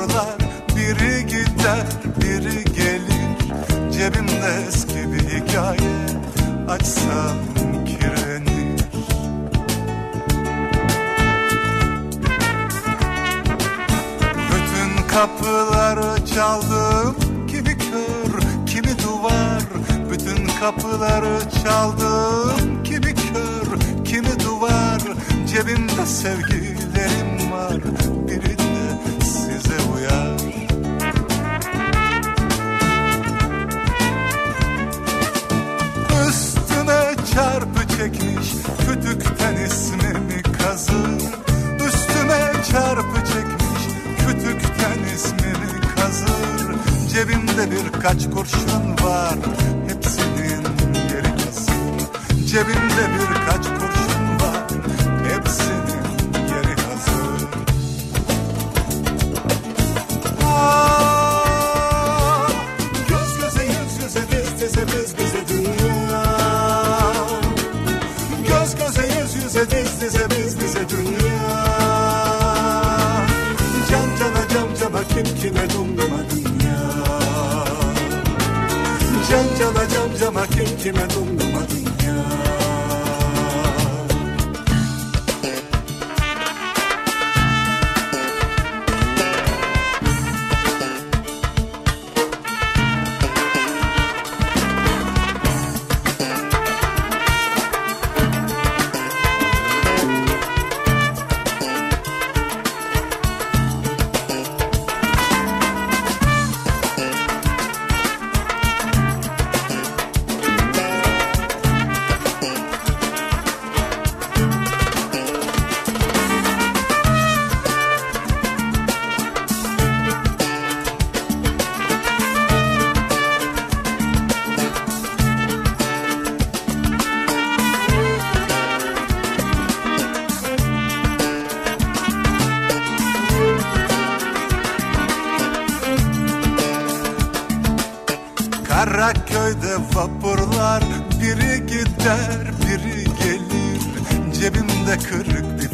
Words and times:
Vapurlar 0.00 0.38
biri 0.76 1.26
gider 1.26 1.86
biri 2.20 2.64
gelir. 2.64 3.92
Cebimde 3.92 4.64
eski 4.68 5.12
bir 5.12 5.28
hikaye. 5.28 6.06
Açsam 6.68 7.36
kirlenir. 7.86 8.80
Bütün 14.50 15.08
kapıları 15.08 16.26
çaldım. 16.26 17.16
Kimi 17.48 17.78
kör 17.78 18.40
kimi 18.66 18.98
duvar. 18.98 19.62
Bütün 20.10 20.46
kapıları 20.60 21.38
çaldım. 21.64 22.82
Kimi 22.84 23.14
kör 23.14 24.04
kimi 24.04 24.40
duvar. 24.40 25.00
Cebimde 25.46 26.06
sevgilerim 26.06 27.52
var 27.52 27.80
çekmiş 38.20 38.52
kütükten 38.78 39.56
ismimi 39.56 40.42
kazır 40.42 41.20
Üstüme 41.86 42.52
çarpı 42.72 43.16
çekmiş. 43.16 43.82
Kütükten 44.18 45.14
ismimi 45.14 45.80
kazır 45.96 46.74
Cebimde 47.14 47.70
birkaç 47.70 48.30
kurşun 48.30 48.96
var. 49.02 49.38
Hepsinin 49.88 50.64
yeri 51.10 51.44
hazır 51.44 52.46
Cebimde 52.46 53.08
birkaç 53.18 53.39
dize 70.10 70.26
biz 70.30 70.60
bize 70.60 70.88
dünya. 70.88 71.40
Can 73.90 74.08
cana 74.18 74.48
cam 74.52 74.68
cama 74.80 75.02
kim 75.08 75.26
kime 75.40 75.64
dumduma 75.74 75.99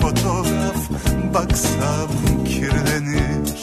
fotoğraf 0.07 0.91
baksam 1.35 2.11
kirlenir. 2.45 3.59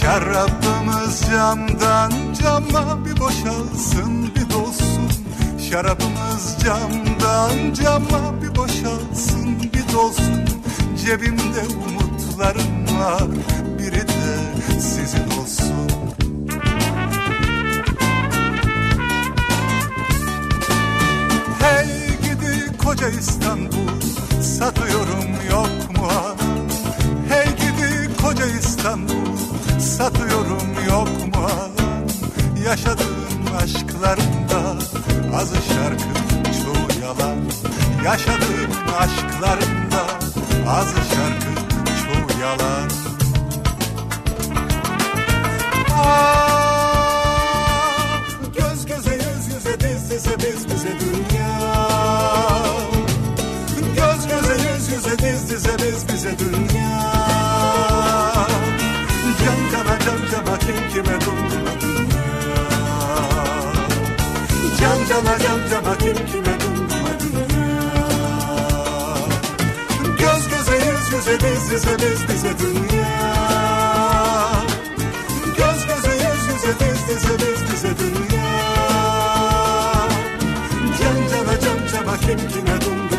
Şarabımız 0.00 1.22
camdan 1.30 2.12
cama 2.42 3.04
bir 3.04 3.20
boşalsın 3.20 4.34
bir 4.34 4.50
dolsun. 4.50 5.10
Şarabımız 5.70 6.56
camdan 6.64 7.74
cama 7.74 8.42
bir 8.42 8.56
boşalsın 8.56 9.62
bir 9.62 9.92
dolsun. 9.92 10.44
Cebimde 11.06 11.62
umutlarım 11.88 12.98
var 13.00 13.28
biri 13.78 14.08
de 14.08 14.80
sizin 14.80 15.40
olsun 15.40 16.01
koca 23.02 23.18
İstanbul 23.18 24.00
satıyorum 24.42 25.30
yok 25.50 25.98
mu? 25.98 26.08
Hey 27.28 27.46
gidi 27.46 28.10
koca 28.22 28.46
İstanbul 28.46 29.36
satıyorum 29.78 30.68
yok 30.88 31.08
mu? 31.08 31.48
Yaşadığım 32.64 33.56
aşklarımda 33.62 34.60
azı 35.34 35.56
şarkı 35.56 36.14
çoğu 36.62 37.02
yalan. 37.02 37.36
Yaşadığım 38.04 38.72
aşklarımda 38.98 40.02
azı 40.68 40.96
şarkı 40.96 41.54
çoğu 41.86 42.40
yalan. 42.40 42.90
Ah, 45.90 47.12
Göz 48.56 48.86
göze 48.86 49.14
yüz 49.14 49.46
yüze 49.54 49.80
diz 49.80 50.10
dize 50.10 50.36
biz 50.38 50.68
bize 50.70 51.00
dünya 51.00 51.71
yüze 54.94 55.18
diz 55.18 55.50
dize 55.50 55.76
biz 55.78 56.08
bize 56.08 56.38
dünya. 56.38 57.02
Can 59.40 59.60
cana 59.72 59.98
can 60.04 60.20
cana 60.30 60.58
kim 60.58 60.88
kime 60.92 61.16
dumduma 61.20 61.72
dünya? 61.80 62.26
Can 64.80 64.98
cana 65.08 65.38
can 65.38 65.60
cana 65.70 65.98
kim 65.98 66.16
kime 66.26 66.54
dumduma 66.60 67.12
dünya? 67.20 67.72
Göz 70.18 70.48
göze 70.48 70.76
yüz 70.86 71.12
yüze 71.12 71.40
diz 71.40 71.70
dize 71.70 71.96
biz 71.98 72.28
bize 72.28 72.58
dünya. 72.58 73.12
Göz 75.56 75.86
göze 75.86 76.14
yüz 76.24 76.42
yüze 76.48 76.72
diz 76.80 77.08
dize 77.08 77.34
biz 77.38 77.72
bize 77.72 77.98
dünya. 77.98 78.52
Can 80.98 81.18
cana 81.30 81.60
can 81.60 81.78
cana 81.92 82.16
kim 82.16 82.48
kime 82.48 82.80
dumduma 82.80 83.11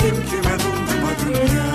kim 0.00 0.16
kime 0.30 0.54
dumduma 0.62 1.12
dünya 1.20 1.70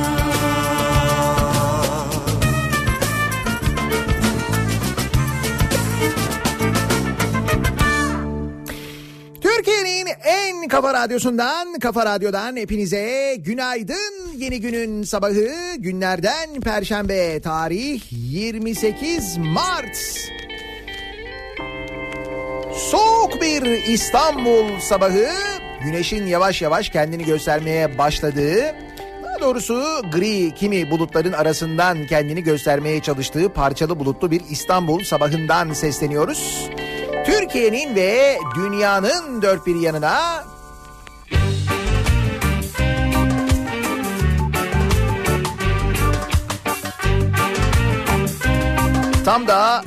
Türkiye'nin 9.41 10.07
en 10.23 10.67
kafa 10.67 10.93
radyosundan, 10.93 11.79
kafa 11.79 12.05
radyodan 12.05 12.55
hepinize 12.55 13.35
günaydın. 13.35 14.33
Yeni 14.37 14.61
günün 14.61 15.03
sabahı 15.03 15.75
günlerden 15.77 16.61
perşembe 16.61 17.39
tarih 17.39 18.01
28 18.11 19.37
Mart. 19.37 19.97
Soğuk 22.91 23.41
bir 23.41 23.63
İstanbul 23.87 24.79
sabahı 24.79 25.54
güneşin 25.85 26.27
yavaş 26.27 26.61
yavaş 26.61 26.89
kendini 26.89 27.25
göstermeye 27.25 27.97
başladığı 27.97 28.75
daha 29.23 29.39
doğrusu 29.39 30.01
gri 30.11 30.55
kimi 30.55 30.91
bulutların 30.91 31.33
arasından 31.33 32.07
kendini 32.07 32.43
göstermeye 32.43 33.01
çalıştığı 33.01 33.49
parçalı 33.49 33.99
bulutlu 33.99 34.31
bir 34.31 34.41
İstanbul 34.49 35.03
sabahından 35.03 35.73
sesleniyoruz. 35.73 36.69
Türkiye'nin 37.25 37.95
ve 37.95 38.37
dünyanın 38.55 39.41
dört 39.41 39.67
bir 39.67 39.75
yanına 39.75 40.43
tam 49.25 49.47
da 49.47 49.83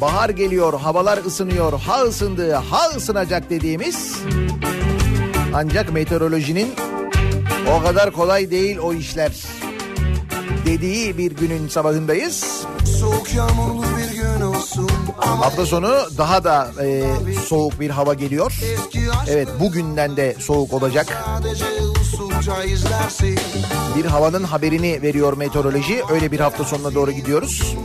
bahar 0.00 0.30
geliyor, 0.30 0.80
havalar 0.80 1.18
ısınıyor, 1.18 1.80
ha 1.80 2.02
ısındı, 2.02 2.52
ha 2.52 2.88
ısınacak 2.96 3.50
dediğimiz 3.50 4.16
ancak 5.54 5.92
meteorolojinin 5.92 6.74
o 7.78 7.82
kadar 7.82 8.10
kolay 8.10 8.50
değil 8.50 8.78
o 8.78 8.92
işler 8.94 9.32
dediği 10.66 11.18
bir 11.18 11.32
günün 11.32 11.68
sabahındayız. 11.68 12.64
Soğuk 13.00 13.34
yağmurlu 13.34 13.82
bir 13.82 14.16
gün 14.16 14.40
olsun 14.40 14.90
Hafta 15.16 15.66
sonu 15.66 15.94
daha 16.18 16.44
da 16.44 16.70
e, 16.82 17.04
soğuk 17.46 17.80
bir 17.80 17.90
hava 17.90 18.14
geliyor. 18.14 18.60
Evet 19.28 19.48
bugünden 19.60 20.16
de 20.16 20.36
soğuk 20.38 20.72
olacak. 20.72 21.24
Bir 23.96 24.04
havanın 24.04 24.44
haberini 24.44 25.02
veriyor 25.02 25.36
meteoroloji. 25.36 26.02
Öyle 26.10 26.32
bir 26.32 26.40
hafta 26.40 26.64
sonuna 26.64 26.94
doğru 26.94 27.10
gidiyoruz. 27.10 27.76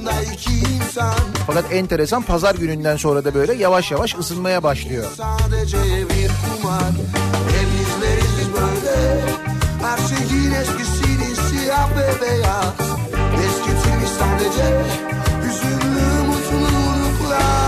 Fakat 1.48 1.74
enteresan 1.74 2.22
pazar 2.22 2.56
gününden 2.56 2.98
sonra 2.98 3.26
da 3.26 3.34
böyle 3.34 3.54
yavaş 3.54 3.92
yavaş 3.92 4.16
ısınmaya 4.16 4.64
başlıyor. 4.64 5.06
sadece 5.18 5.78
bir 5.84 6.32
kumar. 6.62 6.92
Hep 7.50 7.68
izleriz 7.82 8.32
biz 8.40 8.48
böyle. 8.54 9.22
Her 9.82 9.98
şeyin 9.98 10.52
eskisini 10.52 11.36
siyah 11.50 11.90
ve 11.98 12.22
beyaz. 12.22 12.74
Eskitilmiş 13.46 14.10
sadece 14.20 14.82
hüzünlü 15.44 16.28
mutluluklar. 16.28 17.63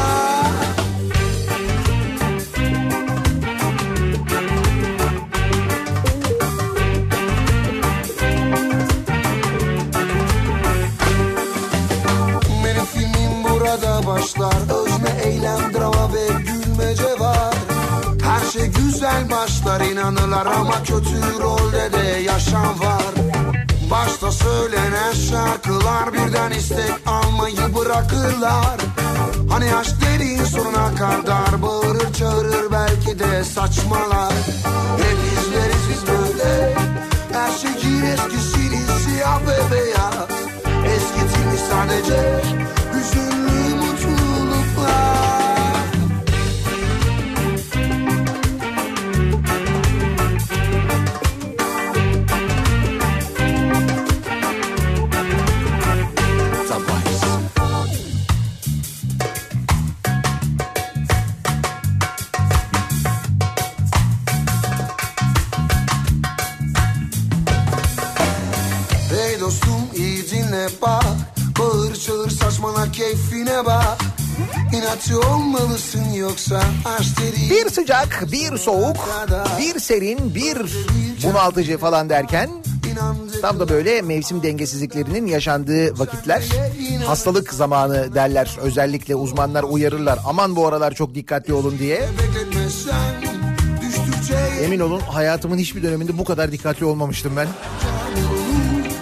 Başlar 14.16 14.84
Özne, 14.84 15.24
eylem, 15.24 15.74
drama 15.74 16.14
ve 16.14 16.28
gülmece 16.28 17.20
var 17.20 17.54
Her 18.24 18.52
şey 18.52 18.68
güzel 18.68 19.32
başlar 19.32 19.82
inanırlar 19.82 20.46
ama 20.46 20.84
kötü 20.84 21.40
rolde 21.42 21.94
de 21.94 22.20
yaşam 22.20 22.80
var. 22.80 23.14
Başta 23.92 24.32
söylenen 24.32 25.14
şarkılar 25.14 26.14
birden 26.14 26.52
istek 26.52 26.94
almayı 27.06 27.76
bırakırlar. 27.76 28.78
Hani 29.50 29.76
aşk 29.76 29.96
dediğin 30.02 30.44
sonuna 30.44 30.96
kadar 30.96 31.62
bağırır 31.62 32.14
çağırır 32.14 32.72
belki 32.72 33.20
de 33.20 33.44
saçmalar. 33.44 34.34
Hep 34.98 35.18
izleriz 35.34 35.90
biz 35.90 36.08
böyle. 36.08 36.76
Her 37.34 37.52
şeyin 37.52 38.06
eskisini 38.06 38.82
siyah 39.06 39.42
ve 39.42 39.72
beyaz. 39.72 40.30
Eskitilmiş 40.86 41.62
sadece 41.70 42.42
İnatçı 74.96 75.20
olmalısın 75.20 76.14
yoksa 76.14 76.64
Bir 77.50 77.70
sıcak, 77.70 78.24
bir 78.32 78.58
soğuk, 78.58 78.98
bir 79.60 79.80
serin, 79.80 80.36
bir 80.36 80.58
bunaltıcı 81.24 81.78
falan 81.78 82.10
derken 82.10 82.50
tam 83.42 83.60
da 83.60 83.70
böyle 83.70 84.02
mevsim 84.02 84.44
dengesizliklerinin 84.44 85.26
yaşandığı 85.26 86.00
vakitler 86.00 86.44
hastalık 87.06 87.54
zamanı 87.54 88.16
derler. 88.16 88.58
Özellikle 88.62 89.16
uzmanlar 89.16 89.64
uyarırlar. 89.64 90.20
Aman 90.26 90.56
bu 90.56 90.68
aralar 90.68 90.94
çok 90.94 91.16
dikkatli 91.16 91.54
olun 91.54 91.80
diye. 91.80 92.10
Emin 94.62 94.80
olun 94.80 95.00
hayatımın 95.00 95.58
hiçbir 95.58 95.84
döneminde 95.84 96.18
bu 96.18 96.26
kadar 96.26 96.52
dikkatli 96.52 96.86
olmamıştım 96.86 97.34
ben. 97.38 97.48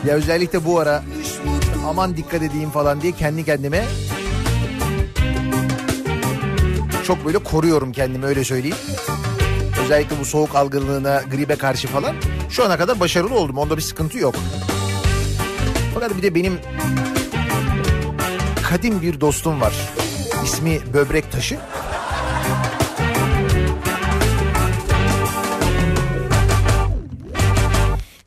Ya 0.08 0.16
özellikle 0.16 0.66
bu 0.66 0.80
ara 0.80 1.04
aman 1.88 2.18
dikkat 2.18 2.42
edeyim 2.42 2.70
falan 2.70 3.02
diye 3.02 3.12
kendi 3.12 3.46
kendime 3.46 3.86
çok 7.04 7.26
böyle 7.26 7.38
koruyorum 7.38 7.92
kendimi 7.92 8.26
öyle 8.26 8.44
söyleyeyim. 8.44 8.78
Özellikle 9.84 10.20
bu 10.20 10.26
soğuk 10.26 10.56
algınlığına, 10.56 11.22
gribe 11.32 11.56
karşı 11.56 11.88
falan 11.88 12.16
şu 12.50 12.66
ana 12.66 12.78
kadar 12.78 13.00
başarılı 13.00 13.36
oldum. 13.36 13.58
Onda 13.58 13.78
bir 13.78 13.82
sıkıntı 13.82 14.18
yok. 14.18 14.36
Fakat 15.94 16.18
bir 16.18 16.22
de 16.22 16.36
benim 16.36 16.60
kadim 18.64 19.02
bir 19.02 19.22
dostum 19.22 19.62
var. 19.62 19.74
İsmi 20.44 20.80
Böbrek 20.94 21.32
Taşı. 21.32 21.58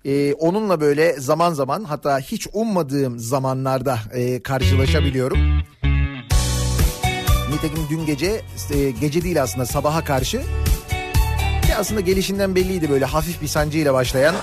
Ee, 0.05 0.35
onunla 0.35 0.81
böyle 0.81 1.13
zaman 1.13 1.53
zaman 1.53 1.85
hatta 1.85 2.19
hiç 2.19 2.47
ummadığım 2.53 3.19
zamanlarda 3.19 3.99
e, 4.13 4.43
karşılaşabiliyorum. 4.43 5.39
Nitekim 7.67 7.87
dün 7.91 8.07
gece 8.07 8.43
e, 8.71 8.91
gece 8.91 9.23
değil 9.23 9.43
aslında 9.43 9.67
sabaha 9.67 10.05
karşı 10.05 10.43
ki 11.67 11.77
aslında 11.79 12.01
gelişinden 12.01 12.55
belliydi 12.55 12.91
böyle 12.91 13.05
hafif 13.05 13.43
bir 13.43 13.49
sancıyla 13.49 13.95
başlayan. 13.95 14.35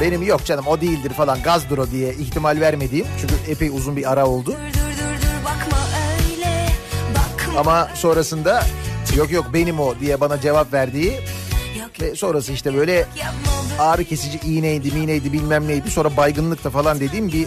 Benim 0.00 0.22
yok 0.22 0.44
canım 0.44 0.66
o 0.66 0.80
değildir 0.80 1.10
falan 1.10 1.42
gazdır 1.42 1.78
o 1.78 1.90
diye 1.90 2.14
ihtimal 2.14 2.60
vermediğim 2.60 3.06
çünkü 3.20 3.34
epey 3.48 3.68
uzun 3.68 3.96
bir 3.96 4.12
ara 4.12 4.26
oldu. 4.26 4.50
Dur 4.50 4.54
dur 4.54 5.22
dur 5.22 5.44
bakma 5.44 5.78
öyle 6.20 6.66
bakma 7.14 7.60
Ama 7.60 7.88
sonrasında 7.94 8.64
yok 9.16 9.32
yok 9.32 9.46
benim 9.52 9.80
o 9.80 9.94
diye 10.00 10.20
bana 10.20 10.40
cevap 10.40 10.72
verdiği 10.72 11.20
ve 12.00 12.14
sonrası 12.14 12.52
işte 12.52 12.74
böyle 12.74 13.06
ağrı 13.78 14.04
kesici 14.04 14.38
iğneydi 14.38 14.92
miğneydi 14.92 15.32
bilmem 15.32 15.68
neydi 15.68 15.90
sonra 15.90 16.16
baygınlık 16.16 16.64
da 16.64 16.70
falan 16.70 17.00
dediğim 17.00 17.32
bir 17.32 17.46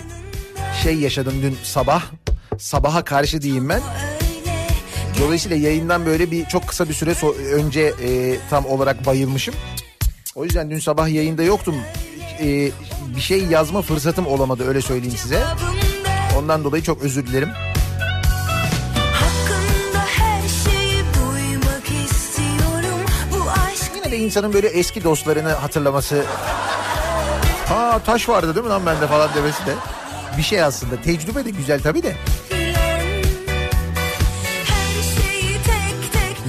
şey 0.87 0.99
yaşadım 0.99 1.33
dün 1.41 1.57
sabah. 1.63 2.03
Sabaha 2.57 3.03
karşı 3.03 3.41
diyeyim 3.41 3.69
ben. 3.69 3.81
Dolayısıyla 5.19 5.57
yayından 5.57 6.05
böyle 6.05 6.31
bir 6.31 6.45
çok 6.45 6.67
kısa 6.67 6.89
bir 6.89 6.93
süre 6.93 7.11
so- 7.11 7.35
önce 7.35 7.81
e, 7.81 8.37
tam 8.49 8.65
olarak 8.65 9.05
bayılmışım. 9.05 9.55
O 10.35 10.43
yüzden 10.43 10.71
dün 10.71 10.79
sabah 10.79 11.09
yayında 11.09 11.43
yoktum. 11.43 11.75
E, 12.39 12.71
bir 13.15 13.21
şey 13.21 13.45
yazma 13.45 13.81
fırsatım 13.81 14.27
olamadı 14.27 14.67
öyle 14.67 14.81
söyleyeyim 14.81 15.17
size. 15.17 15.43
Ondan 16.37 16.63
dolayı 16.63 16.83
çok 16.83 17.01
özür 17.03 17.27
dilerim. 17.27 17.49
Yine 23.95 24.11
de 24.11 24.17
insanın 24.17 24.53
böyle 24.53 24.67
eski 24.67 25.03
dostlarını 25.03 25.49
hatırlaması... 25.49 26.23
Ha 27.69 27.99
taş 28.05 28.29
vardı 28.29 28.55
değil 28.55 28.65
mi 28.65 28.69
lan 28.69 28.85
bende 28.85 29.07
falan 29.07 29.29
demesi 29.35 29.65
de 29.65 29.73
bir 30.37 30.43
şey 30.43 30.63
aslında. 30.63 31.01
Tecrübe 31.01 31.45
de 31.45 31.49
güzel 31.49 31.81
tabii 31.81 32.03
de. 32.03 32.15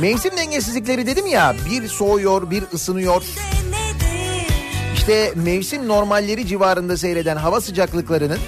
Mevsim 0.01 0.37
dengesizlikleri 0.37 1.07
dedim 1.07 1.27
ya 1.27 1.57
bir 1.71 1.89
soğuyor 1.89 2.51
bir 2.51 2.65
ısınıyor. 2.75 3.23
İşte 4.95 5.33
mevsim 5.35 5.89
normalleri 5.89 6.47
civarında 6.47 6.97
seyreden 6.97 7.37
hava 7.37 7.61
sıcaklıklarının 7.61 8.39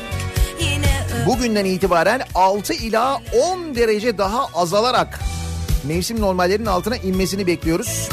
bugünden 1.26 1.64
itibaren 1.64 2.20
6 2.34 2.72
ila 2.74 3.20
10 3.42 3.74
derece 3.74 4.18
daha 4.18 4.46
azalarak 4.54 5.20
mevsim 5.84 6.20
normallerinin 6.20 6.66
altına 6.66 6.96
inmesini 6.96 7.46
bekliyoruz. 7.46 8.08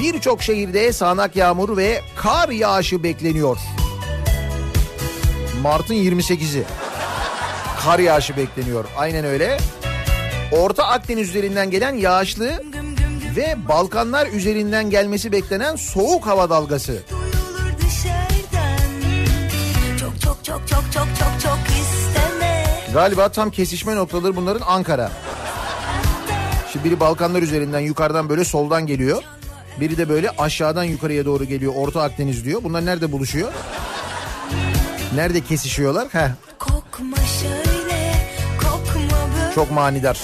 Birçok 0.00 0.42
şehirde 0.42 0.92
sağanak 0.92 1.36
yağmur 1.36 1.76
ve 1.76 2.00
kar 2.16 2.48
yağışı 2.48 3.02
bekleniyor. 3.02 3.58
Mart'ın 5.62 5.94
28'i. 5.94 6.64
Kar 7.84 7.98
yağışı 7.98 8.36
bekleniyor. 8.36 8.84
Aynen 8.96 9.24
öyle. 9.24 9.58
Orta 10.52 10.84
Akdeniz 10.84 11.28
üzerinden 11.28 11.70
gelen 11.70 11.94
yağışlı 11.94 12.62
ve 13.36 13.56
Balkanlar 13.68 14.26
üzerinden 14.26 14.90
gelmesi 14.90 15.32
beklenen 15.32 15.76
soğuk 15.76 16.26
hava 16.26 16.50
dalgası. 16.50 17.02
çok 20.00 20.20
çok 20.20 20.44
çok 20.44 20.68
çok 20.68 20.92
çok 20.92 21.06
çok 21.18 21.40
çok 21.42 21.58
Galiba 22.92 23.28
tam 23.28 23.50
kesişme 23.50 23.96
noktaları 23.96 24.36
bunların 24.36 24.66
Ankara. 24.66 25.10
Şimdi 26.72 26.84
biri 26.84 27.00
Balkanlar 27.00 27.42
üzerinden 27.42 27.80
yukarıdan 27.80 28.28
böyle 28.28 28.44
soldan 28.44 28.86
geliyor. 28.86 29.22
Biri 29.80 29.96
de 29.96 30.08
böyle 30.08 30.30
aşağıdan 30.30 30.84
yukarıya 30.84 31.24
doğru 31.24 31.44
geliyor. 31.44 31.72
Orta 31.76 32.02
Akdeniz 32.02 32.44
diyor. 32.44 32.64
Bunlar 32.64 32.86
nerede 32.86 33.12
buluşuyor? 33.12 33.52
Nerede 35.14 35.40
kesişiyorlar? 35.40 36.08
Heh. 36.08 36.28
Kokma 36.58 37.16
şöyle, 37.16 38.14
kokma 38.62 39.52
Çok 39.54 39.70
manidar. 39.70 40.18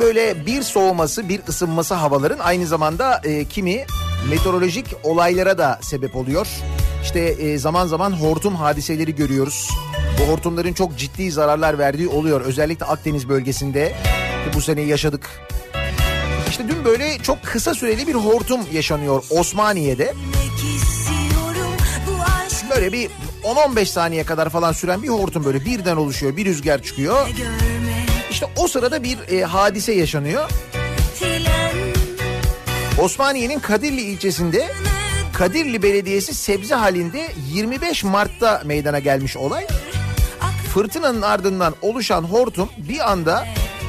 Böyle 0.00 0.46
bir 0.46 0.62
soğuması 0.62 1.28
bir 1.28 1.40
ısınması 1.48 1.94
havaların 1.94 2.38
aynı 2.38 2.66
zamanda 2.66 3.20
e, 3.24 3.44
kimi 3.44 3.86
meteorolojik 4.30 4.86
olaylara 5.02 5.58
da 5.58 5.78
sebep 5.82 6.16
oluyor. 6.16 6.46
İşte 7.02 7.20
e, 7.20 7.58
zaman 7.58 7.86
zaman 7.86 8.12
hortum 8.12 8.56
hadiseleri 8.56 9.14
görüyoruz. 9.14 9.70
Bu 10.18 10.32
hortumların 10.32 10.72
çok 10.72 10.98
ciddi 10.98 11.30
zararlar 11.30 11.78
verdiği 11.78 12.08
oluyor. 12.08 12.40
Özellikle 12.40 12.86
Akdeniz 12.86 13.28
bölgesinde 13.28 13.94
bu 14.54 14.60
sene 14.60 14.80
yaşadık. 14.80 15.26
İşte 16.48 16.68
dün 16.68 16.84
böyle 16.84 17.18
çok 17.18 17.42
kısa 17.42 17.74
süreli 17.74 18.06
bir 18.06 18.14
hortum 18.14 18.60
yaşanıyor 18.72 19.24
Osmaniye'de. 19.30 20.14
Böyle 22.70 22.92
bir 22.92 23.10
10-15 23.44 23.86
saniye 23.86 24.24
kadar 24.24 24.48
falan 24.48 24.72
süren 24.72 25.02
bir 25.02 25.08
hortum 25.08 25.44
böyle 25.44 25.64
birden 25.64 25.96
oluşuyor. 25.96 26.36
Bir 26.36 26.44
rüzgar 26.44 26.82
çıkıyor. 26.82 27.28
İşte 28.30 28.46
o 28.56 28.68
sırada 28.68 29.02
bir 29.02 29.18
e, 29.28 29.44
hadise 29.44 29.92
yaşanıyor. 29.92 30.50
Osmaniye'nin 33.00 33.58
Kadirli 33.58 34.00
ilçesinde 34.00 34.68
Kadirli 35.32 35.82
Belediyesi 35.82 36.34
sebze 36.34 36.74
halinde 36.74 37.28
25 37.52 38.04
Mart'ta 38.04 38.62
meydana 38.64 38.98
gelmiş 38.98 39.36
olay. 39.36 39.66
Fırtınanın 40.74 41.22
ardından 41.22 41.74
oluşan 41.82 42.22
hortum 42.22 42.70
bir 42.78 43.10
anda 43.12 43.46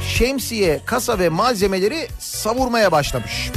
şemsiye, 0.08 0.80
kasa 0.86 1.20
ve 1.20 1.30
malzemeleri 1.30 2.08
savurmaya 2.20 2.92
başlamış. 2.92 3.52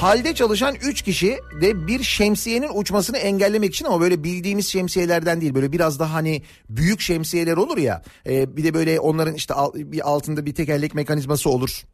Halde 0.00 0.34
çalışan 0.34 0.74
3 0.74 1.02
kişi 1.02 1.38
de 1.60 1.86
bir 1.86 2.02
şemsiyenin 2.02 2.70
uçmasını 2.74 3.18
engellemek 3.18 3.74
için 3.74 3.84
ama 3.84 4.00
böyle 4.00 4.24
bildiğimiz 4.24 4.66
şemsiyelerden 4.66 5.40
değil 5.40 5.54
böyle 5.54 5.72
biraz 5.72 5.98
daha 5.98 6.14
hani 6.14 6.42
büyük 6.68 7.00
şemsiyeler 7.00 7.56
olur 7.56 7.78
ya 7.78 8.02
e, 8.26 8.56
bir 8.56 8.64
de 8.64 8.74
böyle 8.74 9.00
onların 9.00 9.34
işte 9.34 9.54
altında 10.02 10.46
bir 10.46 10.54
tekerlek 10.54 10.94
mekanizması 10.94 11.50
olur 11.50 11.84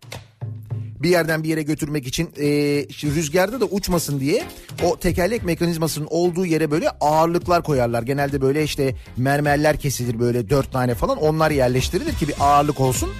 bir 1.02 1.08
yerden 1.08 1.42
bir 1.42 1.48
yere 1.48 1.62
götürmek 1.62 2.06
için 2.06 2.30
e, 2.36 2.82
işte 2.84 3.08
rüzgarda 3.08 3.60
da 3.60 3.64
uçmasın 3.64 4.20
diye 4.20 4.44
o 4.84 4.96
tekerlek 4.96 5.44
mekanizmasının 5.44 6.06
olduğu 6.10 6.46
yere 6.46 6.70
böyle 6.70 6.90
ağırlıklar 6.90 7.62
koyarlar. 7.62 8.02
Genelde 8.02 8.40
böyle 8.40 8.64
işte 8.64 8.94
mermerler 9.16 9.80
kesilir 9.80 10.18
böyle 10.18 10.50
dört 10.50 10.72
tane 10.72 10.94
falan 10.94 11.18
onlar 11.18 11.50
yerleştirilir 11.50 12.12
ki 12.12 12.28
bir 12.28 12.34
ağırlık 12.40 12.80
olsun 12.80 13.10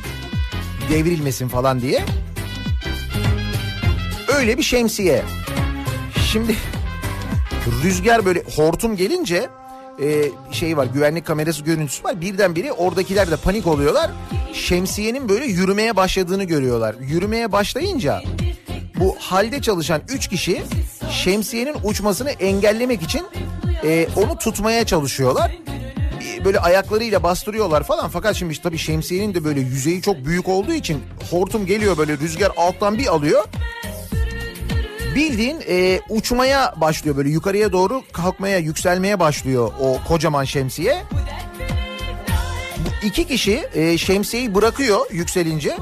devrilmesin 0.90 1.48
falan 1.48 1.80
diye. 1.80 2.04
Öyle 4.36 4.58
bir 4.58 4.62
şemsiye. 4.62 5.22
Şimdi 6.32 6.56
rüzgar 7.82 8.24
böyle 8.24 8.42
hortum 8.56 8.96
gelince 8.96 9.48
e, 10.02 10.30
şey 10.52 10.76
var 10.76 10.86
güvenlik 10.94 11.26
kamerası 11.26 11.62
görüntüsü 11.64 12.04
var. 12.04 12.20
Birdenbire 12.20 12.72
oradakiler 12.72 13.30
de 13.30 13.36
panik 13.36 13.66
oluyorlar. 13.66 14.10
Şemsiyenin 14.52 15.28
böyle 15.28 15.44
yürümeye 15.44 15.96
başladığını 15.96 16.44
görüyorlar. 16.44 16.94
Yürümeye 17.00 17.52
başlayınca 17.52 18.22
bu 18.98 19.16
halde 19.20 19.62
çalışan 19.62 20.00
3 20.08 20.28
kişi 20.28 20.62
şemsiyenin 21.10 21.76
uçmasını 21.84 22.30
engellemek 22.30 23.02
için 23.02 23.26
e, 23.84 24.08
onu 24.16 24.38
tutmaya 24.38 24.86
çalışıyorlar. 24.86 25.56
Böyle 26.44 26.60
ayaklarıyla 26.60 27.22
bastırıyorlar 27.22 27.82
falan 27.82 28.08
fakat 28.08 28.36
şimdi 28.36 28.62
tabii 28.62 28.78
şemsiyenin 28.78 29.34
de 29.34 29.44
böyle 29.44 29.60
yüzeyi 29.60 30.02
çok 30.02 30.24
büyük 30.24 30.48
olduğu 30.48 30.72
için 30.72 31.02
hortum 31.30 31.66
geliyor 31.66 31.98
böyle 31.98 32.18
rüzgar 32.18 32.52
alttan 32.56 32.98
bir 32.98 33.06
alıyor 33.06 33.44
bildiğin 35.16 35.62
e, 35.68 36.00
uçmaya 36.08 36.74
başlıyor 36.76 37.16
böyle 37.16 37.28
yukarıya 37.28 37.72
doğru 37.72 38.02
kalkmaya 38.12 38.58
yükselmeye 38.58 39.20
başlıyor 39.20 39.72
o 39.80 39.98
kocaman 40.08 40.44
şemsiye. 40.44 41.02
Bu 42.78 43.06
iki 43.06 43.26
kişi 43.26 43.68
e, 43.74 43.98
şemsiyeyi 43.98 44.54
bırakıyor 44.54 45.00
yükselince. 45.10 45.76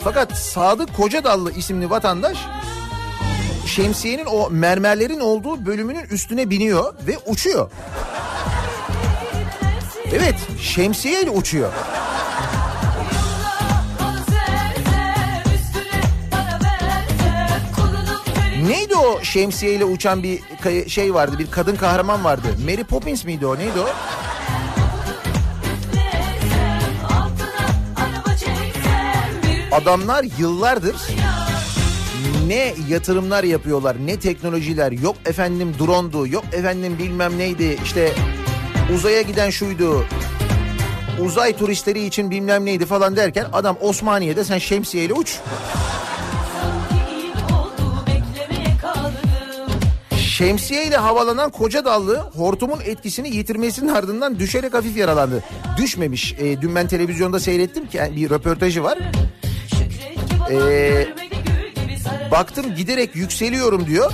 Fakat 0.00 0.38
Sadık 0.38 0.96
Kocadallı 0.96 1.52
isimli 1.52 1.90
vatandaş 1.90 2.38
şemsiyenin 3.66 4.26
o 4.26 4.50
mermerlerin 4.50 5.20
olduğu 5.20 5.66
bölümünün 5.66 6.04
üstüne 6.10 6.50
biniyor 6.50 6.94
ve 7.06 7.18
uçuyor. 7.26 7.70
Evet 10.12 10.34
şemsiyeyle 10.60 11.30
uçuyor. 11.30 11.72
Neydi 18.66 18.96
o 18.96 19.20
şemsiyeyle 19.22 19.84
uçan 19.84 20.22
bir 20.22 20.40
şey 20.88 21.14
vardı 21.14 21.38
bir 21.38 21.50
kadın 21.50 21.76
kahraman 21.76 22.24
vardı. 22.24 22.46
Mary 22.64 22.84
Poppins 22.84 23.24
miydi 23.24 23.46
o 23.46 23.58
neydi 23.58 23.80
o? 23.80 23.88
Adamlar 29.72 30.24
yıllardır 30.38 30.96
ne 32.46 32.74
yatırımlar 32.88 33.44
yapıyorlar 33.44 33.96
ne 34.06 34.18
teknolojiler 34.18 34.92
yok 34.92 35.16
efendim 35.26 35.74
drondu 35.78 36.26
yok 36.26 36.44
efendim 36.52 36.98
bilmem 36.98 37.38
neydi 37.38 37.78
işte 37.84 38.12
uzaya 38.94 39.22
giden 39.22 39.50
şuydu 39.50 40.04
uzay 41.20 41.56
turistleri 41.56 42.04
için 42.04 42.30
bilmem 42.30 42.64
neydi 42.64 42.86
falan 42.86 43.16
derken 43.16 43.46
adam 43.52 43.76
Osmaniye'de 43.80 44.44
sen 44.44 44.58
şemsiyeyle 44.58 45.12
uç. 45.14 45.38
Şemsiyeyle 50.42 50.96
havalanan 50.96 51.50
koca 51.50 51.84
dallı 51.84 52.18
hortumun 52.18 52.80
etkisini 52.80 53.36
yitirmesinin 53.36 53.88
ardından 53.88 54.38
düşerek 54.38 54.74
hafif 54.74 54.96
yaralandı. 54.96 55.44
Düşmemiş. 55.78 56.32
E, 56.38 56.60
dün 56.60 56.74
ben 56.74 56.86
televizyonda 56.86 57.40
seyrettim 57.40 57.86
ki 57.86 57.96
yani 57.96 58.16
bir 58.16 58.30
röportajı 58.30 58.82
var. 58.82 58.98
Ee, 60.50 61.06
baktım 62.30 62.74
giderek 62.74 63.16
yükseliyorum 63.16 63.86
diyor. 63.86 64.12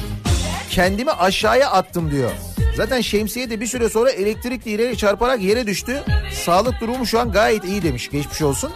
Kendimi 0.71 1.11
aşağıya 1.11 1.71
attım 1.71 2.11
diyor. 2.11 2.31
Zaten 2.77 3.01
şemsiye 3.01 3.51
de 3.51 3.61
bir 3.61 3.67
süre 3.67 3.89
sonra 3.89 4.11
elektrik 4.11 4.65
direğe 4.65 4.95
çarparak 4.95 5.43
yere 5.43 5.67
düştü. 5.67 6.03
Sağlık 6.45 6.81
durumu 6.81 7.07
şu 7.07 7.21
an 7.21 7.33
gayet 7.33 7.65
iyi 7.65 7.83
demiş. 7.83 8.11
Geçmiş 8.11 8.43
olsun. 8.43 8.71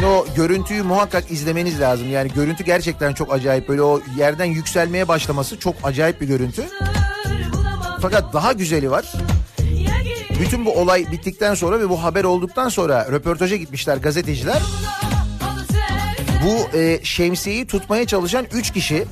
Şimdi 0.00 0.12
o 0.12 0.26
görüntüyü 0.36 0.82
muhakkak 0.82 1.30
izlemeniz 1.30 1.80
lazım. 1.80 2.10
Yani 2.10 2.32
görüntü 2.32 2.64
gerçekten 2.64 3.12
çok 3.12 3.32
acayip. 3.32 3.68
Böyle 3.68 3.82
o 3.82 4.00
yerden 4.16 4.44
yükselmeye 4.44 5.08
başlaması 5.08 5.58
çok 5.58 5.74
acayip 5.82 6.20
bir 6.20 6.26
görüntü. 6.26 6.64
Fakat 8.02 8.32
daha 8.32 8.52
güzeli 8.52 8.90
var. 8.90 9.12
Bütün 10.40 10.66
bu 10.66 10.72
olay 10.72 11.12
bittikten 11.12 11.54
sonra 11.54 11.80
ve 11.80 11.88
bu 11.88 12.02
haber 12.02 12.24
olduktan 12.24 12.68
sonra 12.68 13.06
röportaja 13.12 13.56
gitmişler 13.56 13.96
gazeteciler. 13.96 14.62
Bu 16.44 16.76
e, 16.78 17.00
şemsiyeyi 17.02 17.66
tutmaya 17.66 18.06
çalışan 18.06 18.46
3 18.52 18.72
kişi 18.72 19.04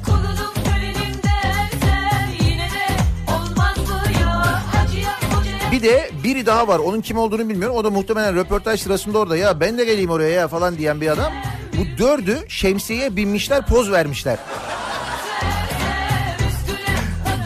bir 5.79 5.83
de 5.83 6.11
biri 6.25 6.47
daha 6.47 6.69
var. 6.69 6.79
Onun 6.79 7.01
kim 7.01 7.19
olduğunu 7.19 7.49
bilmiyorum. 7.49 7.77
O 7.77 7.85
da 7.85 7.91
muhtemelen 7.91 8.37
röportaj 8.37 8.81
sırasında 8.81 9.19
orada 9.19 9.37
ya 9.37 9.61
ben 9.61 9.79
de 9.79 9.85
geleyim 9.85 10.11
oraya 10.11 10.31
ya 10.31 10.49
falan 10.49 10.79
diyen 10.79 11.01
bir 11.01 11.09
adam. 11.09 11.33
Bu 11.79 11.99
dördü 11.99 12.39
şemsiyeye 12.49 13.17
binmişler 13.17 13.67
poz 13.67 13.93
vermişler. 13.93 14.39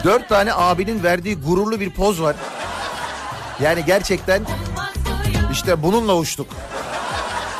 Dört 0.03 0.29
tane 0.29 0.53
abinin 0.53 1.03
verdiği 1.03 1.35
gururlu 1.35 1.79
bir 1.79 1.89
poz 1.89 2.21
var. 2.21 2.35
Yani 3.61 3.85
gerçekten 3.85 4.41
işte 5.51 5.83
bununla 5.83 6.17
uçtuk. 6.17 6.47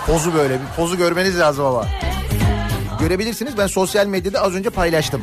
Pozu 0.07 0.33
böyle 0.33 0.53
bir 0.53 0.67
pozu 0.77 0.97
görmeniz 0.97 1.39
lazım 1.39 1.65
ama. 1.65 1.85
Görebilirsiniz 2.99 3.57
ben 3.57 3.67
sosyal 3.67 4.07
medyada 4.07 4.41
az 4.41 4.55
önce 4.55 4.69
paylaştım. 4.69 5.21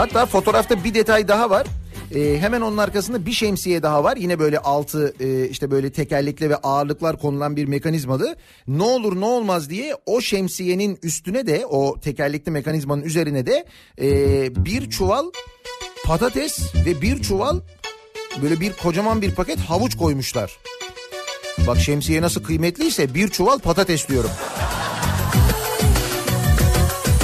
Hatta 0.00 0.26
fotoğrafta 0.26 0.84
bir 0.84 0.94
detay 0.94 1.28
daha 1.28 1.50
var. 1.50 1.66
E, 2.14 2.38
hemen 2.40 2.60
onun 2.60 2.76
arkasında 2.76 3.26
bir 3.26 3.32
şemsiye 3.32 3.82
daha 3.82 4.04
var. 4.04 4.16
Yine 4.16 4.38
böyle 4.38 4.58
altı 4.58 5.14
e, 5.20 5.48
işte 5.48 5.70
böyle 5.70 5.92
tekerlekli 5.92 6.50
ve 6.50 6.56
ağırlıklar 6.56 7.18
konulan 7.18 7.56
bir 7.56 7.64
mekanizmalı. 7.64 8.36
Ne 8.68 8.82
olur 8.82 9.20
ne 9.20 9.24
olmaz 9.24 9.70
diye 9.70 9.96
o 10.06 10.20
şemsiyenin 10.20 10.98
üstüne 11.02 11.46
de 11.46 11.66
o 11.66 12.00
tekerlekli 12.00 12.50
mekanizmanın 12.50 13.02
üzerine 13.02 13.46
de 13.46 13.64
e, 14.00 14.64
bir 14.64 14.90
çuval 14.90 15.24
patates 16.04 16.74
ve 16.86 17.02
bir 17.02 17.22
çuval 17.22 17.60
böyle 18.42 18.60
bir 18.60 18.72
kocaman 18.72 19.22
bir 19.22 19.34
paket 19.34 19.58
havuç 19.58 19.96
koymuşlar. 19.96 20.58
Bak 21.66 21.78
şemsiye 21.78 22.22
nasıl 22.22 22.42
kıymetliyse 22.42 23.14
bir 23.14 23.28
çuval 23.28 23.58
patates 23.58 24.08
diyorum. 24.08 24.30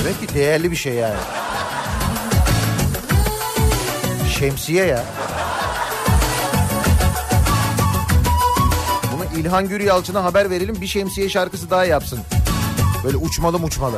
Demek 0.05 0.29
ki 0.29 0.35
değerli 0.35 0.71
bir 0.71 0.77
şey 0.77 0.95
yani. 0.95 1.46
Şemsiye 4.39 4.85
ya. 4.85 5.05
Bunu 9.13 9.41
İlhan 9.41 9.69
Gür 9.69 9.81
Yalçın'a 9.81 10.25
haber 10.25 10.51
verelim 10.51 10.81
bir 10.81 10.87
şemsiye 10.87 11.29
şarkısı 11.29 11.71
daha 11.71 11.85
yapsın. 11.85 12.19
Böyle 13.05 13.17
uçmalı 13.17 13.57
uçmalı. 13.57 13.97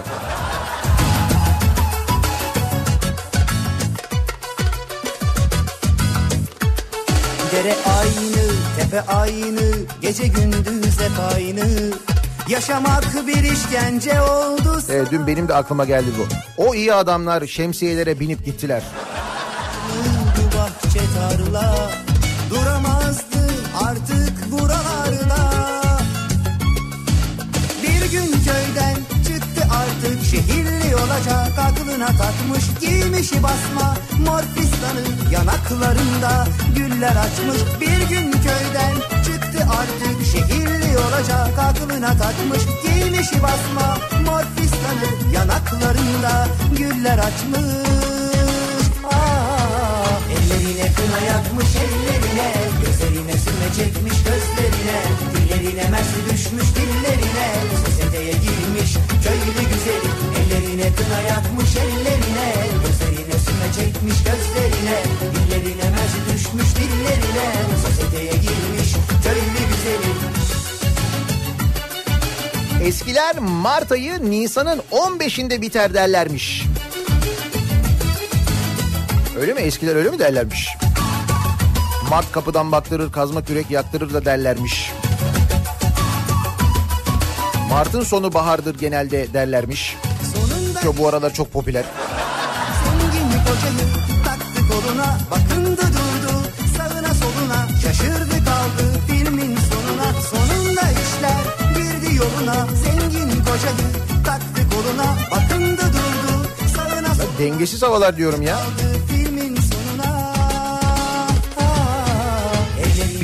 Dere 7.53 7.75
aynı, 7.99 8.53
tepe 8.79 9.01
aynı, 9.01 9.73
gece 10.01 10.27
gündüz 10.27 11.01
hep 11.01 11.35
aynı. 11.35 11.93
Yaşamak 12.49 13.27
bir 13.27 13.43
işkence 13.53 14.21
oldu 14.21 14.81
Evet, 14.91 15.09
dün 15.11 15.27
benim 15.27 15.49
de 15.49 15.55
aklıma 15.55 15.85
geldi 15.85 16.09
bu. 16.19 16.27
O 16.65 16.75
iyi 16.75 16.95
adamlar 16.95 17.47
şemsiyelere 17.47 18.21
binip 18.21 18.45
gittiler. 18.45 18.83
Bahçe 20.99 21.13
tarla. 21.15 21.91
Duramazdı 22.51 23.41
artık 23.85 24.53
buralarda. 24.53 25.53
Bir 27.83 28.11
gün 28.11 28.33
köyden 28.33 28.95
çıktı 29.27 29.69
artık 29.73 30.25
şehirli 30.31 30.97
olacak 30.97 31.59
aklına 31.59 32.07
takmış 32.07 32.65
giymişi 32.81 33.43
basma 33.43 33.97
mor 34.27 34.43
fistanı 34.43 35.33
yanaklarında 35.33 36.47
güller 36.77 37.17
açmış 37.17 37.81
bir 37.81 38.09
gün 38.09 38.33
köyden 38.33 38.95
çıktı 39.25 39.67
artık 39.79 40.27
şehirli 40.33 40.99
olacak 40.99 41.59
aklına 41.59 42.09
takmış 42.09 42.63
giymişi 42.83 43.43
basma 43.43 43.99
mor 44.27 44.43
fistanı 44.57 45.35
yanaklarında 45.35 46.49
güller 46.77 47.19
açmış 47.19 48.08
ellerine 50.49 50.93
kına 50.93 51.21
yakmış 51.27 51.67
ellerine. 51.77 52.53
Gözlerine 52.81 53.33
sürme 53.33 53.69
çekmiş 53.77 54.19
gözlerine. 54.25 54.99
Dillerine 55.35 55.89
mersi 55.91 56.19
düşmüş 56.31 56.69
dillerine. 56.77 57.49
Sosyeteye 57.87 58.33
girmiş 58.33 58.91
köylü 59.25 59.63
güzeli 59.71 60.11
Ellerine 60.39 60.93
kına 60.97 61.21
yakmış 61.21 61.77
ellerine. 61.77 62.49
Gözlerine 62.83 63.39
sürme 63.45 63.69
çekmiş 63.79 64.19
gözlerine. 64.25 64.97
Dillerine 65.35 65.91
mersi 65.91 66.21
düşmüş 66.33 66.71
dillerine. 66.77 67.47
Sosyeteye 67.85 68.33
girmiş 68.33 68.93
köylü 69.25 69.63
güzeli 69.71 70.13
Eskiler 72.89 73.39
Mart 73.39 73.93
ayı 73.93 74.31
Nisan'ın 74.31 74.83
15'inde 74.93 75.61
biter 75.61 75.95
derlermiş. 75.95 76.63
Öyle 79.41 79.55
mi? 79.55 79.61
Eskiler 79.61 79.97
öyle 79.97 80.11
mi 80.11 80.19
derlermiş? 80.19 80.69
Mart 82.11 82.33
kapıdan 82.33 82.73
baktırır, 82.73 83.13
kazma 83.13 83.45
kürek 83.45 83.71
yaktırır 83.71 84.15
da 84.15 84.25
derlermiş. 84.25 84.93
Mart'ın 87.71 88.03
sonu 88.03 88.35
bahardır 88.35 88.79
genelde 88.79 89.33
derlermiş. 89.33 89.97
Sonunda 90.35 90.81
Ki 90.81 90.99
bu 90.99 91.09
aralar 91.09 91.35
çok 91.35 91.53
popüler. 91.53 91.85
Koluna 94.71 95.19
bakındı 95.31 95.81
durdu 95.81 96.33
sağına 96.77 97.15
soluna 97.15 97.69
şaşırdı 97.83 98.45
kaldı 98.45 99.01
filmin 99.07 99.57
sonuna 99.57 100.13
sonunda 100.31 100.81
işler 100.81 101.75
girdi 101.75 102.17
yoluna 102.17 102.67
zengin 102.67 103.31
kocayı 103.31 104.23
taktı 104.25 104.63
koluna 104.71 105.17
bakındı 105.31 105.83
durdu 105.83 106.49
sağına 106.77 107.15
soluna 107.15 107.39
Dengesiz 107.39 107.83
havalar 107.83 108.17
diyorum 108.17 108.43
ya. 108.43 108.57
kaldı 108.57 108.88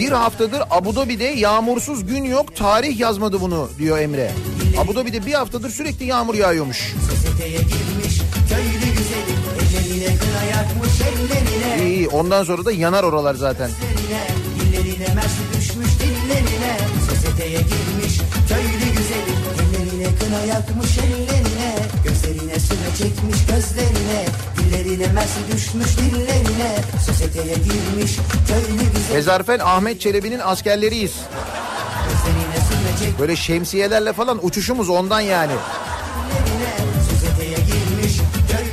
Bir 0.04 0.12
haftadır 0.12 0.62
Abu 0.70 0.96
Dhabi'de 0.96 1.24
yağmursuz 1.24 2.06
gün 2.06 2.24
yok 2.24 2.56
tarih 2.56 3.00
yazmadı 3.00 3.40
bunu 3.40 3.68
diyor 3.78 3.98
Emre. 3.98 4.30
Abu 4.78 4.94
Dhabi'de 4.94 5.26
bir 5.26 5.32
haftadır 5.32 5.70
sürekli 5.70 6.04
yağmur 6.04 6.34
yağıyormuş. 6.34 6.94
İyi 11.82 11.96
iyi 11.96 12.08
ondan 12.08 12.44
sonra 12.44 12.64
da 12.64 12.72
yanar 12.72 13.04
oralar 13.04 13.34
zaten. 13.34 13.70
köylü 18.48 18.96
güzeli 18.96 19.34
Ellerine 19.74 20.16
kına 20.18 20.40
yakmış 20.54 20.90
süre 20.90 21.23
çekmiş 22.98 23.46
gözlerine 23.46 24.24
Dillerine 24.56 25.12
mersi 25.12 25.38
düşmüş 25.52 25.98
dillerine 25.98 26.76
Sosyeteye 27.06 27.54
girmiş 27.54 28.16
köylü 28.48 28.92
güzeli 28.94 29.18
Ezarfen 29.18 29.58
Ahmet 29.58 30.00
Çelebi'nin 30.00 30.38
askerleriyiz. 30.38 31.12
Böyle 33.18 33.36
şemsiyelerle 33.36 34.12
falan 34.12 34.46
uçuşumuz 34.46 34.88
ondan 34.88 35.20
yani. 35.20 35.52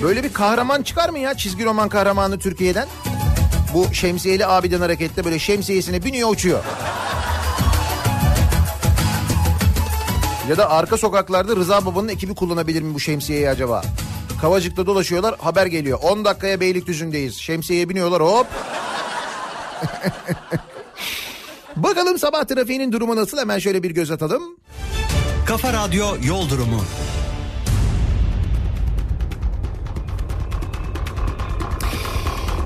Böyle 0.02 0.24
bir 0.24 0.34
kahraman 0.34 0.84
çıkar 0.84 1.10
mı 1.10 1.20
ya 1.20 1.34
çizgi 1.34 1.66
roman 1.66 1.90
kahramanı 1.90 2.40
Türkiye'den? 2.40 2.88
Bu 3.74 3.94
şemsiyeli 3.94 4.46
abiden 4.46 4.82
hareketle 4.82 5.26
böyle 5.26 5.40
şemsiyesine 5.40 6.04
biniyor 6.04 6.30
uçuyor. 6.30 6.64
Ya 10.50 10.58
da 10.58 10.70
arka 10.70 10.98
sokaklarda 10.98 11.56
Rıza 11.56 11.86
Baba'nın 11.86 12.08
ekibi 12.08 12.36
kullanabilir 12.36 12.82
mi 12.82 12.94
bu 12.94 13.00
şemsiyeyi 13.00 13.50
acaba? 13.50 13.82
Kavacık'ta 14.42 14.86
dolaşıyorlar 14.86 15.36
haber 15.40 15.66
geliyor. 15.66 16.00
10 16.02 16.26
dakikaya 16.26 16.60
Beylikdüzü'ndeyiz. 16.60 17.38
Şemsiyeye 17.38 17.90
biniyorlar 17.90 18.22
hop. 18.22 18.48
Bakalım 21.76 22.18
sabah 22.20 22.44
trafiğinin 22.44 22.92
durumu 22.92 23.16
nasıl 23.16 23.38
hemen 23.38 23.60
şöyle 23.60 23.84
bir 23.84 23.92
göz 23.92 24.12
atalım. 24.12 24.44
Kafa 25.46 25.74
Radyo 25.74 26.06
Yol 26.24 26.50
Durumu. 26.50 26.84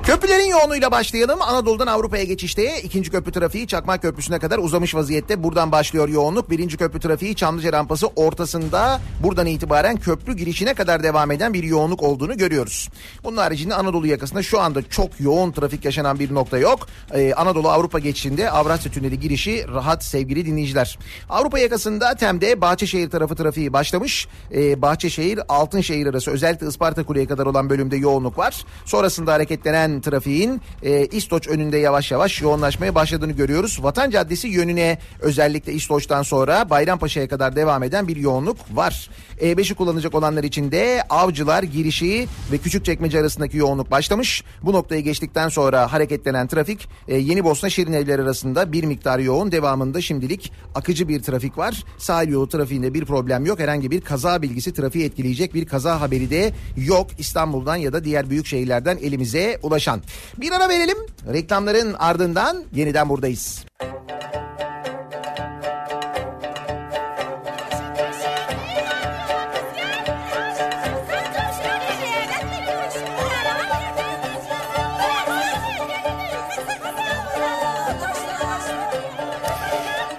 Köprülerin 0.05 0.49
yoğunluğuyla 0.49 0.91
başlayalım. 0.91 1.41
Anadolu'dan 1.41 1.87
Avrupa'ya 1.87 2.23
geçişte 2.23 2.81
ikinci 2.81 3.11
köprü 3.11 3.31
trafiği 3.31 3.67
Çakmak 3.67 4.01
Köprüsü'ne 4.01 4.39
kadar 4.39 4.57
uzamış 4.57 4.95
vaziyette. 4.95 5.43
Buradan 5.43 5.71
başlıyor 5.71 6.09
yoğunluk. 6.09 6.49
Birinci 6.49 6.77
köprü 6.77 6.99
trafiği 6.99 7.35
Çamlıca 7.35 7.73
rampası 7.73 8.07
ortasında 8.07 8.99
buradan 9.23 9.45
itibaren 9.45 9.97
köprü 9.97 10.33
girişine 10.33 10.73
kadar 10.73 11.03
devam 11.03 11.31
eden 11.31 11.53
bir 11.53 11.63
yoğunluk 11.63 12.03
olduğunu 12.03 12.37
görüyoruz. 12.37 12.89
Bunun 13.23 13.37
haricinde 13.37 13.75
Anadolu 13.75 14.07
yakasında 14.07 14.43
şu 14.43 14.59
anda 14.59 14.89
çok 14.89 15.19
yoğun 15.19 15.51
trafik 15.51 15.85
yaşanan 15.85 16.19
bir 16.19 16.33
nokta 16.33 16.57
yok. 16.57 16.87
Ee, 17.13 17.33
Anadolu 17.33 17.69
Avrupa 17.69 17.99
geçişinde 17.99 18.51
Avrasya 18.51 18.91
Tüneli 18.91 19.19
girişi 19.19 19.65
rahat 19.67 20.03
sevgili 20.03 20.45
dinleyiciler. 20.45 20.99
Avrupa 21.29 21.59
yakasında 21.59 22.15
Tem'de 22.15 22.61
Bahçeşehir 22.61 23.09
tarafı 23.09 23.35
trafiği 23.35 23.73
başlamış. 23.73 24.27
Ee, 24.55 24.81
Bahçeşehir 24.81 25.39
Altınşehir 25.49 26.07
arası 26.07 26.31
özellikle 26.31 26.67
Isparta 26.67 27.03
Kule'ye 27.03 27.27
kadar 27.27 27.45
olan 27.45 27.69
bölümde 27.69 27.97
yoğunluk 27.97 28.37
var. 28.37 28.65
Sonrasında 28.85 29.33
hareketlenen 29.33 29.94
trafiğin 30.01 30.61
e, 30.83 31.05
İstoç 31.05 31.47
önünde 31.47 31.77
yavaş 31.77 32.11
yavaş 32.11 32.41
yoğunlaşmaya 32.41 32.95
başladığını 32.95 33.31
görüyoruz. 33.31 33.79
Vatan 33.83 34.09
Caddesi 34.09 34.47
yönüne 34.47 34.97
özellikle 35.19 35.73
İstoç'tan 35.73 36.23
sonra 36.23 36.69
Bayrampaşa'ya 36.69 37.27
kadar 37.27 37.55
devam 37.55 37.83
eden 37.83 38.07
bir 38.07 38.15
yoğunluk 38.15 38.57
var. 38.73 39.09
E5'i 39.41 39.75
kullanacak 39.75 40.15
olanlar 40.15 40.43
için 40.43 40.71
de 40.71 41.03
Avcılar 41.09 41.63
girişi 41.63 42.27
ve 42.51 42.57
Küçükçekmece 42.57 43.19
arasındaki 43.19 43.57
yoğunluk 43.57 43.91
başlamış. 43.91 44.43
Bu 44.63 44.73
noktayı 44.73 45.01
geçtikten 45.01 45.49
sonra 45.49 45.93
hareketlenen 45.93 46.47
trafik 46.47 46.87
e, 47.07 47.17
Yeni 47.17 47.43
Bosna 47.43 47.69
Şirin 47.69 47.93
Evler 47.93 48.19
arasında 48.19 48.71
bir 48.71 48.83
miktar 48.83 49.19
yoğun. 49.19 49.51
Devamında 49.51 50.01
şimdilik 50.01 50.51
akıcı 50.75 51.07
bir 51.07 51.23
trafik 51.23 51.57
var. 51.57 51.83
Sahil 51.97 52.29
yolu 52.29 52.49
trafiğinde 52.49 52.93
bir 52.93 53.05
problem 53.05 53.45
yok. 53.45 53.59
Herhangi 53.59 53.91
bir 53.91 54.01
kaza 54.01 54.41
bilgisi 54.41 54.73
trafiği 54.73 55.05
etkileyecek 55.05 55.53
bir 55.53 55.65
kaza 55.65 56.01
haberi 56.01 56.29
de 56.29 56.53
yok. 56.77 57.07
İstanbul'dan 57.17 57.75
ya 57.75 57.93
da 57.93 58.03
diğer 58.03 58.29
büyük 58.29 58.45
şehirlerden 58.45 58.97
elimize 58.97 59.59
Yaşan. 59.85 60.01
Bir 60.37 60.51
ara 60.51 60.69
verelim. 60.69 60.97
Reklamların 61.33 61.95
ardından 61.99 62.63
yeniden 62.73 63.09
buradayız. 63.09 63.65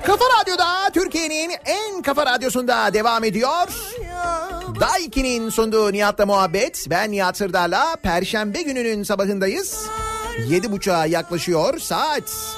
Kafa 0.07 0.24
Radyo'da 0.40 0.90
Türkiye'nin 0.94 1.52
en 1.64 2.02
kafa 2.02 2.26
radyosunda 2.26 2.94
devam 2.94 3.24
ediyor. 3.24 3.95
Daiki'nin 4.80 5.48
sunduğu 5.48 5.92
Nihat'la 5.92 6.26
muhabbet. 6.26 6.86
Ben 6.90 7.12
Nihat 7.12 7.36
Sırdar'la 7.36 7.96
Perşembe 8.02 8.62
gününün 8.62 9.02
sabahındayız. 9.02 9.86
Yedi 10.48 10.72
buçuğa 10.72 11.06
yaklaşıyor 11.06 11.78
saat. 11.78 12.56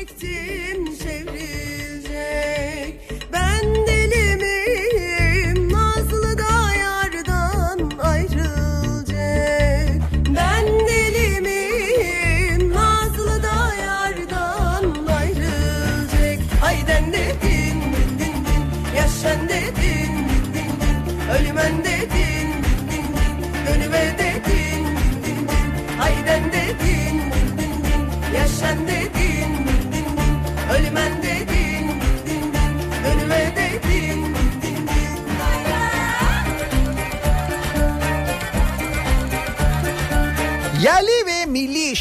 Ektim 0.00 0.51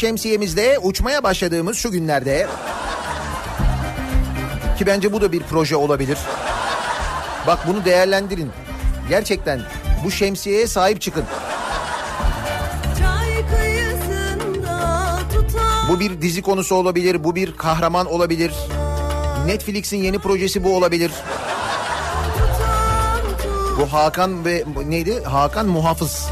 milli 0.01 0.09
şemsiyemizde 0.09 0.79
uçmaya 0.79 1.23
başladığımız 1.23 1.77
şu 1.77 1.91
günlerde 1.91 2.47
ki 4.77 4.85
bence 4.85 5.13
bu 5.13 5.21
da 5.21 5.31
bir 5.31 5.43
proje 5.43 5.75
olabilir. 5.75 6.17
Bak 7.47 7.59
bunu 7.67 7.85
değerlendirin. 7.85 8.51
Gerçekten 9.09 9.61
bu 10.03 10.11
şemsiyeye 10.11 10.67
sahip 10.67 11.01
çıkın. 11.01 11.23
Bu 15.89 15.99
bir 15.99 16.21
dizi 16.21 16.41
konusu 16.41 16.75
olabilir, 16.75 17.23
bu 17.23 17.35
bir 17.35 17.57
kahraman 17.57 18.05
olabilir. 18.05 18.53
Netflix'in 19.45 19.97
yeni 19.97 20.19
projesi 20.19 20.63
bu 20.63 20.75
olabilir. 20.75 21.11
Bu 23.79 23.93
Hakan 23.93 24.45
ve 24.45 24.63
neydi? 24.87 25.23
Hakan 25.23 25.67
Muhafız. 25.67 26.29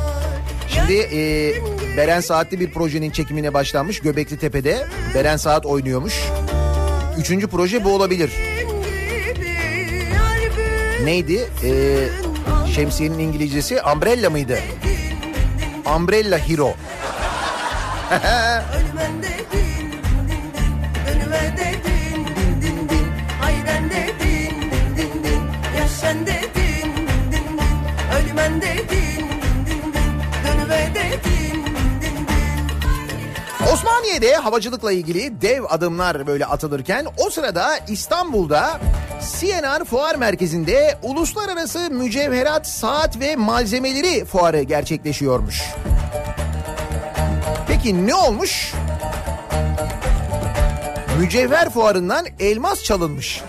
Şimdi 0.68 0.94
e, 0.94 1.79
Beren 1.98 2.20
Saatli 2.20 2.60
bir 2.60 2.72
projenin 2.72 3.12
çekimine 3.12 3.54
başlanmış 3.54 4.00
Göbekli 4.00 4.38
Tepe'de. 4.38 4.88
Beren 5.16 5.38
Saat 5.38 5.66
oynuyormuş. 5.66 6.24
Üçüncü 7.18 7.48
proje 7.48 7.84
bu 7.84 7.94
olabilir. 7.96 8.32
Neydi? 11.04 11.50
E, 11.64 11.72
şemsiyenin 12.74 13.20
İngilizcesi 13.20 13.82
Umbrella 13.96 14.30
mıydı? 14.30 14.60
Umbrella 15.96 16.38
Hero. 16.38 16.74
din 34.00 34.06
Osmaniye'de 34.06 34.36
havacılıkla 34.36 34.92
ilgili 34.92 35.42
dev 35.42 35.64
adımlar 35.70 36.28
böyle 36.28 36.46
atılırken 36.46 37.06
o 37.18 37.30
sırada 37.30 37.78
İstanbul'da 37.88 38.80
CNR 39.40 39.86
Fuar 39.86 40.16
Merkezi'nde 40.16 40.98
Uluslararası 41.04 41.90
Mücevherat 41.90 42.68
Saat 42.68 43.20
ve 43.20 43.36
Malzemeleri 43.36 44.26
Fuarı 44.26 44.62
gerçekleşiyormuş. 44.62 45.64
Peki 47.68 48.08
ne 48.08 48.16
olmuş? 48.16 48.74
Mücevher 51.20 51.70
fuarından 51.70 52.26
elmas 52.40 52.84
çalınmış. 52.84 53.42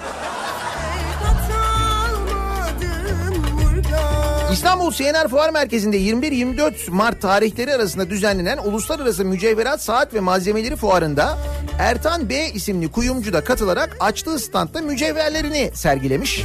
İstanbul 4.52 4.92
CNR 4.92 5.28
Fuar 5.28 5.50
Merkezi'nde 5.50 5.98
21-24 5.98 6.90
Mart 6.90 7.22
tarihleri 7.22 7.74
arasında 7.74 8.10
düzenlenen 8.10 8.58
Uluslararası 8.58 9.24
Mücevherat 9.24 9.82
Saat 9.82 10.14
ve 10.14 10.20
Malzemeleri 10.20 10.76
Fuarı'nda 10.76 11.38
Ertan 11.78 12.28
B 12.28 12.46
isimli 12.46 12.90
kuyumcu 12.90 13.32
da 13.32 13.44
katılarak 13.44 13.96
açtığı 14.00 14.38
standta 14.38 14.80
mücevherlerini 14.80 15.70
sergilemiş. 15.74 16.44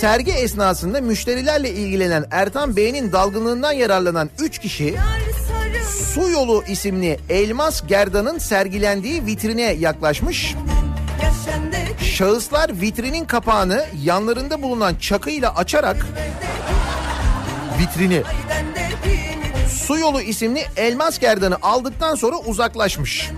Sergi 0.00 0.32
esnasında 0.32 1.00
müşterilerle 1.00 1.70
ilgilenen 1.70 2.24
Ertan 2.30 2.76
Bey'in 2.76 3.12
dalgınlığından 3.12 3.72
yararlanan 3.72 4.30
3 4.40 4.58
kişi 4.58 4.96
Su 6.14 6.30
Yolu 6.30 6.64
isimli 6.68 7.18
elmas 7.28 7.86
gerdanın 7.86 8.38
sergilendiği 8.38 9.26
vitrine 9.26 9.72
yaklaşmış. 9.72 10.54
Şahıslar 12.02 12.80
vitrinin 12.80 13.24
kapağını 13.24 13.84
yanlarında 14.04 14.62
bulunan 14.62 14.94
çakıyla 14.94 15.54
açarak 15.54 16.06
vitrini 17.78 18.22
Su 19.68 19.98
Yolu 19.98 20.20
isimli 20.20 20.66
elmas 20.76 21.18
gerdanı 21.18 21.56
aldıktan 21.62 22.14
sonra 22.14 22.36
uzaklaşmış. 22.36 23.30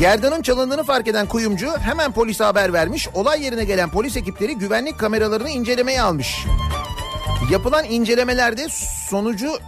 Gerdanın 0.00 0.42
çalındığını 0.42 0.84
fark 0.84 1.08
eden 1.08 1.26
kuyumcu 1.26 1.78
hemen 1.78 2.12
polise 2.12 2.44
haber 2.44 2.72
vermiş. 2.72 3.08
Olay 3.14 3.42
yerine 3.44 3.64
gelen 3.64 3.90
polis 3.90 4.16
ekipleri 4.16 4.54
güvenlik 4.54 4.98
kameralarını 4.98 5.50
incelemeye 5.50 6.02
almış. 6.02 6.44
Yapılan 7.50 7.84
incelemelerde 7.84 8.66
sonucu 9.10 9.58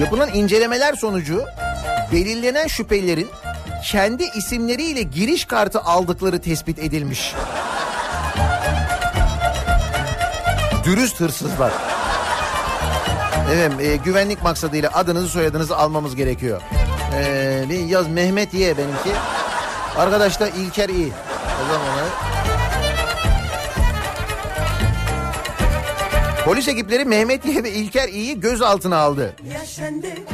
yapılan 0.00 0.34
incelemeler 0.34 0.94
sonucu 0.94 1.44
belirlenen 2.12 2.66
şüphelilerin 2.66 3.28
kendi 3.90 4.24
isimleriyle 4.36 5.02
giriş 5.02 5.44
kartı 5.44 5.80
aldıkları 5.80 6.40
tespit 6.40 6.78
edilmiş. 6.78 7.34
Dürüst 10.84 11.20
hırsızlar. 11.20 11.72
Evet 13.52 13.72
e, 13.80 13.96
güvenlik 13.96 14.42
maksadıyla 14.42 14.90
adınızı 14.94 15.28
soyadınızı 15.28 15.76
almamız 15.76 16.16
gerekiyor. 16.16 16.60
E, 17.16 17.64
bir 17.70 17.78
yaz 17.78 18.08
Mehmet 18.08 18.54
Y 18.54 18.78
benimki. 18.78 19.10
Arkadaş 19.96 20.40
da 20.40 20.48
İlker 20.48 20.88
İ. 20.88 21.12
O 21.62 21.72
zaman 21.72 21.86
ona- 21.88 22.32
Polis 26.44 26.68
ekipleri 26.68 27.04
Mehmet 27.04 27.44
Y 27.46 27.64
ve 27.64 27.70
İlker 27.70 28.08
İ'yi 28.08 28.40
gözaltına 28.40 28.96
aldı. 28.96 29.36
Yaşan 29.52 30.02
dedin 30.02 30.26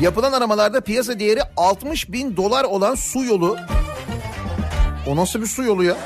Yapılan 0.00 0.32
aramalarda 0.32 0.80
piyasa 0.80 1.18
değeri 1.18 1.40
60 1.56 2.12
bin 2.12 2.36
dolar 2.36 2.64
olan 2.64 2.94
su 2.94 3.24
yolu. 3.24 3.56
O 5.06 5.16
nasıl 5.16 5.40
bir 5.40 5.46
su 5.46 5.62
yolu 5.62 5.84
ya? 5.84 5.96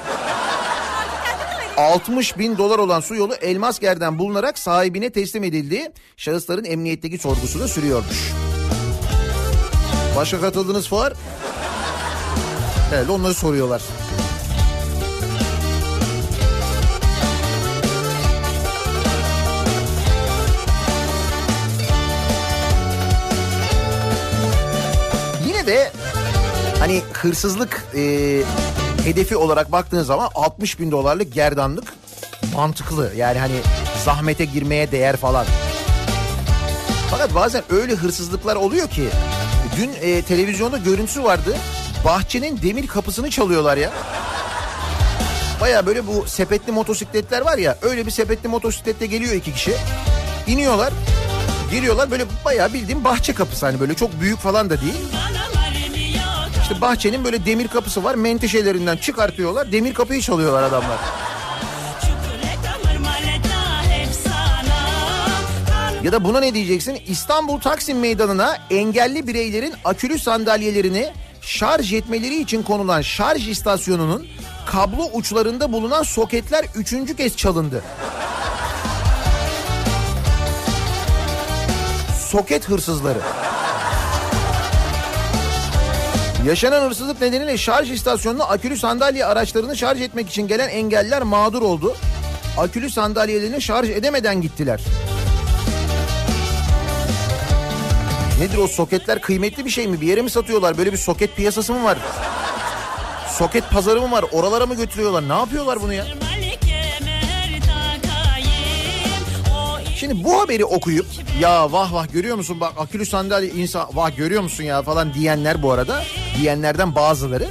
60 1.78 2.38
bin 2.38 2.58
dolar 2.58 2.78
olan 2.78 3.00
su 3.00 3.14
yolu 3.14 3.34
elmas 3.34 3.78
gerden 3.78 4.18
bulunarak 4.18 4.58
sahibine 4.58 5.10
teslim 5.10 5.44
edildi. 5.44 5.92
Şahısların 6.16 6.64
emniyetteki 6.64 7.18
sorgusu 7.18 7.60
da 7.60 7.68
sürüyormuş. 7.68 8.32
Başka 10.16 10.40
katıldığınız 10.40 10.88
fuar? 10.88 11.12
Evet 12.94 13.10
onları 13.10 13.34
soruyorlar. 13.34 13.82
Yine 25.46 25.66
de 25.66 25.90
hani 26.78 27.02
hırsızlık 27.12 27.84
e, 27.94 28.42
hedefi 29.04 29.36
olarak 29.36 29.72
baktığın 29.72 30.02
zaman 30.02 30.30
60 30.34 30.80
bin 30.80 30.90
dolarlık 30.90 31.34
gerdanlık 31.34 31.94
mantıklı. 32.54 33.12
Yani 33.16 33.38
hani 33.38 33.56
zahmete 34.04 34.44
girmeye 34.44 34.92
değer 34.92 35.16
falan. 35.16 35.46
Fakat 37.10 37.34
bazen 37.34 37.62
öyle 37.70 37.94
hırsızlıklar 37.94 38.56
oluyor 38.56 38.88
ki 38.88 39.08
dün 39.76 39.90
e, 40.00 40.22
televizyonda 40.22 40.78
görüntüsü 40.78 41.24
vardı. 41.24 41.56
Bahçenin 42.04 42.62
demir 42.62 42.86
kapısını 42.86 43.30
çalıyorlar 43.30 43.76
ya. 43.76 43.92
Baya 45.60 45.86
böyle 45.86 46.06
bu 46.06 46.26
sepetli 46.26 46.72
motosikletler 46.72 47.40
var 47.40 47.58
ya 47.58 47.76
öyle 47.82 48.06
bir 48.06 48.10
sepetli 48.10 48.48
motosiklette 48.48 49.06
geliyor 49.06 49.32
iki 49.32 49.52
kişi. 49.52 49.74
İniyorlar 50.46 50.92
giriyorlar 51.70 52.10
böyle 52.10 52.24
bayağı 52.44 52.72
bildiğim 52.72 53.04
bahçe 53.04 53.34
kapısı 53.34 53.66
hani 53.66 53.80
böyle 53.80 53.94
çok 53.94 54.20
büyük 54.20 54.38
falan 54.38 54.70
da 54.70 54.80
değil. 54.80 54.94
İşte 56.68 56.80
bahçenin 56.80 57.24
böyle 57.24 57.46
demir 57.46 57.68
kapısı 57.68 58.04
var 58.04 58.14
menteşelerinden 58.14 58.96
çıkartıyorlar 58.96 59.72
demir 59.72 59.94
kapıyı 59.94 60.20
çalıyorlar 60.20 60.62
adamlar. 60.62 60.98
Ya 66.04 66.12
da 66.12 66.24
buna 66.24 66.40
ne 66.40 66.54
diyeceksin? 66.54 66.98
İstanbul 67.06 67.60
Taksim 67.60 67.98
Meydanı'na 67.98 68.56
engelli 68.70 69.26
bireylerin 69.26 69.74
akülü 69.84 70.18
sandalyelerini 70.18 71.12
şarj 71.40 71.92
etmeleri 71.92 72.40
için 72.40 72.62
konulan 72.62 73.02
şarj 73.02 73.48
istasyonunun 73.48 74.26
kablo 74.66 75.04
uçlarında 75.12 75.72
bulunan 75.72 76.02
soketler 76.02 76.64
üçüncü 76.74 77.16
kez 77.16 77.36
çalındı. 77.36 77.82
Soket 82.28 82.68
hırsızları. 82.68 83.18
Yaşanan 86.48 86.86
hırsızlık 86.86 87.20
nedeniyle 87.20 87.58
şarj 87.58 87.90
istasyonuna 87.90 88.44
akülü 88.44 88.76
sandalye 88.76 89.24
araçlarını 89.24 89.76
şarj 89.76 90.00
etmek 90.00 90.28
için 90.28 90.48
gelen 90.48 90.68
engelliler 90.68 91.22
mağdur 91.22 91.62
oldu. 91.62 91.96
Akülü 92.58 92.90
sandalyelerini 92.90 93.62
şarj 93.62 93.90
edemeden 93.90 94.40
gittiler. 94.40 94.80
Nedir 98.40 98.58
o 98.58 98.68
soketler 98.68 99.20
kıymetli 99.20 99.64
bir 99.64 99.70
şey 99.70 99.86
mi? 99.86 100.00
Bir 100.00 100.06
yere 100.06 100.22
mi 100.22 100.30
satıyorlar? 100.30 100.78
Böyle 100.78 100.92
bir 100.92 100.98
soket 100.98 101.36
piyasası 101.36 101.72
mı 101.72 101.84
var? 101.84 101.98
Soket 103.38 103.70
pazarı 103.70 104.00
mı 104.00 104.10
var? 104.10 104.24
Oralara 104.32 104.66
mı 104.66 104.74
götürüyorlar? 104.74 105.28
Ne 105.28 105.38
yapıyorlar 105.38 105.82
bunu 105.82 105.92
ya? 105.92 106.06
Şimdi 109.98 110.24
bu 110.24 110.40
haberi 110.40 110.64
okuyup 110.64 111.06
ya 111.40 111.72
vah 111.72 111.92
vah 111.92 112.12
görüyor 112.12 112.36
musun 112.36 112.60
bak 112.60 112.72
akülü 112.78 113.06
sandalye 113.06 113.50
insan 113.50 113.88
vah 113.94 114.16
görüyor 114.16 114.42
musun 114.42 114.64
ya 114.64 114.82
falan 114.82 115.14
diyenler 115.14 115.62
bu 115.62 115.72
arada 115.72 116.04
diyenlerden 116.40 116.94
bazıları 116.94 117.48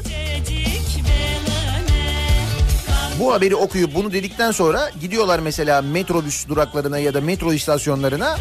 bu 3.19 3.33
haberi 3.33 3.55
okuyup 3.55 3.95
bunu 3.95 4.13
dedikten 4.13 4.51
sonra 4.51 4.91
gidiyorlar 5.01 5.39
mesela 5.39 5.81
metrobüs 5.81 6.47
duraklarına 6.47 6.97
ya 6.97 7.13
da 7.13 7.21
metro 7.21 7.53
istasyonlarına 7.53 8.37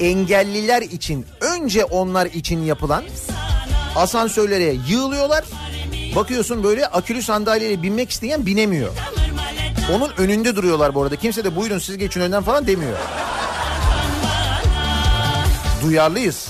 engelliler 0.00 0.82
için 0.82 1.26
önce 1.40 1.84
onlar 1.84 2.26
için 2.26 2.62
yapılan 2.62 3.04
asansörlere 3.96 4.76
yığılıyorlar. 4.88 5.44
Bakıyorsun 6.16 6.64
böyle 6.64 6.86
akülü 6.86 7.22
sandalyeye 7.22 7.82
binmek 7.82 8.10
isteyen 8.10 8.46
binemiyor. 8.46 8.90
Onun 9.92 10.10
önünde 10.18 10.56
duruyorlar 10.56 10.94
bu 10.94 11.02
arada. 11.02 11.16
Kimse 11.16 11.44
de 11.44 11.56
buyurun 11.56 11.78
siz 11.78 11.98
geçin 11.98 12.20
önden 12.20 12.42
falan 12.42 12.66
demiyor. 12.66 12.98
Duyarlıyız. 15.82 16.48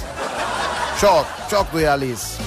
Çok 1.00 1.26
çok 1.50 1.72
duyarlıyız. 1.72 2.38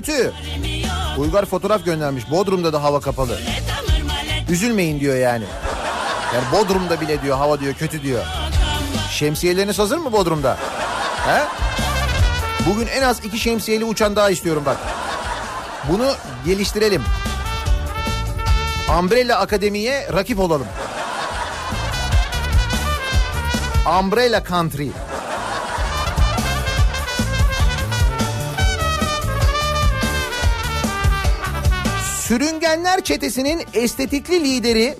Kötü. 0.00 0.32
Uygar 1.18 1.44
fotoğraf 1.44 1.84
göndermiş. 1.84 2.30
Bodrum'da 2.30 2.72
da 2.72 2.82
hava 2.82 3.00
kapalı. 3.00 3.38
Üzülmeyin 4.48 5.00
diyor 5.00 5.16
yani. 5.16 5.44
Yani 6.34 6.44
Bodrum'da 6.52 7.00
bile 7.00 7.22
diyor 7.22 7.36
hava 7.36 7.60
diyor 7.60 7.74
kötü 7.74 8.02
diyor. 8.02 8.24
Şemsiyeleriniz 9.10 9.78
hazır 9.78 9.98
mı 9.98 10.12
Bodrum'da? 10.12 10.56
He? 11.26 11.42
Bugün 12.70 12.86
en 12.86 13.02
az 13.02 13.24
iki 13.24 13.38
şemsiyeli 13.38 13.84
uçan 13.84 14.16
daha 14.16 14.30
istiyorum 14.30 14.62
bak. 14.66 14.76
Bunu 15.92 16.12
geliştirelim. 16.46 17.02
Umbrella 18.98 19.38
Akademi'ye 19.38 20.08
rakip 20.12 20.40
olalım. 20.40 20.66
Umbrella 24.00 24.44
Country. 24.44 24.88
Sürüngenler 32.28 33.00
çetesinin 33.00 33.62
estetikli 33.74 34.44
lideri 34.44 34.96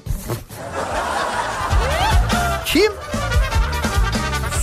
kim? 2.67 2.93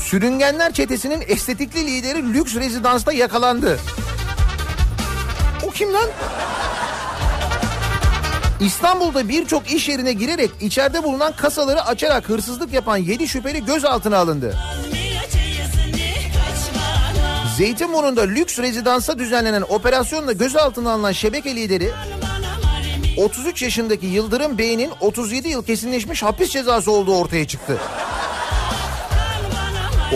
Sürüngenler 0.05 0.73
çetesinin 0.73 1.23
estetikli 1.27 1.85
lideri 1.85 2.33
lüks 2.33 2.55
rezidansta 2.55 3.13
yakalandı. 3.13 3.79
O 5.67 5.69
kim 5.69 5.93
lan? 5.93 6.09
İstanbul'da 8.59 9.29
birçok 9.29 9.71
iş 9.71 9.89
yerine 9.89 10.13
girerek 10.13 10.51
içeride 10.61 11.03
bulunan 11.03 11.35
kasaları 11.35 11.81
açarak 11.81 12.29
hırsızlık 12.29 12.73
yapan 12.73 12.97
7 12.97 13.27
şüpheli 13.27 13.65
gözaltına 13.65 14.17
alındı. 14.17 14.57
Zeytinburnu'nda 17.57 18.21
lüks 18.21 18.59
rezidansa 18.59 19.19
düzenlenen 19.19 19.63
operasyonla 19.69 20.31
gözaltına 20.31 20.91
alınan 20.91 21.11
şebeke 21.11 21.55
lideri 21.55 21.91
33 23.17 23.61
yaşındaki 23.61 24.05
Yıldırım 24.05 24.57
Bey'in 24.57 24.91
37 24.99 25.49
yıl 25.49 25.63
kesinleşmiş 25.63 26.23
hapis 26.23 26.49
cezası 26.49 26.91
olduğu 26.91 27.15
ortaya 27.15 27.47
çıktı. 27.47 27.77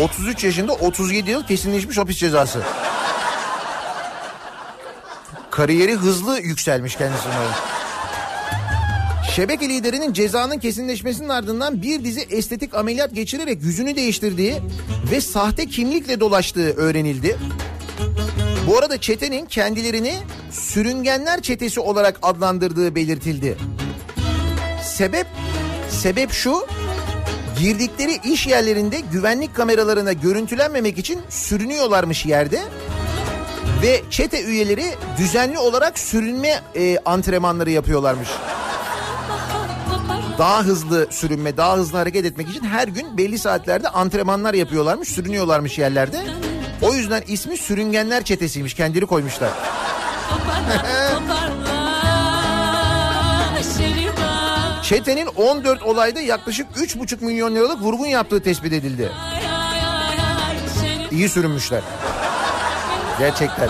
33 0.03 0.43
yaşında 0.43 0.73
37 0.73 1.29
yıl 1.29 1.43
kesinleşmiş 1.43 1.97
hapis 1.97 2.17
cezası. 2.17 2.61
Kariyeri 5.51 5.93
hızlı 5.93 6.39
yükselmiş 6.39 6.95
kendisine. 6.95 7.33
Şebeke 9.35 9.69
liderinin 9.69 10.13
cezanın 10.13 10.59
kesinleşmesinin 10.59 11.29
ardından 11.29 11.81
bir 11.81 12.03
dizi 12.03 12.21
estetik 12.21 12.75
ameliyat 12.75 13.15
geçirerek 13.15 13.63
yüzünü 13.63 13.95
değiştirdiği 13.95 14.55
ve 15.11 15.21
sahte 15.21 15.65
kimlikle 15.65 16.19
dolaştığı 16.19 16.73
öğrenildi. 16.73 17.37
Bu 18.69 18.77
arada 18.77 19.01
çetenin 19.01 19.45
kendilerini 19.45 20.13
sürüngenler 20.51 21.41
çetesi 21.41 21.79
olarak 21.79 22.19
adlandırdığı 22.21 22.95
belirtildi. 22.95 23.57
Sebep 24.83 25.27
sebep 25.89 26.31
şu. 26.31 26.67
Girdikleri 27.59 28.19
iş 28.23 28.47
yerlerinde 28.47 28.99
güvenlik 29.11 29.55
kameralarına 29.55 30.13
görüntülenmemek 30.13 30.97
için 30.97 31.19
sürünüyorlarmış 31.29 32.25
yerde. 32.25 32.61
Ve 33.81 34.01
çete 34.09 34.43
üyeleri 34.43 34.85
düzenli 35.17 35.57
olarak 35.57 35.99
sürünme 35.99 36.61
e, 36.75 36.97
antrenmanları 37.05 37.71
yapıyorlarmış. 37.71 38.29
Daha 40.37 40.63
hızlı 40.63 41.07
sürünme, 41.11 41.57
daha 41.57 41.77
hızlı 41.77 41.97
hareket 41.97 42.25
etmek 42.25 42.49
için 42.49 42.63
her 42.63 42.87
gün 42.87 43.17
belli 43.17 43.39
saatlerde 43.39 43.89
antrenmanlar 43.89 44.53
yapıyorlarmış, 44.53 45.09
sürünüyorlarmış 45.09 45.77
yerlerde. 45.77 46.48
O 46.81 46.93
yüzden 46.93 47.23
ismi 47.27 47.57
sürüngenler 47.57 48.23
çetesiymiş, 48.23 48.73
kendileri 48.73 49.05
koymuşlar. 49.05 49.49
Çetenin 54.83 55.25
14 55.25 55.83
olayda 55.83 56.21
yaklaşık 56.21 56.67
3,5 56.75 57.25
milyon 57.25 57.55
liralık 57.55 57.81
vurgun 57.81 58.05
yaptığı 58.05 58.43
tespit 58.43 58.73
edildi. 58.73 59.11
İyi 61.11 61.29
sürünmüşler. 61.29 61.81
Gerçekten. 63.19 63.69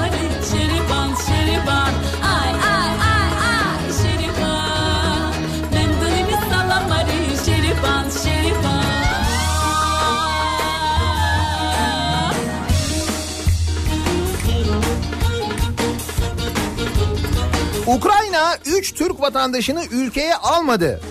3 18.65 18.93
Türk 18.93 19.21
vatandaşını 19.21 19.83
ülkeye 19.91 20.35
almadı. 20.35 21.01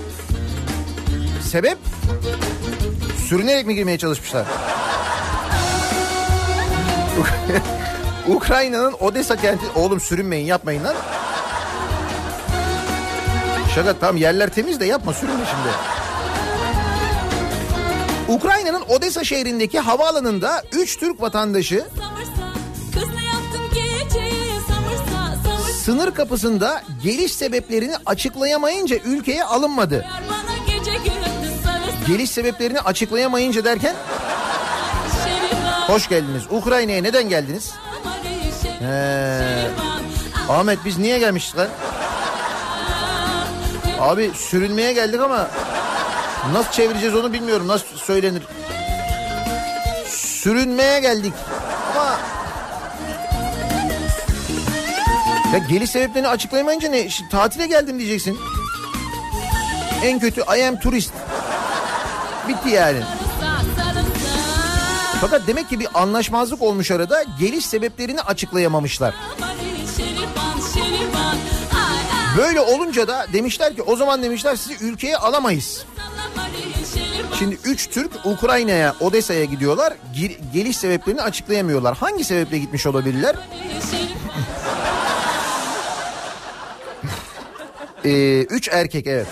Sebep? 1.50 1.78
Sürünerek 3.28 3.66
mi 3.66 3.74
girmeye 3.74 3.98
çalışmışlar? 3.98 4.46
Ukrayna'nın 8.28 8.92
Odessa 9.00 9.36
kenti... 9.36 9.64
Oğlum 9.74 10.00
sürünmeyin 10.00 10.46
yapmayın 10.46 10.84
lan. 10.84 10.94
Şaka 13.74 13.98
tamam 13.98 14.16
yerler 14.16 14.48
temiz 14.48 14.80
de 14.80 14.84
yapma 14.84 15.12
sürünme 15.12 15.44
şimdi. 15.50 15.68
Ukrayna'nın 18.38 18.82
Odessa 18.88 19.24
şehrindeki 19.24 19.78
havaalanında 19.78 20.62
3 20.72 20.98
Türk 20.98 21.20
vatandaşı 21.20 21.84
sınır 25.90 26.14
kapısında 26.14 26.82
geliş 27.02 27.32
sebeplerini 27.32 27.94
açıklayamayınca 28.06 28.96
ülkeye 28.96 29.44
alınmadı. 29.44 30.06
Geliş 32.06 32.30
sebeplerini 32.30 32.80
açıklayamayınca 32.80 33.64
derken 33.64 33.96
hoş 35.86 36.08
geldiniz. 36.08 36.42
Ukrayna'ya 36.50 37.02
neden 37.02 37.28
geldiniz? 37.28 37.72
He. 38.78 39.68
Ah, 40.48 40.58
Ahmet 40.58 40.78
biz 40.84 40.98
niye 40.98 41.18
gelmişiz 41.18 41.56
lan? 41.56 41.68
Abi 44.00 44.30
sürünmeye 44.34 44.92
geldik 44.92 45.20
ama 45.20 45.50
nasıl 46.52 46.72
çevireceğiz 46.72 47.14
onu 47.14 47.32
bilmiyorum. 47.32 47.68
Nasıl 47.68 47.96
söylenir? 47.96 48.42
Sürünmeye 50.08 51.00
geldik. 51.00 51.34
Ya 55.52 55.58
geliş 55.58 55.90
sebeplerini 55.90 56.28
açıklayamayınca 56.28 56.88
ne? 56.88 57.00
Şi- 57.06 57.28
Tatile 57.28 57.66
geldim 57.66 57.98
diyeceksin. 57.98 58.38
En 60.04 60.18
kötü 60.18 60.40
I 60.58 60.66
am 60.68 60.78
turist. 60.80 61.12
Bitti 62.48 62.68
yani. 62.68 63.00
Fakat 65.20 65.46
demek 65.46 65.68
ki 65.68 65.80
bir 65.80 65.88
anlaşmazlık 65.94 66.62
olmuş 66.62 66.90
arada. 66.90 67.24
Geliş 67.40 67.66
sebeplerini 67.66 68.20
açıklayamamışlar. 68.20 69.14
Böyle 72.38 72.60
olunca 72.60 73.08
da 73.08 73.26
demişler 73.32 73.76
ki 73.76 73.82
o 73.82 73.96
zaman 73.96 74.22
demişler 74.22 74.56
sizi 74.56 74.84
ülkeye 74.84 75.16
alamayız. 75.16 75.84
Şimdi 77.38 77.58
3 77.64 77.90
Türk 77.90 78.26
Ukrayna'ya, 78.26 78.94
Odessa'ya 79.00 79.44
gidiyorlar. 79.44 79.92
Gir- 80.14 80.38
geliş 80.52 80.76
sebeplerini 80.76 81.22
açıklayamıyorlar. 81.22 81.96
Hangi 81.96 82.24
sebeple 82.24 82.58
gitmiş 82.58 82.86
olabilirler? 82.86 83.36
Şerivan. 88.02 88.56
3 88.56 88.68
Ee, 88.68 88.70
erkek 88.72 89.06
evet. 89.06 89.26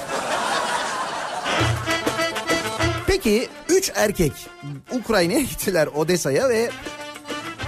Peki 3.07 3.49
3 3.69 3.93
erkek 3.95 4.33
Ukrayna'ya 4.93 5.41
gittiler 5.51 5.87
Odessa'ya 5.87 6.49
ve 6.49 6.71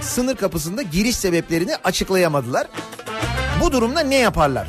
sınır 0.00 0.36
kapısında 0.36 0.82
giriş 0.82 1.16
sebeplerini 1.16 1.76
açıklayamadılar. 1.76 2.66
Bu 3.60 3.72
durumda 3.72 4.00
ne 4.00 4.16
yaparlar? 4.16 4.68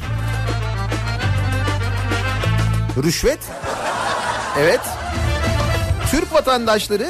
Rüşvet? 3.04 3.40
Evet. 4.60 4.80
Türk 6.12 6.34
vatandaşları 6.34 7.08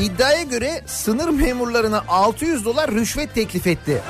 iddiaya 0.00 0.42
göre 0.42 0.82
sınır 0.86 1.28
memurlarına 1.28 2.04
600 2.08 2.64
dolar 2.64 2.90
rüşvet 2.90 3.34
teklif 3.34 3.66
etti. 3.66 4.02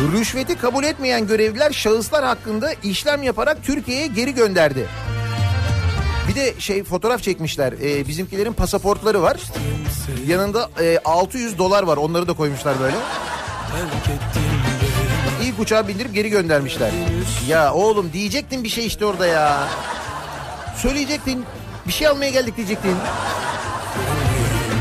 Rüşveti 0.00 0.58
kabul 0.58 0.84
etmeyen 0.84 1.26
görevliler 1.26 1.72
şahıslar 1.72 2.24
hakkında 2.24 2.72
işlem 2.82 3.22
yaparak 3.22 3.64
Türkiye'ye 3.64 4.06
geri 4.06 4.34
gönderdi. 4.34 4.86
Bir 6.28 6.34
de 6.34 6.60
şey 6.60 6.84
fotoğraf 6.84 7.22
çekmişler. 7.22 7.72
Ee, 7.72 8.08
bizimkilerin 8.08 8.52
pasaportları 8.52 9.22
var. 9.22 9.40
Yanında 10.26 10.70
e, 10.80 10.98
600 11.04 11.58
dolar 11.58 11.82
var. 11.82 11.96
Onları 11.96 12.28
da 12.28 12.32
koymuşlar 12.32 12.80
böyle. 12.80 12.96
İlk 15.42 15.60
uçağa 15.60 15.88
bindirip 15.88 16.14
geri 16.14 16.30
göndermişler. 16.30 16.90
Ya 17.48 17.72
oğlum 17.74 18.12
diyecektin 18.12 18.64
bir 18.64 18.68
şey 18.68 18.86
işte 18.86 19.04
orada 19.04 19.26
ya. 19.26 19.68
Söyleyecektin. 20.76 21.44
Bir 21.86 21.92
şey 21.92 22.06
almaya 22.06 22.30
geldik 22.30 22.56
diyecektin. 22.56 22.96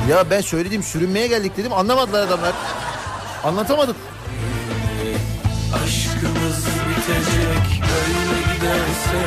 Ya 0.09 0.29
ben 0.29 0.41
söyledim 0.41 0.83
sürünmeye 0.83 1.27
geldik 1.27 1.57
dedim 1.57 1.73
anlamadılar 1.73 2.27
adamlar. 2.27 2.53
Anlatamadık. 3.43 3.95
Aşkımız 5.73 6.65
bitecek 6.89 7.81
böyle 7.81 8.39
giderse 8.53 9.21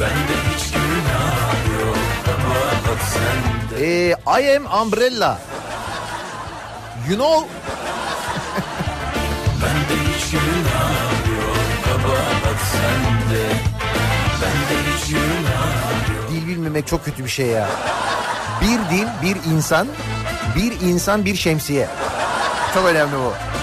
Bende 0.00 0.36
hiç 0.54 0.72
günah 0.72 1.80
yok 1.80 1.96
kabahat 2.24 3.00
sende 3.02 3.86
Ee, 3.86 4.16
I 4.42 4.56
am 4.56 4.82
umbrella. 4.82 5.38
You 7.08 7.16
know 7.16 7.48
Bende 9.62 10.02
hiç 10.14 10.30
günah 10.30 11.10
yok 11.38 11.56
kabahat 11.84 12.60
sende 12.72 13.44
Bende 14.42 14.90
hiç 14.96 15.08
günah 15.10 15.84
dil 16.30 16.48
bilmemek 16.48 16.86
çok 16.86 17.04
kötü 17.04 17.24
bir 17.24 17.30
şey 17.30 17.46
ya. 17.46 17.68
Bir 18.60 18.96
dil, 18.96 19.06
bir 19.22 19.52
insan, 19.52 19.88
bir 20.56 20.80
insan, 20.80 21.24
bir 21.24 21.36
şemsiye. 21.36 21.88
Çok 22.74 22.84
önemli 22.84 23.12
bu. 23.12 23.53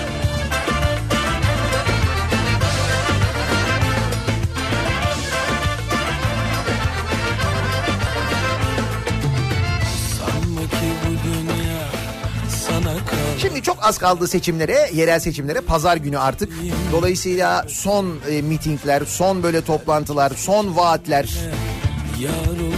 Çok 13.64 13.78
az 13.82 13.98
kaldı 13.98 14.28
seçimlere, 14.28 14.90
yerel 14.94 15.20
seçimlere. 15.20 15.62
Pazar 15.62 15.98
günü 15.98 16.18
artık. 16.18 16.54
Dolayısıyla 16.92 17.66
son 17.70 18.16
e, 18.30 18.42
mitingler, 18.42 19.04
son 19.06 19.44
böyle 19.44 19.62
toplantılar, 19.62 20.32
son 20.36 20.76
vaatler, 20.78 21.30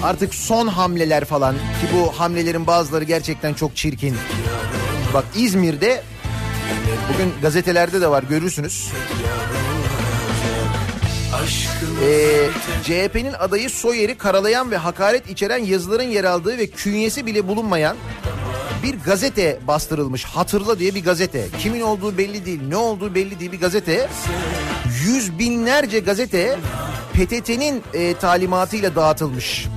artık 0.04 0.36
son 0.36 0.68
hamleler 0.68 1.26
falan. 1.26 1.56
Ki 1.56 1.88
bu 1.94 2.20
hamlelerin 2.20 2.68
bazıları 2.68 3.04
gerçekten 3.04 3.54
çok 3.54 3.76
çirkin. 3.76 4.16
Bak 5.14 5.26
İzmir'de 5.36 6.04
bugün 7.14 7.34
gazetelerde 7.42 8.02
de 8.02 8.08
var 8.10 8.24
görürsünüz. 8.24 8.92
Ee, 12.04 12.48
CHP'nin 12.84 13.34
adayı 13.34 13.70
Soyer'i 13.70 14.18
karalayan 14.18 14.72
ve 14.72 14.78
hakaret 14.78 15.30
içeren 15.30 15.58
yazıların 15.58 16.04
yer 16.04 16.24
aldığı 16.24 16.58
ve 16.58 16.68
künyesi 16.68 17.26
bile 17.26 17.48
bulunmayan 17.48 17.98
bir 18.84 19.00
gazete 19.00 19.60
bastırılmış. 19.68 20.24
Hatırla 20.24 20.80
diye 20.80 20.96
bir 20.96 21.04
gazete. 21.04 21.48
Kimin 21.60 21.82
olduğu 21.82 22.18
belli 22.18 22.46
değil, 22.46 22.62
ne 22.68 22.76
olduğu 22.76 23.16
belli 23.16 23.40
değil 23.40 23.52
bir 23.52 23.60
gazete. 23.60 24.10
Yüz 25.06 25.40
binlerce 25.40 26.00
gazete 26.00 26.58
PTT'nin 27.14 27.84
e, 27.94 28.14
talimatıyla 28.14 28.96
dağıtılmış. 28.96 29.68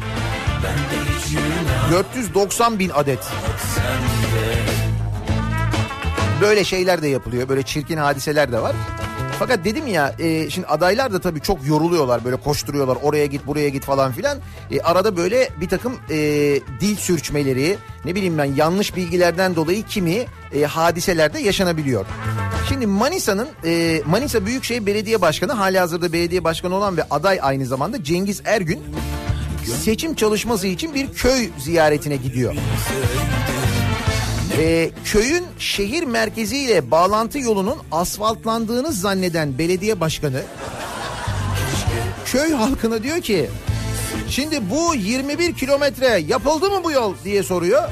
490 1.90 2.78
bin 2.78 2.90
adet. 2.90 3.18
Böyle 6.40 6.64
şeyler 6.64 7.02
de 7.02 7.08
yapılıyor. 7.08 7.48
Böyle 7.48 7.62
çirkin 7.62 7.96
hadiseler 7.96 8.52
de 8.52 8.62
var. 8.62 8.76
Fakat 9.38 9.64
dedim 9.64 9.86
ya 9.86 10.14
e, 10.18 10.50
şimdi 10.50 10.66
adaylar 10.66 11.12
da 11.12 11.20
tabii 11.20 11.40
çok 11.40 11.66
yoruluyorlar 11.66 12.24
böyle 12.24 12.36
koşturuyorlar 12.36 12.98
oraya 13.02 13.26
git 13.26 13.46
buraya 13.46 13.68
git 13.68 13.84
falan 13.84 14.12
filan. 14.12 14.38
E, 14.70 14.80
arada 14.80 15.16
böyle 15.16 15.50
bir 15.60 15.68
takım 15.68 15.96
e, 16.10 16.16
dil 16.80 16.96
sürçmeleri 16.96 17.76
ne 18.04 18.14
bileyim 18.14 18.38
ben 18.38 18.44
yanlış 18.44 18.96
bilgilerden 18.96 19.56
dolayı 19.56 19.82
kimi 19.82 20.26
e, 20.54 20.62
hadiselerde 20.62 21.38
yaşanabiliyor. 21.38 22.06
Şimdi 22.68 22.86
Manisa'nın 22.86 23.48
e, 23.64 24.02
Manisa 24.06 24.46
Büyükşehir 24.46 24.86
Belediye 24.86 25.20
Başkanı 25.20 25.52
hali 25.52 25.78
hazırda 25.78 26.12
belediye 26.12 26.44
başkanı 26.44 26.74
olan 26.74 26.96
ve 26.96 27.02
aday 27.10 27.38
aynı 27.42 27.66
zamanda 27.66 28.04
Cengiz 28.04 28.42
Ergün 28.44 28.82
seçim 29.82 30.14
çalışması 30.14 30.66
için 30.66 30.94
bir 30.94 31.12
köy 31.12 31.48
ziyaretine 31.58 32.16
gidiyor. 32.16 32.54
Ee, 34.58 34.90
köyün 35.04 35.46
şehir 35.58 36.02
merkeziyle 36.02 36.90
bağlantı 36.90 37.38
yolunun 37.38 37.78
asfaltlandığını 37.92 38.92
zanneden 38.92 39.58
belediye 39.58 40.00
başkanı 40.00 40.42
köy 42.24 42.52
halkına 42.52 43.02
diyor 43.02 43.20
ki 43.20 43.50
şimdi 44.28 44.70
bu 44.70 44.94
21 44.94 45.54
kilometre 45.54 46.06
yapıldı 46.06 46.70
mı 46.70 46.84
bu 46.84 46.90
yol 46.90 47.14
diye 47.24 47.42
soruyor. 47.42 47.82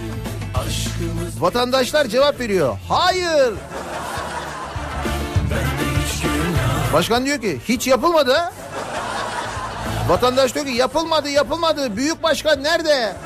Vatandaşlar 1.38 2.06
cevap 2.06 2.40
veriyor. 2.40 2.78
Hayır. 2.88 3.54
Başkan 6.92 7.24
diyor 7.26 7.40
ki 7.40 7.60
hiç 7.68 7.86
yapılmadı. 7.86 8.52
Vatandaş 10.08 10.54
diyor 10.54 10.66
ki 10.66 10.72
yapılmadı 10.72 11.28
yapılmadı. 11.28 11.96
Büyük 11.96 12.22
başkan 12.22 12.62
nerede? 12.62 13.16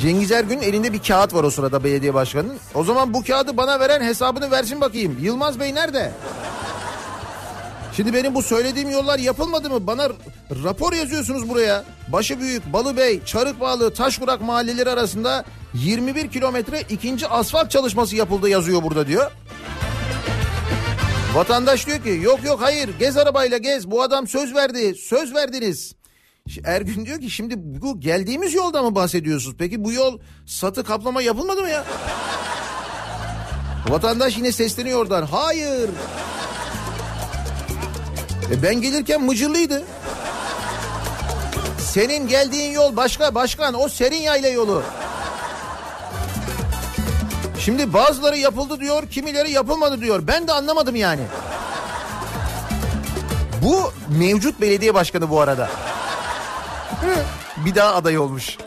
Cengiz 0.00 0.32
Ergün'ün 0.32 0.62
elinde 0.62 0.92
bir 0.92 1.02
kağıt 1.02 1.34
var 1.34 1.44
o 1.44 1.50
sırada 1.50 1.84
belediye 1.84 2.14
başkanının. 2.14 2.56
O 2.74 2.84
zaman 2.84 3.14
bu 3.14 3.24
kağıdı 3.24 3.56
bana 3.56 3.80
veren 3.80 4.02
hesabını 4.02 4.50
versin 4.50 4.80
bakayım. 4.80 5.18
Yılmaz 5.20 5.60
Bey 5.60 5.74
nerede? 5.74 6.12
Şimdi 7.96 8.14
benim 8.14 8.34
bu 8.34 8.42
söylediğim 8.42 8.90
yollar 8.90 9.18
yapılmadı 9.18 9.70
mı? 9.70 9.86
Bana 9.86 10.08
rapor 10.64 10.92
yazıyorsunuz 10.92 11.48
buraya. 11.48 11.84
Başıbüyük, 12.08 12.72
Balıbey, 12.72 13.24
Çarıkbağlı, 13.24 13.94
Taşburak 13.94 14.40
mahalleleri 14.40 14.90
arasında 14.90 15.44
21 15.74 16.30
kilometre 16.30 16.80
ikinci 16.80 17.28
asfalt 17.28 17.70
çalışması 17.70 18.16
yapıldı 18.16 18.48
yazıyor 18.48 18.82
burada 18.82 19.06
diyor. 19.06 19.30
Vatandaş 21.34 21.86
diyor 21.86 22.02
ki 22.02 22.20
yok 22.22 22.44
yok 22.44 22.60
hayır 22.62 22.90
gez 22.98 23.16
arabayla 23.16 23.58
gez 23.58 23.90
bu 23.90 24.02
adam 24.02 24.26
söz 24.26 24.54
verdi 24.54 24.94
söz 24.94 25.34
verdiniz. 25.34 25.99
Ergün 26.64 27.06
diyor 27.06 27.20
ki 27.20 27.30
şimdi 27.30 27.54
bu 27.56 28.00
geldiğimiz 28.00 28.54
yolda 28.54 28.82
mı 28.82 28.94
bahsediyorsunuz? 28.94 29.56
Peki 29.58 29.84
bu 29.84 29.92
yol 29.92 30.18
satı 30.46 30.84
kaplama 30.84 31.22
yapılmadı 31.22 31.60
mı 31.62 31.68
ya? 31.68 31.84
Vatandaş 33.88 34.36
yine 34.36 34.52
sesleniyor 34.52 35.00
oradan. 35.00 35.22
Hayır. 35.22 35.90
E 38.52 38.62
ben 38.62 38.80
gelirken 38.80 39.22
mıcırlıydı. 39.22 39.82
Senin 41.78 42.28
geldiğin 42.28 42.72
yol 42.72 42.96
başka 42.96 43.34
başkan 43.34 43.80
o 43.80 43.88
serin 43.88 44.20
yayla 44.20 44.48
yolu. 44.48 44.82
Şimdi 47.58 47.92
bazıları 47.92 48.36
yapıldı 48.36 48.80
diyor, 48.80 49.08
kimileri 49.08 49.50
yapılmadı 49.50 50.00
diyor. 50.00 50.22
Ben 50.26 50.48
de 50.48 50.52
anlamadım 50.52 50.96
yani. 50.96 51.22
Bu 53.62 53.92
mevcut 54.18 54.60
belediye 54.60 54.94
başkanı 54.94 55.30
bu 55.30 55.40
arada. 55.40 55.70
Bir 57.66 57.74
daha 57.74 57.94
aday 57.94 58.18
olmuş. 58.18 58.58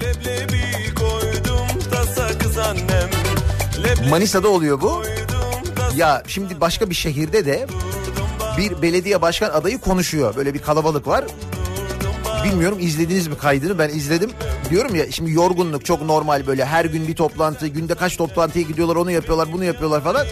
Leblebi 0.00 0.94
koydum 0.94 1.90
tasa 1.90 2.38
kız 2.38 2.58
annem. 2.58 3.10
Leblebi 3.84 4.08
Manisa'da 4.10 4.48
oluyor 4.48 4.80
bu. 4.80 5.02
Ya 5.96 6.22
şimdi 6.26 6.60
başka 6.60 6.90
bir 6.90 6.94
şehirde 6.94 7.46
de 7.46 7.66
bir 8.58 8.82
belediye 8.82 9.22
başkan 9.22 9.50
adayı 9.50 9.78
konuşuyor. 9.78 10.36
Böyle 10.36 10.54
bir 10.54 10.62
kalabalık 10.62 11.06
var. 11.06 11.24
Bilmiyorum 12.44 12.78
izlediniz 12.80 13.26
mi 13.28 13.38
kaydını 13.38 13.78
ben 13.78 13.88
izledim. 13.88 14.30
Diyorum 14.70 14.94
ya 14.94 15.12
şimdi 15.12 15.32
yorgunluk 15.32 15.84
çok 15.84 16.02
normal 16.02 16.46
böyle 16.46 16.64
her 16.64 16.84
gün 16.84 17.08
bir 17.08 17.14
toplantı 17.16 17.66
günde 17.66 17.94
kaç 17.94 18.16
toplantıya 18.16 18.64
gidiyorlar 18.64 18.96
onu 18.96 19.10
yapıyorlar 19.10 19.52
bunu 19.52 19.64
yapıyorlar 19.64 20.04
falan. 20.04 20.26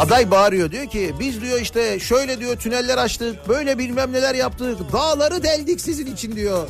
Aday 0.00 0.30
bağırıyor 0.30 0.70
diyor 0.70 0.86
ki 0.86 1.14
biz 1.20 1.40
diyor 1.42 1.60
işte 1.60 1.98
şöyle 2.00 2.40
diyor 2.40 2.56
tüneller 2.56 2.98
açtık 2.98 3.48
böyle 3.48 3.78
bilmem 3.78 4.12
neler 4.12 4.34
yaptık 4.34 4.78
dağları 4.92 5.42
deldik 5.42 5.80
sizin 5.80 6.06
için 6.06 6.36
diyor. 6.36 6.68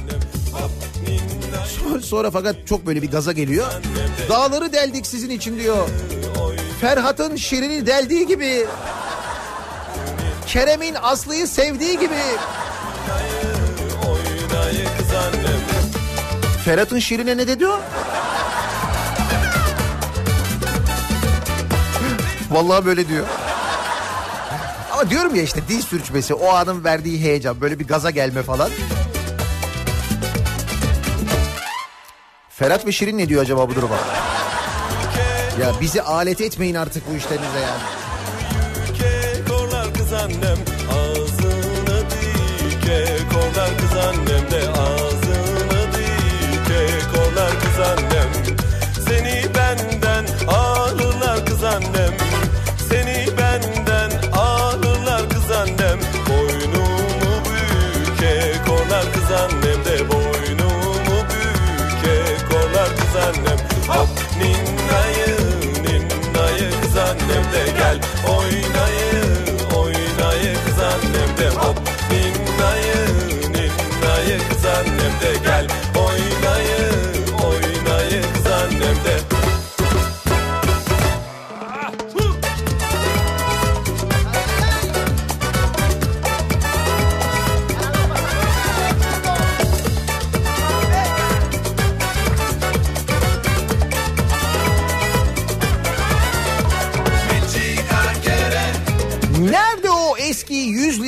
Sonra, 1.79 2.01
sonra 2.03 2.31
fakat 2.31 2.57
çok 2.67 2.87
böyle 2.87 3.03
bir 3.03 3.11
gaza 3.11 3.33
geliyor. 3.33 3.67
Dağları 4.29 4.73
deldik 4.73 5.07
sizin 5.07 5.31
için 5.31 5.59
diyor. 5.59 5.89
Ferhat'ın 6.81 7.37
Şirin'i 7.37 7.87
deldiği 7.87 8.27
gibi. 8.27 8.67
Kerem'in 10.47 10.95
Aslı'yı 11.03 11.47
sevdiği 11.47 11.99
gibi. 11.99 12.15
Ferhat'ın 16.65 16.99
Şirin'e 16.99 17.37
ne 17.37 17.49
dedi 17.49 17.67
o? 17.67 17.81
Vallahi 22.51 22.87
böyle 22.87 23.09
diyor. 23.09 23.27
Ama 24.93 25.11
diyorum 25.11 25.35
ya 25.35 25.43
işte 25.43 25.61
dil 25.69 25.83
sürçmesi 25.83 26.35
o 26.35 26.53
anın 26.53 26.85
verdiği 26.85 27.21
heyecan 27.21 27.61
böyle 27.61 27.79
bir 27.79 27.87
gaza 27.87 28.11
gelme 28.11 28.43
falan. 28.43 28.71
Ferhat 32.49 32.87
ve 32.87 32.93
Şirin 32.93 33.19
ne 33.19 33.29
diyor 33.29 33.43
acaba 33.43 33.69
bu 33.69 33.75
duruma? 33.75 33.97
Ya 35.61 35.73
bizi 35.81 36.03
alet 36.03 36.41
etmeyin 36.41 36.75
artık 36.75 37.11
bu 37.11 37.17
işlerinize 37.17 37.61
yani. 37.61 37.81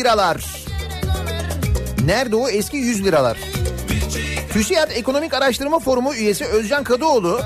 Liralar? 0.03 0.65
Nerede 2.05 2.37
o 2.37 2.49
eski 2.49 2.77
100 2.77 3.05
liralar? 3.05 3.39
TÜSİAD 4.53 4.91
Ekonomik 4.91 5.35
Araştırma 5.35 5.79
Forumu 5.79 6.15
üyesi 6.15 6.45
Özcan 6.45 6.85
Kadıoğlu, 6.85 7.41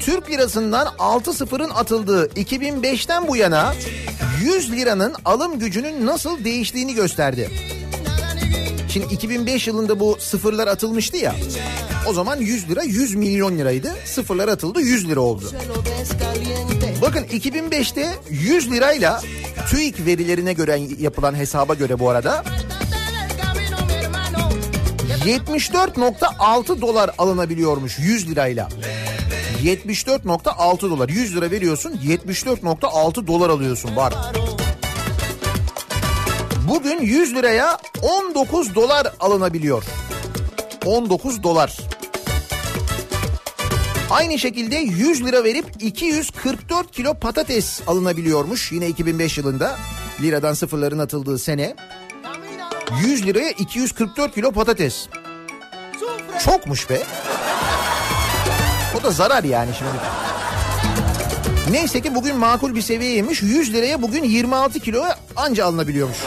Türk 0.00 0.30
lirasından 0.30 0.88
6 0.98 1.32
sıfırın 1.32 1.70
atıldığı 1.70 2.26
2005'ten 2.26 3.28
bu 3.28 3.36
yana 3.36 3.74
100 4.42 4.72
liranın 4.72 5.14
alım 5.24 5.58
gücünün 5.58 6.06
nasıl 6.06 6.44
değiştiğini 6.44 6.94
gösterdi. 6.94 7.50
Şimdi 8.88 9.14
2005 9.14 9.66
yılında 9.66 10.00
bu 10.00 10.16
sıfırlar 10.20 10.68
atılmıştı 10.68 11.16
ya. 11.16 11.34
O 12.08 12.12
zaman 12.12 12.36
100 12.36 12.68
lira 12.68 12.82
100 12.82 13.14
milyon 13.14 13.58
liraydı. 13.58 13.94
Sıfırlar 14.04 14.48
atıldı 14.48 14.80
100 14.80 15.08
lira 15.08 15.20
oldu. 15.20 15.52
Bakın 17.02 17.24
2005'te 17.24 18.08
100 18.30 18.70
lirayla 18.70 19.22
TÜİK 19.70 20.06
verilerine 20.06 20.52
göre 20.52 20.80
yapılan 20.98 21.34
hesaba 21.34 21.74
göre 21.74 21.98
bu 21.98 22.10
arada 22.10 22.44
74.6 25.24 26.80
dolar 26.80 27.10
alınabiliyormuş 27.18 27.98
100 27.98 28.30
lirayla. 28.30 28.68
74.6 29.62 30.90
dolar. 30.90 31.08
100 31.08 31.36
lira 31.36 31.50
veriyorsun 31.50 31.92
74.6 31.92 33.26
dolar 33.26 33.50
alıyorsun 33.50 33.96
var. 33.96 34.14
Bugün 36.68 37.00
100 37.00 37.34
liraya 37.34 37.78
19 38.02 38.74
dolar 38.74 39.14
alınabiliyor. 39.20 39.84
19 40.84 41.42
dolar. 41.42 41.76
Aynı 44.16 44.38
şekilde 44.38 44.76
100 44.76 45.24
lira 45.24 45.44
verip 45.44 45.64
244 45.80 46.90
kilo 46.92 47.14
patates 47.14 47.80
alınabiliyormuş 47.86 48.72
yine 48.72 48.88
2005 48.88 49.38
yılında. 49.38 49.78
Liradan 50.20 50.54
sıfırların 50.54 50.98
atıldığı 50.98 51.38
sene. 51.38 51.74
100 53.02 53.26
liraya 53.26 53.50
244 53.50 54.34
kilo 54.34 54.52
patates. 54.52 55.08
Çokmuş 56.44 56.90
be. 56.90 57.02
O 59.00 59.02
da 59.02 59.10
zarar 59.10 59.44
yani 59.44 59.70
şimdi. 59.78 59.90
Neyse 61.70 62.00
ki 62.00 62.14
bugün 62.14 62.36
makul 62.36 62.74
bir 62.74 62.82
seviyeymiş. 62.82 63.42
100 63.42 63.72
liraya 63.72 64.02
bugün 64.02 64.24
26 64.24 64.80
kilo 64.80 65.04
anca 65.36 65.66
alınabiliyormuş. 65.66 66.18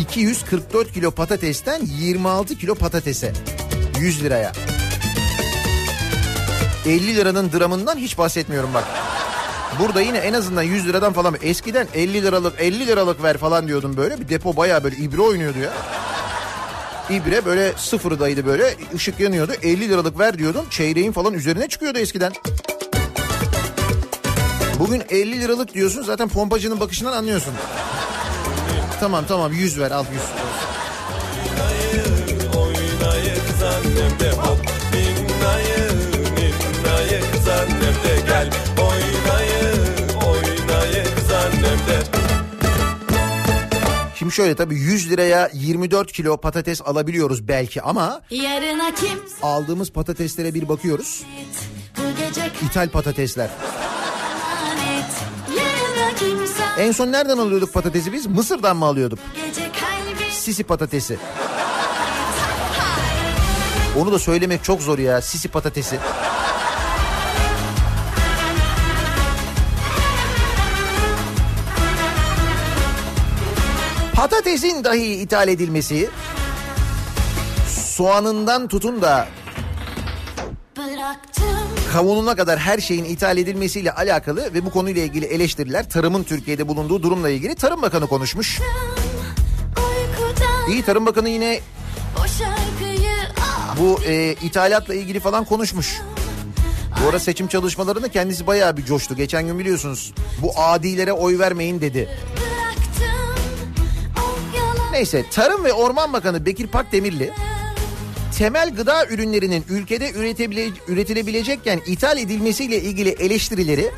244 0.00 0.92
kilo 0.92 1.10
patatesten 1.10 1.80
26 1.84 2.58
kilo 2.58 2.74
patatese 2.74 3.32
100 4.00 4.22
liraya. 4.24 4.52
50 6.86 7.16
liranın 7.16 7.52
dramından 7.52 7.96
hiç 7.96 8.18
bahsetmiyorum 8.18 8.74
bak. 8.74 8.84
Burada 9.78 10.00
yine 10.00 10.18
en 10.18 10.32
azından 10.32 10.62
100 10.62 10.88
liradan 10.88 11.12
falan 11.12 11.36
eskiden 11.42 11.88
50 11.94 12.22
liralık 12.22 12.60
50 12.60 12.86
liralık 12.86 13.22
ver 13.22 13.38
falan 13.38 13.68
diyordum 13.68 13.96
böyle. 13.96 14.20
Bir 14.20 14.28
depo 14.28 14.56
bayağı 14.56 14.84
böyle 14.84 14.96
ibre 14.96 15.20
oynuyordu 15.20 15.58
ya. 15.58 15.72
İbre 17.10 17.44
böyle 17.44 17.72
sıfırdaydı 17.76 18.46
böyle 18.46 18.74
ışık 18.94 19.20
yanıyordu 19.20 19.52
50 19.62 19.88
liralık 19.88 20.18
ver 20.18 20.38
diyordum 20.38 20.64
çeyreğin 20.70 21.12
falan 21.12 21.34
üzerine 21.34 21.68
çıkıyordu 21.68 21.98
eskiden. 21.98 22.32
Bugün 24.78 25.02
50 25.10 25.40
liralık 25.40 25.74
diyorsun 25.74 26.02
zaten 26.02 26.28
pompacının 26.28 26.80
bakışından 26.80 27.12
anlıyorsun. 27.12 27.54
Tamam 29.00 29.24
tamam 29.28 29.52
100 29.52 29.80
ver 29.80 29.90
al 29.90 30.04
100. 30.12 30.20
oynayı 32.56 33.34
kız 33.34 33.62
annem 33.62 34.20
de 34.20 34.30
hop 34.32 34.79
Şimdi 44.30 44.36
şöyle 44.36 44.54
tabii 44.54 44.74
100 44.74 45.10
liraya 45.10 45.50
24 45.54 46.12
kilo 46.12 46.36
patates 46.36 46.82
alabiliyoruz 46.82 47.48
belki 47.48 47.82
ama 47.82 48.20
aldığımız 49.42 49.92
patateslere 49.92 50.54
bir 50.54 50.68
bakıyoruz. 50.68 51.22
İthal 52.62 52.88
patatesler. 52.88 53.50
En 56.78 56.92
son 56.92 57.12
nereden 57.12 57.38
alıyorduk 57.38 57.74
patatesi 57.74 58.12
biz? 58.12 58.26
Mısır'dan 58.26 58.76
mı 58.76 58.84
alıyorduk? 58.84 59.18
Sisi 60.30 60.64
patatesi. 60.64 61.18
Onu 63.98 64.12
da 64.12 64.18
söylemek 64.18 64.64
çok 64.64 64.82
zor 64.82 64.98
ya. 64.98 65.22
Sisi 65.22 65.48
patatesi. 65.48 65.98
Patatesin 74.20 74.84
dahi 74.84 75.14
ithal 75.14 75.48
edilmesi 75.48 76.10
soğanından 77.68 78.68
tutun 78.68 79.02
da 79.02 79.28
kavununa 81.92 82.36
kadar 82.36 82.58
her 82.58 82.78
şeyin 82.78 83.04
ithal 83.04 83.38
edilmesiyle 83.38 83.92
alakalı 83.92 84.54
ve 84.54 84.64
bu 84.66 84.70
konuyla 84.70 85.02
ilgili 85.02 85.24
eleştiriler 85.24 85.90
tarımın 85.90 86.22
Türkiye'de 86.22 86.68
bulunduğu 86.68 87.02
durumla 87.02 87.30
ilgili 87.30 87.54
Tarım 87.54 87.82
Bakanı 87.82 88.06
konuşmuş. 88.06 88.60
İyi 90.68 90.82
Tarım 90.82 91.06
Bakanı 91.06 91.28
yine 91.28 91.60
bu 93.78 94.00
e, 94.06 94.32
ithalatla 94.32 94.94
ilgili 94.94 95.20
falan 95.20 95.44
konuşmuş. 95.44 96.00
Bu 97.04 97.08
ara 97.08 97.18
seçim 97.18 97.46
çalışmalarında 97.46 98.08
kendisi 98.08 98.46
bayağı 98.46 98.76
bir 98.76 98.84
coştu. 98.84 99.16
Geçen 99.16 99.46
gün 99.46 99.58
biliyorsunuz 99.58 100.14
bu 100.42 100.52
adilere 100.56 101.12
oy 101.12 101.38
vermeyin 101.38 101.80
dedi. 101.80 102.08
Neyse 104.92 105.24
Tarım 105.30 105.64
ve 105.64 105.72
Orman 105.72 106.12
Bakanı 106.12 106.46
Bekir 106.46 106.66
Pakdemirli 106.66 107.32
temel 108.38 108.74
gıda 108.74 109.06
ürünlerinin 109.06 109.64
ülkede 109.68 110.10
üretebile, 110.10 110.68
üretilebilecekken 110.88 111.80
ithal 111.86 112.18
edilmesiyle 112.18 112.80
ilgili 112.80 113.08
eleştirileri 113.08 113.90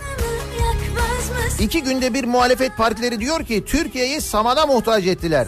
iki 1.59 1.83
günde 1.83 2.15
bir 2.15 2.25
muhalefet 2.25 2.77
partileri 2.77 3.21
diyor 3.21 3.45
ki 3.45 3.65
Türkiye'yi 3.65 4.21
samana 4.21 4.67
muhtaç 4.67 5.07
ettiler. 5.07 5.47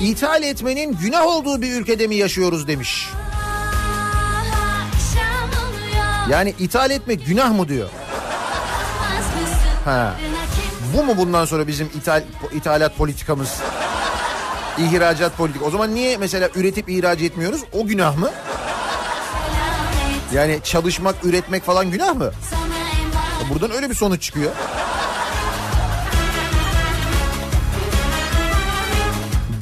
İthal 0.00 0.42
etmenin 0.42 0.96
günah 1.02 1.26
olduğu 1.26 1.62
bir 1.62 1.72
ülkede 1.72 2.06
mi 2.06 2.14
yaşıyoruz 2.14 2.68
demiş. 2.68 3.08
Yani 6.30 6.54
ithal 6.58 6.90
etmek 6.90 7.26
günah 7.26 7.52
mı 7.52 7.68
diyor. 7.68 7.88
Ha. 9.84 10.16
Bu 10.94 11.04
mu 11.04 11.16
bundan 11.16 11.44
sonra 11.44 11.66
bizim 11.66 11.86
ithal, 11.86 12.22
ithalat 12.52 12.96
politikamız? 12.96 13.60
İhracat 14.78 15.36
politik. 15.36 15.62
O 15.62 15.70
zaman 15.70 15.94
niye 15.94 16.16
mesela 16.16 16.48
üretip 16.54 16.88
ihraç 16.88 17.20
etmiyoruz? 17.20 17.60
O 17.72 17.86
günah 17.86 18.16
mı? 18.16 18.30
Yani 20.34 20.60
çalışmak, 20.64 21.24
üretmek 21.24 21.64
falan 21.64 21.90
günah 21.90 22.14
mı? 22.14 22.30
Buradan 23.50 23.70
öyle 23.70 23.90
bir 23.90 23.94
sonuç 23.94 24.22
çıkıyor. 24.22 24.50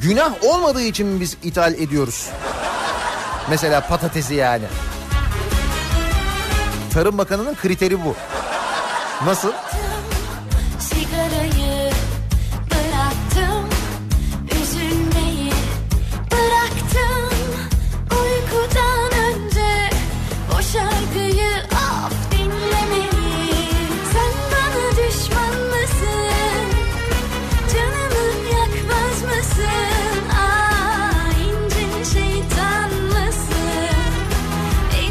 Günah 0.01 0.43
olmadığı 0.43 0.81
için 0.81 1.19
biz 1.19 1.37
ithal 1.43 1.73
ediyoruz? 1.73 2.29
Mesela 3.49 3.87
patatesi 3.87 4.33
yani. 4.33 4.65
Tarım 6.93 7.17
Bakanı'nın 7.17 7.55
kriteri 7.55 8.05
bu. 8.05 8.15
Nasıl? 9.25 9.51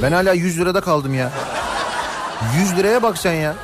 Ben 0.04 0.12
hala 0.12 0.32
100 0.32 0.58
lirada 0.58 0.80
kaldım 0.80 1.14
ya. 1.14 1.30
100 2.58 2.76
liraya 2.76 3.02
bak 3.02 3.18
sen 3.18 3.32
ya. 3.32 3.54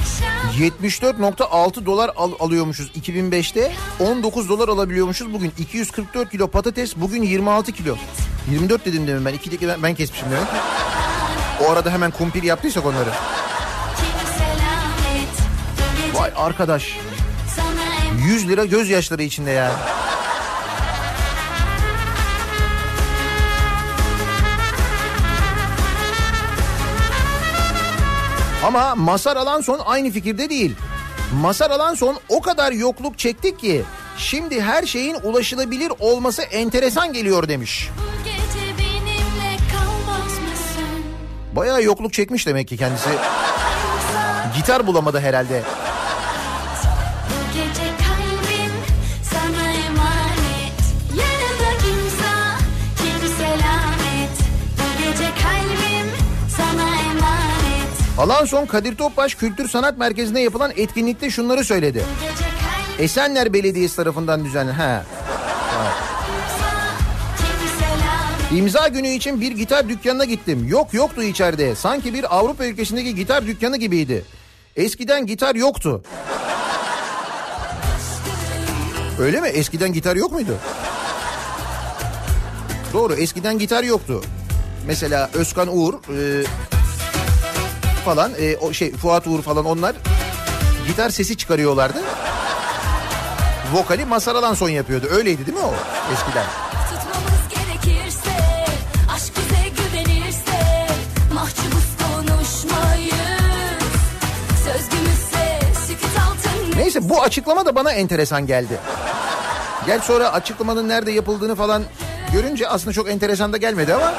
Akşam 0.00 0.68
74.6 0.68 1.86
dolar 1.86 2.10
al- 2.16 2.32
alıyormuşuz 2.40 2.90
2005'te. 2.90 3.72
19 4.00 4.48
dolar 4.48 4.68
alabiliyormuşuz 4.68 5.32
bugün. 5.32 5.52
244 5.58 6.30
kilo 6.30 6.46
patates 6.48 6.96
bugün 6.96 7.22
26 7.22 7.72
kilo. 7.72 7.96
24 8.50 8.86
dedim 8.86 9.06
demin 9.06 9.24
ben. 9.24 9.34
2 9.34 9.60
de 9.60 9.68
ben, 9.68 9.82
ben 9.82 9.94
kesmişim 9.94 10.30
demek. 10.30 10.46
O 11.60 11.70
arada 11.70 11.90
hemen 11.90 12.10
kumpir 12.10 12.42
yaptıysak 12.42 12.86
onları. 12.86 13.10
Vay 16.14 16.30
arkadaş. 16.36 16.96
sana 17.56 17.66
emanet 18.06 18.26
100 18.26 18.48
lira 18.48 18.64
gözyaşları 18.64 19.22
içinde 19.22 19.50
ya. 19.50 19.72
Ama 28.64 28.94
Masar 28.94 29.36
Alanson 29.36 29.80
aynı 29.84 30.10
fikirde 30.10 30.50
değil. 30.50 30.76
Masar 31.40 31.70
Alanson 31.70 32.16
o 32.28 32.40
kadar 32.40 32.72
yokluk 32.72 33.18
çektik 33.18 33.58
ki 33.58 33.82
şimdi 34.18 34.60
her 34.62 34.86
şeyin 34.86 35.16
ulaşılabilir 35.22 35.92
olması 36.00 36.42
enteresan 36.42 37.12
geliyor 37.12 37.48
demiş. 37.48 37.88
Bayağı 41.56 41.82
yokluk 41.82 42.12
çekmiş 42.12 42.46
demek 42.46 42.68
ki 42.68 42.76
kendisi. 42.76 43.08
Gitar 44.56 44.86
bulamadı 44.86 45.20
herhalde. 45.20 45.62
Alanson 58.22 58.66
Kadir 58.66 58.96
Topbaş 58.96 59.34
Kültür 59.34 59.68
Sanat 59.68 59.98
Merkezi'nde 59.98 60.40
yapılan 60.40 60.72
etkinlikte 60.76 61.30
şunları 61.30 61.64
söyledi. 61.64 62.04
Esenler 62.98 63.52
Belediyesi 63.52 63.96
tarafından 63.96 64.44
düzenlenen. 64.44 64.74
Ha. 64.74 65.04
İmza 68.54 68.88
günü 68.88 69.08
için 69.08 69.40
bir 69.40 69.52
gitar 69.52 69.88
dükkanına 69.88 70.24
gittim. 70.24 70.68
Yok 70.68 70.94
yoktu 70.94 71.22
içeride. 71.22 71.74
Sanki 71.74 72.14
bir 72.14 72.36
Avrupa 72.36 72.64
ülkesindeki 72.64 73.14
gitar 73.14 73.46
dükkanı 73.46 73.76
gibiydi. 73.76 74.24
Eskiden 74.76 75.26
gitar 75.26 75.54
yoktu. 75.54 76.02
Öyle 79.20 79.40
mi? 79.40 79.48
Eskiden 79.48 79.92
gitar 79.92 80.16
yok 80.16 80.32
muydu? 80.32 80.56
Doğru 82.92 83.14
eskiden 83.14 83.58
gitar 83.58 83.84
yoktu. 83.84 84.22
Mesela 84.86 85.30
Özkan 85.34 85.78
Uğur 85.78 85.94
e, 85.94 86.44
falan 88.04 88.32
e, 88.40 88.56
o 88.56 88.72
şey 88.72 88.92
Fuat 88.92 89.26
Uğur 89.26 89.42
falan 89.42 89.64
onlar 89.64 89.94
gitar 90.86 91.10
sesi 91.10 91.36
çıkarıyorlardı. 91.36 91.98
Vokali 93.72 94.04
Mazhar 94.04 94.34
Alanson 94.34 94.68
yapıyordu. 94.68 95.06
Öyleydi 95.10 95.46
değil 95.46 95.58
mi 95.58 95.64
o 95.64 95.74
eskiden? 96.12 96.44
Neyse 106.76 107.08
bu 107.08 107.22
açıklama 107.22 107.66
da 107.66 107.74
bana 107.74 107.92
enteresan 107.92 108.46
geldi. 108.46 108.78
Gel 109.86 110.00
sonra 110.00 110.32
açıklamanın 110.32 110.88
nerede 110.88 111.12
yapıldığını 111.12 111.54
falan 111.54 111.82
görünce 112.32 112.68
aslında 112.68 112.92
çok 112.92 113.10
enteresan 113.10 113.52
da 113.52 113.56
gelmedi 113.56 113.94
ama 113.94 114.14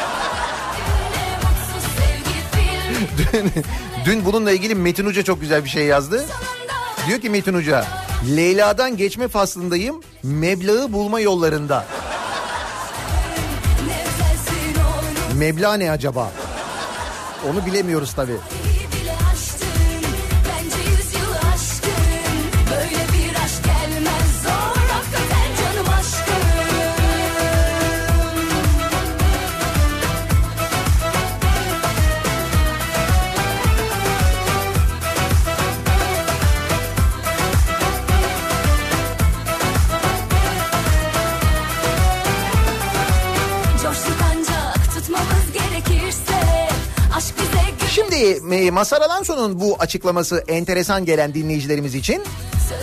bir 3.17 3.63
dün 4.05 4.25
bununla 4.25 4.51
ilgili 4.51 4.75
Metin 4.75 5.05
Hoca 5.05 5.23
çok 5.23 5.41
güzel 5.41 5.63
bir 5.63 5.69
şey 5.69 5.85
yazdı. 5.85 6.25
Diyor 7.07 7.21
ki 7.21 7.29
Metin 7.29 7.53
Hoca, 7.53 7.85
Leyla'dan 8.35 8.97
geçme 8.97 9.27
faslındayım, 9.27 10.01
meblağı 10.23 10.93
bulma 10.93 11.19
yollarında. 11.19 11.85
Meblağ 15.37 15.73
ne 15.73 15.91
acaba? 15.91 16.31
Onu 17.49 17.65
bilemiyoruz 17.65 18.13
tabii. 18.13 18.37
Peki 48.23 48.55
e, 48.55 48.71
Mazhar 48.71 49.01
Alanso'nun 49.01 49.59
bu 49.59 49.75
açıklaması 49.79 50.43
enteresan 50.47 51.05
gelen 51.05 51.33
dinleyicilerimiz 51.33 51.95
için 51.95 52.23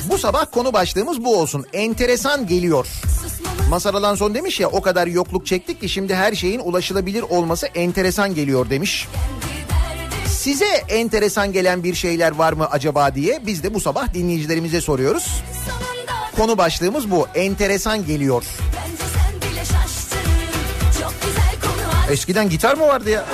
bu 0.09 0.18
sabah 0.18 0.47
konu 0.53 0.72
başlığımız 0.72 1.24
bu 1.24 1.36
olsun. 1.36 1.66
Enteresan 1.72 2.47
geliyor. 2.47 2.86
Mazhar 3.70 3.95
Alanson 3.95 4.34
demiş 4.34 4.61
ya 4.61 4.68
o 4.68 4.80
kadar 4.80 5.07
yokluk 5.07 5.47
çektik 5.47 5.80
ki 5.80 5.88
şimdi 5.88 6.14
her 6.14 6.34
şeyin 6.34 6.61
ulaşılabilir 6.61 7.22
olması 7.22 7.66
enteresan 7.66 8.34
geliyor 8.34 8.70
demiş. 8.70 9.09
Size 10.26 10.84
enteresan 10.88 11.53
gelen 11.53 11.84
bir 11.84 11.95
şeyler 11.95 12.32
var 12.32 12.53
mı 12.53 12.66
acaba 12.70 13.14
diye 13.14 13.47
biz 13.47 13.62
de 13.62 13.74
bu 13.74 13.80
sabah 13.80 14.14
dinleyicilerimize 14.14 14.80
soruyoruz. 14.80 15.43
Konu 16.36 16.59
başlığımız 16.59 17.11
bu. 17.11 17.26
Enteresan 17.34 18.07
geliyor. 18.07 18.45
Eskiden 22.11 22.49
gitar 22.49 22.76
mı 22.76 22.86
vardı 22.86 23.11
ya? 23.11 23.26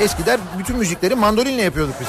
Eskiden 0.00 0.40
bütün 0.58 0.76
müzikleri 0.76 1.14
mandolinle 1.14 1.62
yapıyorduk 1.62 1.94
biz. 2.00 2.08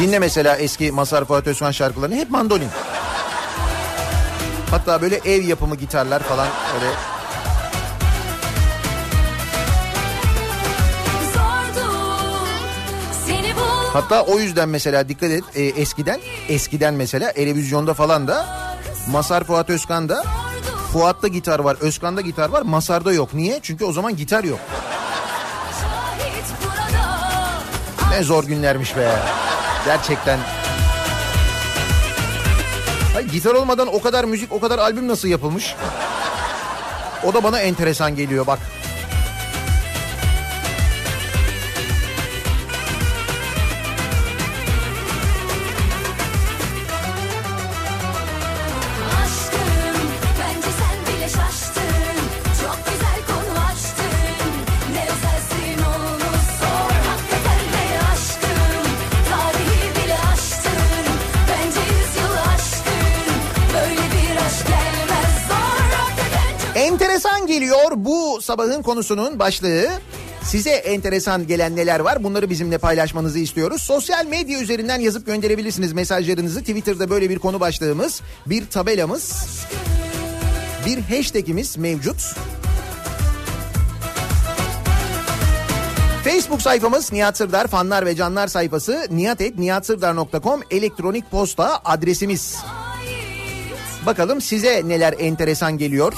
Dinle 0.00 0.18
mesela 0.18 0.56
eski 0.56 0.92
Mazhar 0.92 1.24
Fuat 1.24 1.46
Özkan 1.46 1.70
şarkılarını 1.70 2.14
hep 2.14 2.30
mandolin. 2.30 2.68
Hatta 4.70 5.02
böyle 5.02 5.16
ev 5.16 5.42
yapımı 5.42 5.76
gitarlar 5.76 6.22
falan 6.22 6.48
öyle 6.74 6.90
Hatta 13.92 14.22
o 14.22 14.38
yüzden 14.38 14.68
mesela 14.68 15.08
dikkat 15.08 15.30
et 15.30 15.44
e, 15.54 15.62
eskiden 15.62 16.20
eskiden 16.48 16.94
mesela 16.94 17.32
televizyonda 17.32 17.94
falan 17.94 18.28
da 18.28 18.46
Masar 19.10 19.44
Fuat 19.44 19.70
Özkan'da 19.70 20.24
Fuat'ta 20.92 21.28
gitar 21.28 21.58
var, 21.58 21.76
Özkan'da 21.80 22.20
gitar 22.20 22.48
var, 22.48 22.62
Masar'da 22.62 23.12
yok. 23.12 23.34
Niye? 23.34 23.60
Çünkü 23.62 23.84
o 23.84 23.92
zaman 23.92 24.16
gitar 24.16 24.44
yok. 24.44 24.60
Ne 28.10 28.22
zor 28.22 28.44
günlermiş 28.44 28.96
be. 28.96 29.12
Gerçekten. 29.84 30.38
Hayır, 33.14 33.28
gitar 33.28 33.54
olmadan 33.54 33.94
o 33.94 34.00
kadar 34.00 34.24
müzik, 34.24 34.52
o 34.52 34.60
kadar 34.60 34.78
albüm 34.78 35.08
nasıl 35.08 35.28
yapılmış? 35.28 35.74
O 37.24 37.34
da 37.34 37.44
bana 37.44 37.60
enteresan 37.60 38.16
geliyor 38.16 38.46
bak. 38.46 38.58
Sabahın 68.50 68.82
konusunun 68.82 69.38
başlığı. 69.38 69.88
Size 70.44 70.70
enteresan 70.70 71.46
gelen 71.46 71.76
neler 71.76 72.00
var 72.00 72.24
bunları 72.24 72.50
bizimle 72.50 72.78
paylaşmanızı 72.78 73.38
istiyoruz. 73.38 73.82
Sosyal 73.82 74.26
medya 74.26 74.60
üzerinden 74.60 75.00
yazıp 75.00 75.26
gönderebilirsiniz 75.26 75.92
mesajlarınızı. 75.92 76.60
Twitter'da 76.60 77.10
böyle 77.10 77.30
bir 77.30 77.38
konu 77.38 77.60
başlığımız, 77.60 78.22
bir 78.46 78.66
tabelamız, 78.66 79.46
bir 80.86 80.98
hashtagimiz 80.98 81.76
mevcut. 81.76 82.34
Facebook 86.24 86.62
sayfamız 86.62 87.12
Nihat 87.12 87.36
Sırdar 87.36 87.66
fanlar 87.66 88.06
ve 88.06 88.16
canlar 88.16 88.48
sayfası 88.48 89.06
niyatetniyatsırdar.com 89.10 90.60
elektronik 90.70 91.30
posta 91.30 91.80
adresimiz. 91.84 92.56
Bakalım 94.06 94.40
size 94.40 94.82
neler 94.88 95.14
enteresan 95.18 95.78
geliyor. 95.78 96.12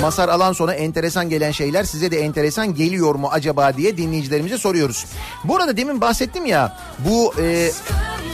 Masar 0.00 0.28
alan 0.28 0.52
sonra 0.52 0.74
enteresan 0.74 1.28
gelen 1.28 1.50
şeyler 1.50 1.84
size 1.84 2.10
de 2.10 2.20
enteresan 2.20 2.74
geliyor 2.74 3.14
mu 3.14 3.28
acaba 3.32 3.76
diye 3.76 3.96
dinleyicilerimize 3.96 4.58
soruyoruz. 4.58 5.06
Bu 5.44 5.56
arada 5.56 5.76
demin 5.76 6.00
bahsettim 6.00 6.46
ya 6.46 6.78
bu 6.98 7.34
e, 7.40 7.70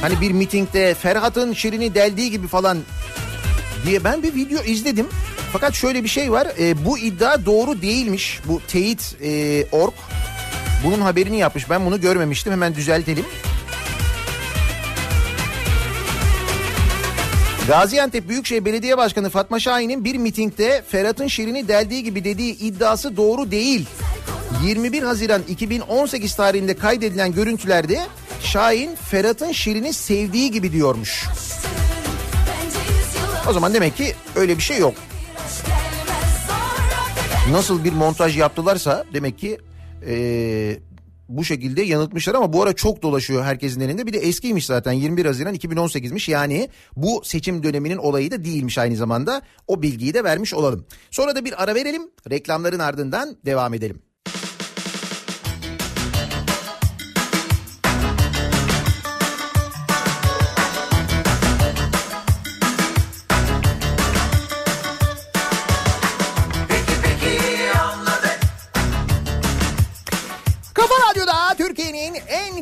hani 0.00 0.20
bir 0.20 0.30
mitingde 0.30 0.94
Ferhat'ın 0.94 1.52
şirini 1.52 1.94
deldiği 1.94 2.30
gibi 2.30 2.46
falan 2.46 2.78
diye 3.86 4.04
ben 4.04 4.22
bir 4.22 4.34
video 4.34 4.62
izledim. 4.62 5.06
Fakat 5.52 5.74
şöyle 5.74 6.04
bir 6.04 6.08
şey 6.08 6.32
var 6.32 6.48
e, 6.58 6.84
bu 6.84 6.98
iddia 6.98 7.46
doğru 7.46 7.82
değilmiş 7.82 8.40
bu 8.44 8.60
teyit 8.68 9.16
e, 9.22 9.64
org 9.72 9.94
bunun 10.84 11.00
haberini 11.00 11.38
yapmış 11.38 11.70
ben 11.70 11.86
bunu 11.86 12.00
görmemiştim 12.00 12.52
hemen 12.52 12.74
düzeltelim. 12.74 13.24
Gaziantep 17.68 18.28
Büyükşehir 18.28 18.64
Belediye 18.64 18.96
Başkanı 18.96 19.30
Fatma 19.30 19.60
Şahin'in 19.60 20.04
bir 20.04 20.16
mitingde 20.16 20.82
Ferhat'ın 20.88 21.26
şirini 21.26 21.68
deldiği 21.68 22.04
gibi 22.04 22.24
dediği 22.24 22.58
iddiası 22.58 23.16
doğru 23.16 23.50
değil. 23.50 23.86
21 24.64 25.02
Haziran 25.02 25.42
2018 25.48 26.36
tarihinde 26.36 26.76
kaydedilen 26.76 27.32
görüntülerde 27.32 28.00
Şahin 28.40 28.94
Ferhat'ın 28.94 29.52
şirini 29.52 29.92
sevdiği 29.92 30.50
gibi 30.50 30.72
diyormuş. 30.72 31.24
O 33.48 33.52
zaman 33.52 33.74
demek 33.74 33.96
ki 33.96 34.14
öyle 34.36 34.56
bir 34.56 34.62
şey 34.62 34.78
yok. 34.78 34.94
Nasıl 37.50 37.84
bir 37.84 37.92
montaj 37.92 38.38
yaptılarsa 38.38 39.04
demek 39.14 39.38
ki 39.38 39.58
eee, 40.06 40.78
bu 41.28 41.44
şekilde 41.44 41.82
yanıltmışlar 41.82 42.34
ama 42.34 42.52
bu 42.52 42.62
ara 42.62 42.72
çok 42.72 43.02
dolaşıyor 43.02 43.44
herkesin 43.44 43.80
elinde. 43.80 44.06
Bir 44.06 44.12
de 44.12 44.18
eskiymiş 44.18 44.66
zaten 44.66 44.92
21 44.92 45.26
Haziran 45.26 45.54
2018'miş 45.54 46.30
yani 46.30 46.68
bu 46.96 47.22
seçim 47.24 47.62
döneminin 47.62 47.96
olayı 47.96 48.30
da 48.30 48.44
değilmiş 48.44 48.78
aynı 48.78 48.96
zamanda. 48.96 49.42
O 49.66 49.82
bilgiyi 49.82 50.14
de 50.14 50.24
vermiş 50.24 50.54
olalım. 50.54 50.86
Sonra 51.10 51.36
da 51.36 51.44
bir 51.44 51.62
ara 51.62 51.74
verelim 51.74 52.02
reklamların 52.30 52.78
ardından 52.78 53.36
devam 53.46 53.74
edelim. 53.74 54.02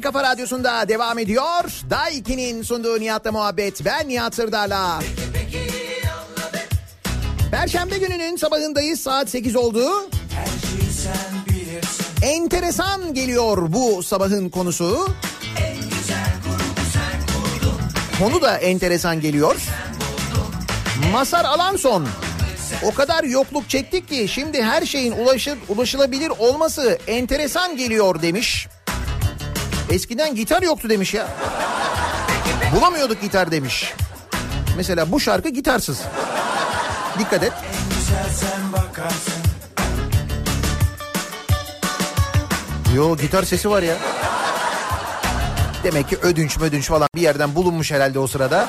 Kafa 0.02 0.22
radyosunda 0.22 0.88
devam 0.88 1.18
ediyor. 1.18 1.64
Daiki'nin 1.90 2.62
sunduğu 2.62 3.00
Nihat'la 3.00 3.32
muhabbet. 3.32 3.84
Ben 3.84 4.08
Nihat 4.08 4.34
Sırdar'la. 4.34 5.00
Perşembe 7.50 7.98
gününün 7.98 8.36
sabahındayız. 8.36 9.00
Saat 9.00 9.30
8 9.30 9.56
oldu. 9.56 10.10
Enteresan 12.22 13.14
geliyor 13.14 13.72
bu 13.72 14.02
sabahın 14.02 14.48
konusu. 14.48 15.08
Konu 18.18 18.42
da 18.42 18.56
enteresan 18.56 19.20
geliyor. 19.20 19.56
Masar 21.12 21.44
Alanson 21.44 22.08
o 22.84 22.94
kadar 22.94 23.24
yokluk 23.24 23.68
çektik 23.68 24.08
ki 24.08 24.26
şimdi 24.28 24.62
her 24.62 24.86
şeyin 24.86 25.12
ulaşır, 25.12 25.58
ulaşılabilir 25.68 26.32
olması 26.38 26.98
enteresan 27.06 27.76
geliyor 27.76 28.22
demiş. 28.22 28.68
Eskiden 29.92 30.34
gitar 30.34 30.62
yoktu 30.62 30.88
demiş 30.88 31.14
ya. 31.14 31.28
Bulamıyorduk 32.76 33.20
gitar 33.20 33.50
demiş. 33.50 33.94
Mesela 34.76 35.12
bu 35.12 35.20
şarkı 35.20 35.48
gitarsız. 35.48 36.00
Dikkat 37.18 37.42
et. 37.42 37.52
Yo 42.94 43.16
gitar 43.16 43.42
sesi 43.42 43.70
var 43.70 43.82
ya. 43.82 43.96
Demek 45.84 46.08
ki 46.08 46.16
ödünç 46.16 46.58
mödünç 46.58 46.88
falan 46.88 47.08
bir 47.14 47.20
yerden 47.20 47.54
bulunmuş 47.54 47.92
herhalde 47.92 48.18
o 48.18 48.26
sırada. 48.26 48.68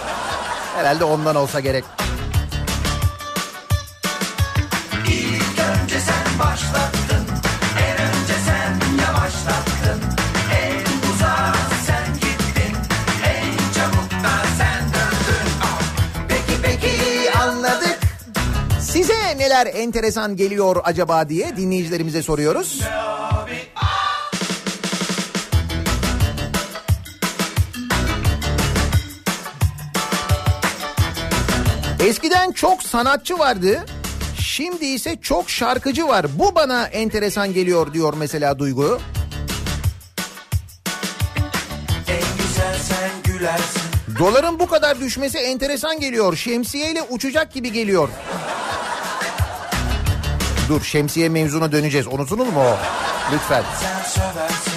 Herhalde 0.75 1.03
ondan 1.03 1.35
olsa 1.35 1.59
gerek. 1.59 1.83
Neler 19.63 19.79
enteresan 19.79 20.35
geliyor 20.35 20.75
acaba 20.83 21.29
diye 21.29 21.57
dinleyicilerimize 21.57 22.23
soruyoruz. 22.23 22.81
Eskiden 31.99 32.51
çok 32.51 32.83
sanatçı 32.83 33.39
vardı. 33.39 33.85
Şimdi 34.39 34.85
ise 34.85 35.17
çok 35.21 35.49
şarkıcı 35.49 36.07
var. 36.07 36.25
Bu 36.39 36.55
bana 36.55 36.87
enteresan 36.87 37.53
geliyor 37.53 37.93
diyor 37.93 38.13
mesela 38.17 38.59
Duygu. 38.59 38.99
Doların 44.19 44.59
bu 44.59 44.67
kadar 44.67 44.99
düşmesi 44.99 45.37
enteresan 45.37 45.99
geliyor. 45.99 46.35
Şemsiyeyle 46.35 47.01
uçacak 47.01 47.53
gibi 47.53 47.71
geliyor. 47.71 48.09
Dur 50.73 50.81
şemsiye 50.81 51.29
mevzuna 51.29 51.71
döneceğiz. 51.71 52.07
Unutunur 52.07 52.47
mu 52.47 52.59
o? 52.59 52.77
Lütfen. 53.33 53.63
sen 53.81 54.21
söversin 54.21 54.72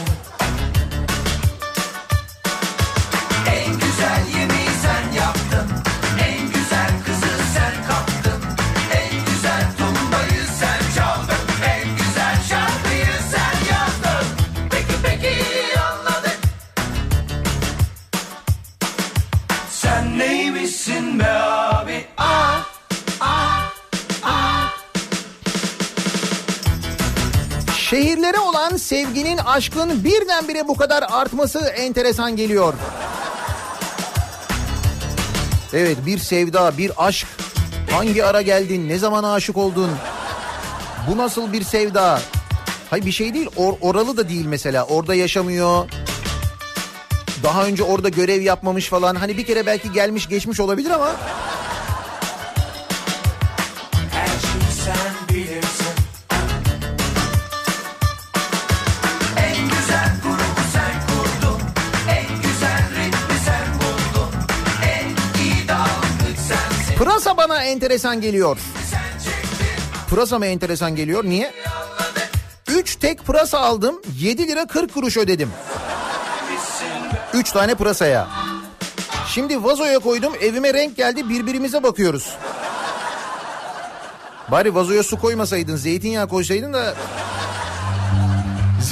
sevginin, 28.87 29.39
aşkın 29.39 30.05
birdenbire 30.05 30.69
bu 30.69 30.77
kadar 30.77 31.05
artması 31.11 31.59
enteresan 31.59 32.37
geliyor. 32.37 32.75
Evet 35.73 35.97
bir 36.07 36.19
sevda, 36.19 36.79
bir 36.79 36.93
aşk. 36.97 37.27
Hangi 37.91 38.25
ara 38.25 38.43
geldin, 38.43 38.89
ne 38.89 38.99
zaman 38.99 39.25
aşık 39.25 39.57
oldun? 39.57 39.91
Bu 41.11 41.17
nasıl 41.17 41.53
bir 41.53 41.63
sevda? 41.63 42.21
Hayır 42.91 43.07
bir 43.07 43.13
şey 43.13 43.35
değil, 43.35 43.47
or- 43.47 43.81
oralı 43.81 44.17
da 44.17 44.29
değil 44.29 44.47
mesela. 44.47 44.85
Orada 44.85 45.15
yaşamıyor. 45.15 45.91
Daha 47.43 47.65
önce 47.65 47.83
orada 47.83 48.09
görev 48.09 48.43
yapmamış 48.43 48.89
falan. 48.89 49.15
Hani 49.15 49.37
bir 49.37 49.47
kere 49.47 49.67
belki 49.67 49.93
gelmiş 49.93 50.29
geçmiş 50.29 50.61
olabilir 50.61 50.91
ama... 50.91 51.13
bana 67.49 67.63
enteresan 67.63 68.21
geliyor. 68.21 68.59
Pırasa 70.11 70.39
mı 70.39 70.47
enteresan 70.47 70.97
geliyor? 70.97 71.25
Niye? 71.25 71.53
3 72.69 72.97
tek 72.97 73.25
pırasa 73.25 73.59
aldım. 73.59 74.01
7 74.21 74.49
lira 74.49 74.67
40 74.67 74.95
kuruş 74.95 75.17
ödedim. 75.17 75.51
3 77.35 77.53
tane 77.53 77.75
pırasaya. 77.75 78.29
Şimdi 79.29 79.65
vazoya 79.65 79.99
koydum. 79.99 80.33
Evime 80.41 80.75
renk 80.75 80.97
geldi. 80.97 81.29
Birbirimize 81.29 81.83
bakıyoruz. 81.83 82.37
Bari 84.51 84.75
vazoya 84.75 85.03
su 85.03 85.19
koymasaydın. 85.19 85.77
Zeytinyağı 85.77 86.29
koysaydın 86.29 86.73
da... 86.73 86.95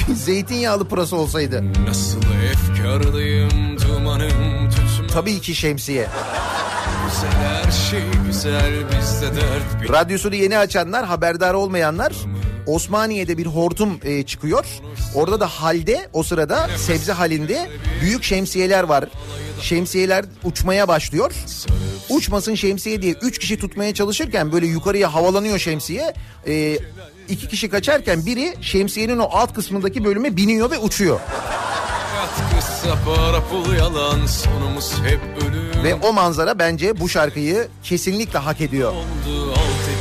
Zeytinyağlı 0.15 0.89
pırasa 0.89 1.17
olsaydı. 1.17 1.65
Nasıl 1.87 2.21
efkarlıyım 2.53 3.79
dumanım 3.81 4.71
tutma 4.71 5.07
Tabii 5.07 5.41
ki 5.41 5.55
şemsiye. 5.55 6.09
Şey 7.91 8.03
güzel 8.27 8.73
bizde 8.91 9.27
dert 9.27 9.91
Radyosunu 9.93 10.35
yeni 10.35 10.59
açanlar, 10.59 11.05
haberdar 11.05 11.55
olmayanlar 11.55 12.13
Osmaniye'de 12.67 13.39
bir 13.39 13.47
hortum 13.47 14.01
e, 14.05 14.23
çıkıyor. 14.23 14.65
Orada 15.15 15.41
da 15.41 15.47
halde 15.47 16.09
o 16.13 16.23
sırada 16.23 16.69
sebze 16.77 17.13
halinde 17.13 17.71
büyük 18.01 18.25
şemsiyeler 18.25 18.83
var. 18.83 19.05
Şemsiyeler 19.61 20.25
uçmaya 20.45 20.89
başlıyor. 20.89 21.33
Uçmasın 22.09 22.55
şemsiye 22.55 23.03
diye 23.03 23.15
3 23.23 23.39
kişi 23.39 23.59
tutmaya 23.59 23.95
çalışırken 23.95 24.53
böyle 24.53 24.67
yukarıya 24.67 25.15
havalanıyor 25.15 25.59
şemsiye. 25.59 26.15
E, 26.47 26.79
iki 27.29 27.49
kişi 27.49 27.69
kaçarken 27.69 28.27
biri 28.27 28.55
şemsiyenin 28.61 29.19
o 29.19 29.29
alt 29.33 29.55
kısmındaki 29.55 30.05
bölüme 30.05 30.37
biniyor 30.37 30.71
ve 30.71 30.79
uçuyor. 30.79 31.21
hayat 31.21 32.55
kısa 32.55 32.99
para 33.05 33.41
pul 33.41 33.75
yalan 33.75 34.27
sonumuz 34.27 34.93
hep 35.05 35.21
ölüm 35.43 35.54
Ve 35.85 35.95
o 35.95 36.13
manzara 36.13 36.59
bence 36.59 37.01
bu 37.01 37.09
şarkıyı 37.09 37.69
kesinlikle 37.83 38.39
hak 38.39 38.61
ediyor. 38.61 38.93
oldu 38.93 39.51
alt 39.51 39.94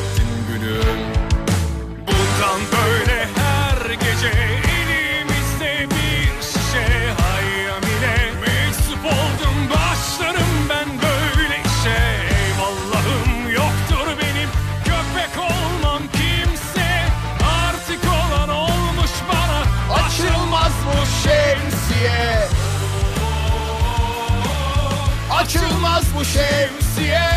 bu 26.15 26.25
şemsiye. 26.25 27.29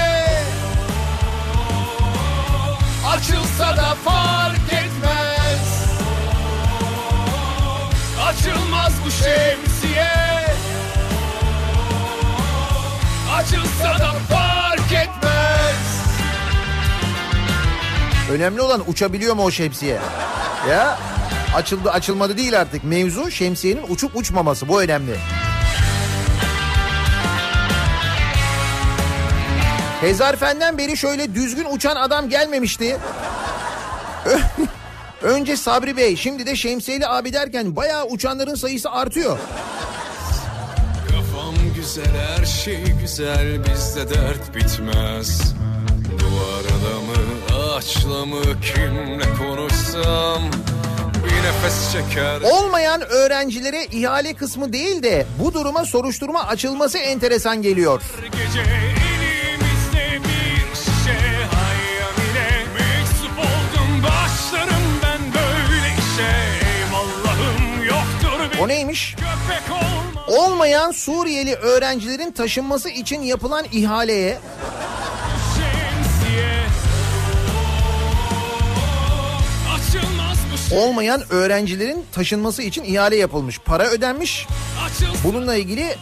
Açılsa 3.09 3.77
da 3.77 3.95
fark 4.05 4.73
etmez. 4.73 5.87
Açılmaz 8.29 8.93
bu 9.07 9.11
şemsiye. 9.11 10.13
Açılsa 13.37 13.99
da 13.99 14.13
fark 14.31 14.93
etmez. 14.93 15.77
Önemli 18.31 18.61
olan 18.61 18.91
uçabiliyor 18.91 19.35
mu 19.35 19.43
o 19.45 19.51
şemsiye? 19.51 19.99
Ya 20.71 20.99
açıldı 21.55 21.91
açılmadı 21.91 22.37
değil 22.37 22.61
artık. 22.61 22.85
Mevzu 22.85 23.31
şemsiyenin 23.31 23.85
uçup 23.89 24.17
uçmaması. 24.17 24.69
Bu 24.69 24.83
önemli. 24.83 25.17
Hezarfenden 30.01 30.79
beri 30.79 30.97
şöyle 30.97 31.35
düzgün 31.35 31.67
uçan 31.71 31.97
adam 31.97 32.29
gelmemişti. 32.29 32.97
Önce 35.23 35.57
Sabri 35.57 35.97
Bey, 35.97 36.17
şimdi 36.17 36.47
de 36.47 36.57
Şemsiyeli 36.57 37.07
abi 37.07 37.33
derken 37.33 37.77
bayağı 37.77 38.05
uçanların 38.07 38.55
sayısı 38.55 38.91
artıyor. 38.91 39.39
Kafam 41.11 41.55
güzel 41.77 42.05
her 42.39 42.45
şey 42.45 42.85
güzel 43.01 43.65
bizde 43.65 44.15
dert 44.15 44.55
bitmez 44.55 45.55
mı 47.07 47.57
ağaçla 47.57 48.25
mı 48.25 48.43
kimle 48.63 49.25
konuşsam 49.39 50.43
Bir 51.25 51.37
nefes 51.37 51.93
çeker 51.93 52.41
Olmayan 52.41 53.01
öğrencilere 53.01 53.85
ihale 53.85 54.35
kısmı 54.35 54.73
değil 54.73 55.03
de 55.03 55.27
bu 55.39 55.55
duruma 55.55 55.85
soruşturma 55.85 56.45
açılması 56.47 56.99
enteresan 56.99 57.63
geliyor. 57.63 58.03
Gece 58.33 58.63
O 68.61 68.69
neymiş? 68.69 69.17
Olmayan 70.29 70.91
Suriyeli 70.91 71.55
öğrencilerin 71.55 72.33
taşınması 72.33 72.89
için 72.89 73.23
yapılan 73.23 73.67
ihaleye 73.73 74.39
olmayan 80.73 81.23
öğrencilerin 81.31 82.05
taşınması 82.13 82.63
için 82.63 82.85
ihale 82.85 83.17
yapılmış. 83.17 83.59
Para 83.59 83.87
ödenmiş. 83.87 84.47
Bununla 85.25 85.55
ilgili 85.57 85.97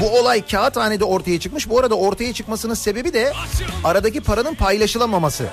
bu 0.00 0.18
olay 0.18 0.46
kağıthanede 0.46 1.04
ortaya 1.04 1.40
çıkmış. 1.40 1.68
Bu 1.68 1.78
arada 1.78 1.94
ortaya 1.94 2.32
çıkmasının 2.32 2.74
sebebi 2.74 3.12
de 3.12 3.32
aradaki 3.84 4.20
paranın 4.20 4.54
paylaşılamaması. 4.54 5.46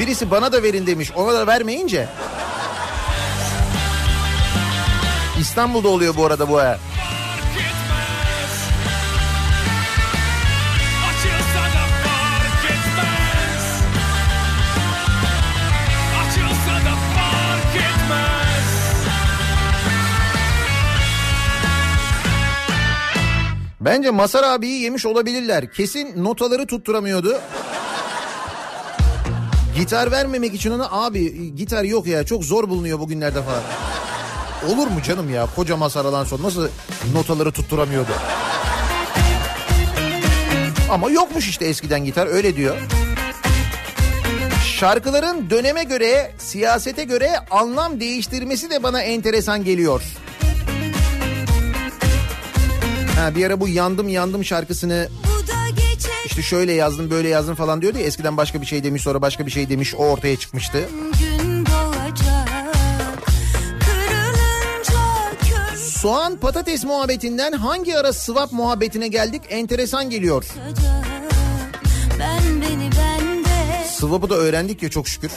Birisi 0.00 0.30
bana 0.30 0.52
da 0.52 0.62
verin 0.62 0.86
demiş 0.86 1.12
ona 1.16 1.34
da 1.34 1.46
vermeyince. 1.46 2.08
İstanbul'da 5.40 5.88
oluyor 5.88 6.16
bu 6.16 6.26
arada 6.26 6.48
bu 6.48 6.60
etmez 6.60 6.80
Bence 23.80 24.10
Masar 24.10 24.42
abiyi 24.42 24.82
yemiş 24.82 25.06
olabilirler. 25.06 25.72
Kesin 25.72 26.24
notaları 26.24 26.66
tutturamıyordu. 26.66 27.40
Gitar 29.76 30.10
vermemek 30.10 30.54
için 30.54 30.70
ona 30.70 30.90
abi 30.90 31.54
gitar 31.56 31.84
yok 31.84 32.06
ya 32.06 32.24
çok 32.24 32.44
zor 32.44 32.68
bulunuyor 32.68 32.98
bugünlerde 32.98 33.42
falan. 33.42 33.62
Olur 34.68 34.86
mu 34.86 35.02
canım 35.02 35.30
ya 35.30 35.46
koca 35.56 35.76
masaradan 35.76 36.24
sonra 36.24 36.42
nasıl 36.42 36.68
notaları 37.14 37.52
tutturamıyordu. 37.52 38.12
Ama 40.90 41.10
yokmuş 41.10 41.48
işte 41.48 41.66
eskiden 41.66 42.04
gitar 42.04 42.26
öyle 42.26 42.56
diyor. 42.56 42.76
Şarkıların 44.64 45.50
döneme 45.50 45.84
göre, 45.84 46.32
siyasete 46.38 47.04
göre 47.04 47.30
anlam 47.50 48.00
değiştirmesi 48.00 48.70
de 48.70 48.82
bana 48.82 49.02
enteresan 49.02 49.64
geliyor. 49.64 50.02
Ha, 53.18 53.34
bir 53.34 53.46
ara 53.46 53.60
bu 53.60 53.68
yandım 53.68 54.08
yandım 54.08 54.44
şarkısını 54.44 55.08
işte 56.24 56.42
şöyle 56.42 56.72
yazdım 56.72 57.10
böyle 57.10 57.28
yazdım 57.28 57.54
falan 57.54 57.82
diyordu 57.82 57.98
ya 57.98 58.04
eskiden 58.04 58.36
başka 58.36 58.60
bir 58.60 58.66
şey 58.66 58.84
demiş 58.84 59.02
sonra 59.02 59.22
başka 59.22 59.46
bir 59.46 59.50
şey 59.50 59.68
demiş 59.68 59.94
o 59.94 59.98
ortaya 59.98 60.36
çıkmıştı. 60.36 60.88
gün 61.20 61.29
Soğan 66.00 66.36
patates 66.36 66.84
muhabbetinden 66.84 67.52
hangi 67.52 67.96
ara 67.96 68.12
swap 68.12 68.52
muhabbetine 68.52 69.08
geldik 69.08 69.42
enteresan 69.48 70.10
geliyor. 70.10 70.44
Swap'ı 73.98 74.30
da 74.30 74.34
öğrendik 74.34 74.82
ya 74.82 74.90
çok 74.90 75.08
şükür. 75.08 75.30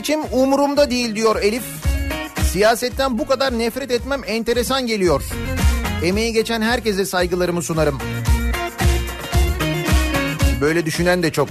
Seçim 0.00 0.20
umurumda 0.32 0.90
değil 0.90 1.14
diyor 1.14 1.42
Elif. 1.42 1.62
Siyasetten 2.52 3.18
bu 3.18 3.26
kadar 3.26 3.58
nefret 3.58 3.90
etmem 3.90 4.20
enteresan 4.26 4.86
geliyor. 4.86 5.22
Emeği 6.04 6.32
geçen 6.32 6.62
herkese 6.62 7.04
saygılarımı 7.04 7.62
sunarım. 7.62 7.98
Böyle 10.60 10.86
düşünen 10.86 11.22
de 11.22 11.32
çok. 11.32 11.48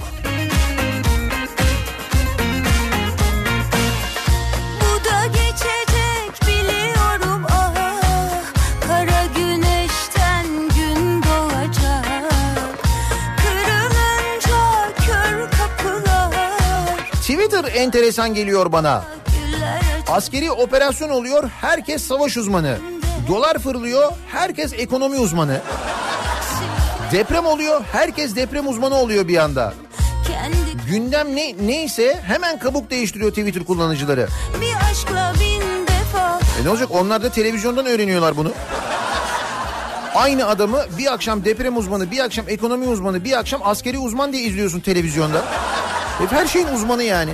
Enteresan 17.80 18.34
geliyor 18.34 18.72
bana. 18.72 19.04
Askeri 20.08 20.50
operasyon 20.50 21.08
oluyor, 21.08 21.50
herkes 21.60 22.02
savaş 22.02 22.36
uzmanı. 22.36 22.78
Dolar 23.28 23.58
fırlıyor, 23.58 24.12
herkes 24.28 24.72
ekonomi 24.72 25.18
uzmanı. 25.18 25.60
Deprem 27.12 27.46
oluyor, 27.46 27.80
herkes 27.92 28.36
deprem 28.36 28.68
uzmanı 28.68 28.94
oluyor 28.94 29.28
bir 29.28 29.36
anda. 29.36 29.74
Gündem 30.90 31.36
ne 31.36 31.54
neyse 31.66 32.20
hemen 32.26 32.58
kabuk 32.58 32.90
değiştiriyor 32.90 33.30
Twitter 33.30 33.64
kullanıcıları. 33.64 34.28
bir 34.60 34.90
aşkla 34.90 35.32
bin 35.40 35.86
defa 35.86 36.40
E 36.60 36.64
ne 36.64 36.70
olacak 36.70 36.88
onlar 36.90 37.22
da 37.22 37.30
televizyondan 37.30 37.86
öğreniyorlar 37.86 38.36
bunu. 38.36 38.52
Aynı 40.14 40.46
adamı 40.46 40.82
bir 40.98 41.12
akşam 41.12 41.44
deprem 41.44 41.76
uzmanı, 41.76 42.10
bir 42.10 42.18
akşam 42.18 42.48
ekonomi 42.48 42.86
uzmanı, 42.86 43.24
bir 43.24 43.38
akşam 43.38 43.60
askeri 43.64 43.98
uzman 43.98 44.32
diye 44.32 44.42
izliyorsun 44.42 44.80
televizyonda. 44.80 45.44
Hep 46.20 46.32
her 46.32 46.46
şeyin 46.46 46.66
uzmanı 46.66 47.02
yani. 47.02 47.32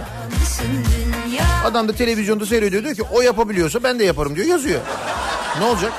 Adam 1.65 1.89
da 1.89 1.93
televizyonda 1.93 2.47
seyrediyor 2.47 2.83
diyor 2.85 2.95
ki 2.95 3.03
o 3.03 3.21
yapabiliyorsa 3.21 3.83
ben 3.83 3.99
de 3.99 4.05
yaparım 4.05 4.37
diyor 4.37 4.47
yazıyor. 4.47 4.81
Ne 5.59 5.65
olacak? 5.65 5.93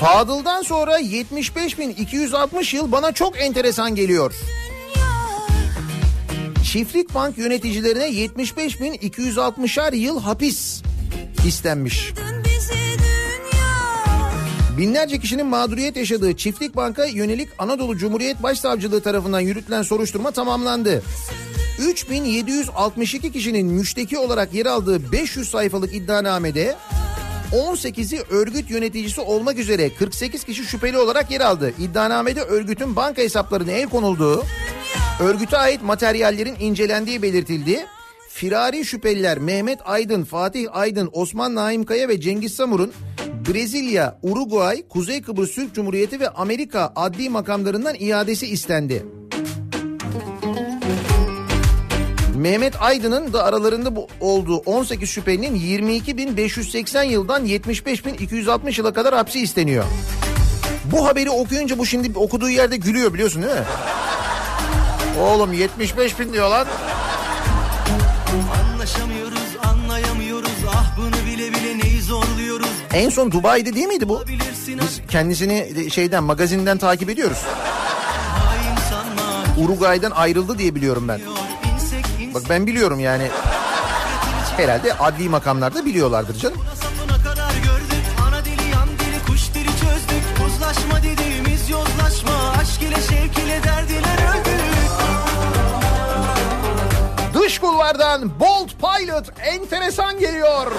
Fadıl'dan 0.00 0.62
sonra 0.62 1.00
75.260 1.00 2.76
yıl 2.76 2.92
bana 2.92 3.12
çok 3.12 3.40
enteresan 3.40 3.94
geliyor. 3.94 4.34
Çiftlik 6.72 7.14
bank 7.14 7.38
yöneticilerine 7.38 8.08
75.260'ar 8.08 9.96
yıl 9.96 10.20
hapis 10.20 10.82
istenmiş. 11.46 12.12
Binlerce 14.78 15.18
kişinin 15.18 15.46
mağduriyet 15.46 15.96
yaşadığı 15.96 16.36
Çiftlik 16.36 16.76
Bank'a 16.76 17.04
yönelik 17.04 17.48
Anadolu 17.58 17.96
Cumhuriyet 17.96 18.42
Başsavcılığı 18.42 19.00
tarafından 19.00 19.40
yürütülen 19.40 19.82
soruşturma 19.82 20.30
tamamlandı. 20.30 21.02
3762 21.78 23.32
kişinin 23.32 23.66
müşteki 23.66 24.18
olarak 24.18 24.54
yer 24.54 24.66
aldığı 24.66 25.12
500 25.12 25.48
sayfalık 25.48 25.94
iddianamede 25.94 26.76
18'i 27.52 28.20
örgüt 28.30 28.70
yöneticisi 28.70 29.20
olmak 29.20 29.58
üzere 29.58 29.94
48 29.94 30.44
kişi 30.44 30.64
şüpheli 30.64 30.98
olarak 30.98 31.30
yer 31.30 31.40
aldı. 31.40 31.72
İddianamede 31.78 32.42
örgütün 32.42 32.96
banka 32.96 33.22
hesaplarına 33.22 33.70
el 33.70 33.88
konulduğu, 33.88 34.44
örgüte 35.20 35.56
ait 35.56 35.82
materyallerin 35.82 36.56
incelendiği 36.60 37.22
belirtildi. 37.22 37.86
Firari 38.28 38.84
şüpheliler 38.84 39.38
Mehmet 39.38 39.78
Aydın, 39.84 40.24
Fatih 40.24 40.66
Aydın, 40.72 41.10
Osman 41.12 41.54
Naim 41.54 41.84
Kaya 41.84 42.08
ve 42.08 42.20
Cengiz 42.20 42.54
Samur'un 42.54 42.92
Brezilya, 43.48 44.18
Uruguay, 44.22 44.88
Kuzey 44.88 45.22
Kıbrıs 45.22 45.54
Türk 45.54 45.74
Cumhuriyeti 45.74 46.20
ve 46.20 46.28
Amerika 46.28 46.92
adli 46.96 47.28
makamlarından 47.28 47.94
iadesi 47.98 48.46
istendi. 48.46 49.06
Mehmet 52.36 52.82
Aydın'ın 52.82 53.32
da 53.32 53.44
aralarında 53.44 53.96
bu 53.96 54.08
olduğu 54.20 54.56
18 54.56 55.10
şüphelinin 55.10 55.56
22.580 55.80 57.06
yıldan 57.06 57.46
75.260 57.46 58.78
yıla 58.78 58.92
kadar 58.92 59.14
hapsi 59.14 59.40
isteniyor. 59.40 59.84
Bu 60.92 61.06
haberi 61.06 61.30
okuyunca 61.30 61.78
bu 61.78 61.86
şimdi 61.86 62.18
okuduğu 62.18 62.50
yerde 62.50 62.76
gülüyor 62.76 63.14
biliyorsun 63.14 63.42
değil 63.42 63.54
mi? 63.54 63.64
Oğlum 65.18 65.52
75 65.52 66.18
bin 66.18 66.32
diyor 66.32 66.50
lan. 66.50 66.66
Anlaşamıyoruz, 68.60 69.56
anlayamıyoruz. 69.68 70.50
Ah 70.74 70.96
bunu 70.96 71.26
bile 71.26 71.50
bile 71.54 71.78
neyi 71.78 72.02
zorluyoruz. 72.02 72.68
En 72.92 73.10
son 73.10 73.32
Dubai'de 73.32 73.74
değil 73.74 73.86
miydi 73.86 74.08
bu? 74.08 74.24
Biz 74.28 75.00
kendisini 75.10 75.90
şeyden 75.90 76.24
magazinden 76.24 76.78
takip 76.78 77.10
ediyoruz. 77.10 77.38
Uruguay'dan 79.58 80.10
ayrıldı 80.10 80.58
diye 80.58 80.74
biliyorum 80.74 81.08
ben. 81.08 81.20
Bak 82.34 82.42
ben 82.50 82.66
biliyorum 82.66 83.00
yani. 83.00 83.28
Herhalde 84.56 84.94
adli 84.94 85.28
makamlarda 85.28 85.84
biliyorlardır 85.86 86.38
canım. 86.38 86.58
dediğimiz 91.02 91.70
yozlaşma. 91.70 92.32
Aşk 92.60 92.82
ile 92.82 92.96
şevk 92.96 93.38
ile 93.38 93.62
derdiler 93.64 94.09
Dış 97.80 97.86
kulvardan 97.86 98.40
Bolt 98.40 98.70
Pilot 98.78 99.24
enteresan 99.42 100.18
geliyor. 100.18 100.72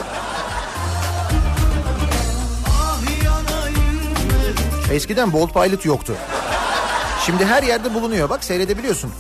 Eskiden 4.91 5.33
Bolt 5.33 5.53
Pilot 5.53 5.85
yoktu. 5.85 6.15
Şimdi 7.25 7.45
her 7.45 7.63
yerde 7.63 7.93
bulunuyor. 7.93 8.29
Bak 8.29 8.43
seyredebiliyorsun. 8.43 9.11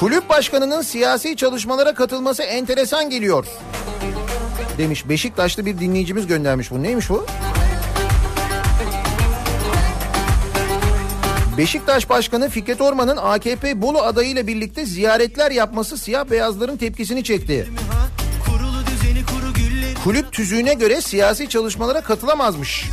Kulüp 0.00 0.28
başkanının 0.28 0.82
siyasi 0.82 1.36
çalışmalara 1.36 1.94
katılması 1.94 2.42
enteresan 2.42 3.10
geliyor. 3.10 3.46
Demiş 4.78 5.08
Beşiktaşlı 5.08 5.66
bir 5.66 5.78
dinleyicimiz 5.78 6.26
göndermiş 6.26 6.70
bu. 6.70 6.82
Neymiş 6.82 7.10
bu? 7.10 7.26
Beşiktaş 11.58 12.08
Başkanı 12.10 12.48
Fikret 12.48 12.80
Orman'ın 12.80 13.16
AKP 13.16 13.82
Bolu 13.82 13.98
adayıyla 14.02 14.46
birlikte 14.46 14.86
ziyaretler 14.86 15.50
yapması 15.50 15.98
siyah 15.98 16.30
beyazların 16.30 16.76
tepkisini 16.76 17.24
çekti. 17.24 17.68
Kulüp 20.04 20.32
tüzüğüne 20.32 20.74
göre 20.74 21.00
siyasi 21.00 21.48
çalışmalara 21.48 22.00
katılamazmış. 22.00 22.84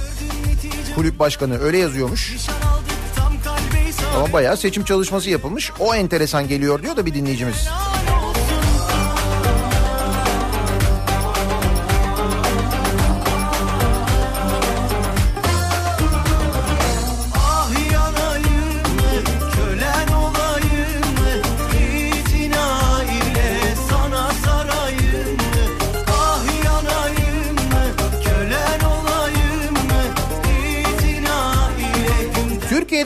Kulüp 0.95 1.19
başkanı 1.19 1.59
öyle 1.59 1.77
yazıyormuş. 1.77 2.33
nişan 2.33 2.80
Ama 4.15 4.33
bayağı 4.33 4.57
seçim 4.57 4.83
çalışması 4.83 5.29
yapılmış. 5.29 5.71
O 5.79 5.95
enteresan 5.95 6.47
geliyor 6.47 6.83
diyor 6.83 6.97
da 6.97 7.05
bir 7.05 7.13
dinleyicimiz. 7.13 7.67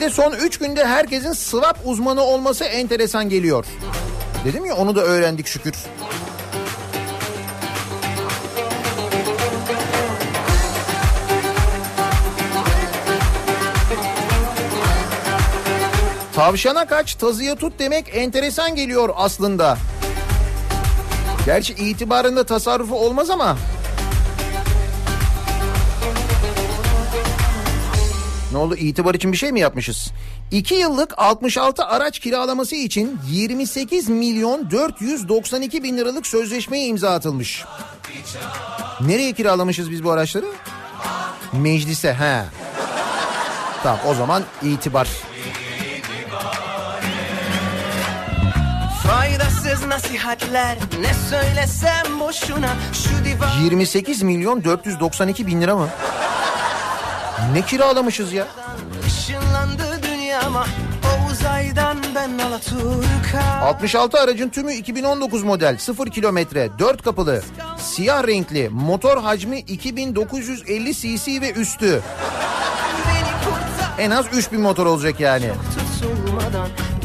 Türkiye'de 0.06 0.38
son 0.38 0.46
3 0.46 0.58
günde 0.58 0.86
herkesin 0.86 1.32
swap 1.32 1.78
uzmanı 1.84 2.22
olması 2.22 2.64
enteresan 2.64 3.28
geliyor. 3.28 3.66
Dedim 4.44 4.64
ya 4.64 4.76
onu 4.76 4.96
da 4.96 5.00
öğrendik 5.02 5.46
şükür. 5.46 5.74
Tavşana 16.34 16.86
kaç, 16.86 17.14
tazıya 17.14 17.54
tut 17.54 17.72
demek 17.78 18.16
enteresan 18.16 18.74
geliyor 18.74 19.10
aslında. 19.16 19.78
Gerçi 21.46 21.74
itibarında 21.74 22.44
tasarrufu 22.44 22.94
olmaz 22.94 23.30
ama 23.30 23.56
Ne 28.56 28.60
oldu 28.60 28.76
itibar 28.76 29.14
için 29.14 29.32
bir 29.32 29.36
şey 29.36 29.52
mi 29.52 29.60
yapmışız? 29.60 30.12
2 30.50 30.74
yıllık 30.74 31.14
66 31.16 31.84
araç 31.84 32.18
kiralaması 32.18 32.76
için 32.76 33.18
28 33.30 34.08
milyon 34.08 34.70
492 34.70 35.82
bin 35.82 35.96
liralık 35.96 36.26
sözleşmeye 36.26 36.86
imza 36.86 37.10
atılmış. 37.10 37.64
Nereye 39.00 39.32
kiralamışız 39.32 39.90
biz 39.90 40.04
bu 40.04 40.10
araçları? 40.10 40.46
Meclise 41.52 42.14
he. 42.14 42.42
Tamam 43.82 44.00
o 44.06 44.14
zaman 44.14 44.42
itibar. 44.62 45.08
Faydasız 49.06 49.86
nasihatler 49.86 50.78
ne 51.00 51.14
söylesem 51.30 52.20
boşuna 52.20 52.76
Şu 52.92 53.24
divan 53.24 53.60
28 53.64 54.22
milyon 54.22 54.64
492 54.64 55.46
bin 55.46 55.60
lira 55.60 55.76
mı? 55.76 55.88
Ne 57.52 57.62
kiralamışız 57.62 58.32
ya? 58.32 58.46
ışınlandı 59.06 60.02
dünyama 60.02 60.66
O 61.04 61.30
uzaydan 61.30 61.96
ben 62.14 62.38
Alaturka 62.38 63.60
66 63.62 64.20
aracın 64.20 64.48
tümü 64.48 64.72
2019 64.74 65.42
model 65.42 65.76
0 65.78 66.10
kilometre 66.10 66.70
4 66.78 67.02
kapılı 67.02 67.42
siyah 67.78 68.26
renkli 68.26 68.68
motor 68.68 69.22
hacmi 69.22 69.58
2950 69.58 70.94
cc 70.94 71.40
ve 71.40 71.52
üstü. 71.52 72.02
En 73.98 74.10
az 74.10 74.26
3000 74.32 74.60
motor 74.60 74.86
olacak 74.86 75.20
yani. 75.20 75.50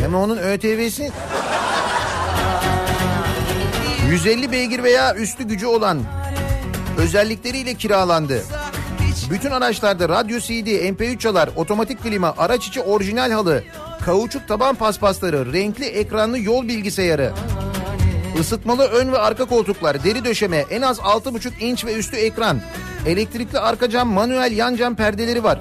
Ama 0.05 0.17
onun 0.17 0.37
ÖTV'si 0.37 1.11
150 4.09 4.51
beygir 4.51 4.83
veya 4.83 5.15
üstü 5.15 5.43
gücü 5.43 5.65
olan 5.65 6.01
özellikleriyle 6.97 7.73
kiralandı. 7.73 8.43
Bütün 9.29 9.51
araçlarda 9.51 10.09
radyo 10.09 10.39
CD, 10.39 10.67
MP3 10.67 11.19
çalar, 11.19 11.49
otomatik 11.55 12.03
klima, 12.03 12.33
araç 12.37 12.67
içi 12.67 12.81
orijinal 12.81 13.31
halı, 13.31 13.63
kauçuk 14.05 14.47
taban 14.47 14.75
paspasları, 14.75 15.53
renkli 15.53 15.85
ekranlı 15.85 16.39
yol 16.39 16.67
bilgisayarı, 16.67 17.33
ısıtmalı 18.39 18.83
ön 18.83 19.11
ve 19.11 19.17
arka 19.17 19.45
koltuklar, 19.45 20.03
deri 20.03 20.25
döşeme, 20.25 20.57
en 20.57 20.81
az 20.81 20.97
6,5 20.97 21.59
inç 21.59 21.85
ve 21.85 21.93
üstü 21.93 22.17
ekran, 22.17 22.61
elektrikli 23.05 23.59
arka 23.59 23.89
cam, 23.89 24.09
manuel 24.09 24.51
yan 24.51 24.75
cam 24.75 24.95
perdeleri 24.95 25.43
var. 25.43 25.59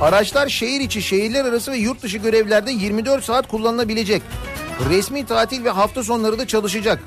Araçlar 0.00 0.48
şehir 0.48 0.80
içi, 0.80 1.02
şehirler 1.02 1.44
arası 1.44 1.72
ve 1.72 1.76
yurt 1.76 2.02
dışı 2.02 2.18
görevlerde 2.18 2.70
24 2.70 3.24
saat 3.24 3.48
kullanılabilecek. 3.48 4.22
Resmi 4.90 5.26
tatil 5.26 5.64
ve 5.64 5.70
hafta 5.70 6.02
sonları 6.02 6.38
da 6.38 6.46
çalışacak. 6.46 6.98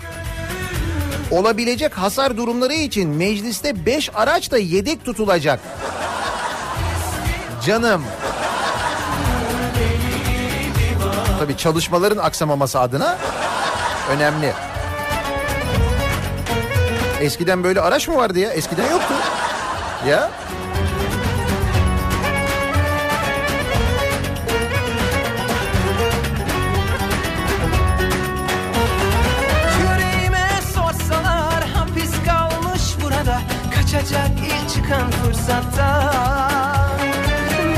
Olabilecek 1.32 1.98
hasar 1.98 2.38
durumları 2.38 2.74
için 2.74 3.10
mecliste 3.10 3.86
5 3.86 4.10
araç 4.16 4.52
da 4.52 4.58
yedek 4.58 5.06
tutulacak. 5.06 5.60
Canım. 7.66 8.04
Tabii 11.40 11.58
çalışmaların 11.58 12.18
aksamaması 12.18 12.80
adına 12.80 13.18
önemli. 14.12 14.54
Eskiden 17.22 17.64
böyle 17.64 17.82
araç 17.82 18.08
mı 18.08 18.16
vardı 18.16 18.40
ya? 18.40 18.52
Eskiden 18.52 18.92
yoktu. 18.92 19.14
Ya. 20.08 20.32
Çıkan 34.88 35.12
fırsatta 35.12 36.14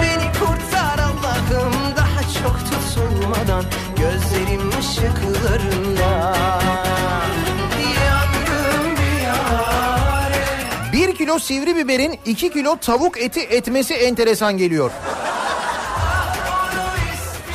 Beni 0.01 0.31
kurtar 0.39 0.99
Allah'ım 0.99 1.73
daha 1.97 2.21
çok 2.43 2.59
tutulmadan 2.59 3.63
Gözlerim 3.97 4.69
ışıklarında 4.79 6.33
bir 7.77 7.95
yare 10.93 11.07
1 11.09 11.15
kilo 11.15 11.39
sivri 11.39 11.75
biberin 11.75 12.19
2 12.25 12.53
kilo 12.53 12.77
tavuk 12.77 13.21
eti 13.21 13.39
etmesi 13.39 13.93
enteresan 13.93 14.57
geliyor. 14.57 14.91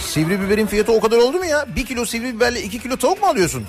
Sivri 0.00 0.40
biberin 0.40 0.66
fiyatı 0.66 0.92
o 0.92 1.00
kadar 1.00 1.18
oldu 1.18 1.38
mu 1.38 1.44
ya? 1.44 1.66
1 1.76 1.86
kilo 1.86 2.06
sivri 2.06 2.34
biberle 2.34 2.62
2 2.62 2.82
kilo 2.82 2.96
tavuk 2.96 3.22
mu 3.22 3.28
alıyorsun? 3.28 3.66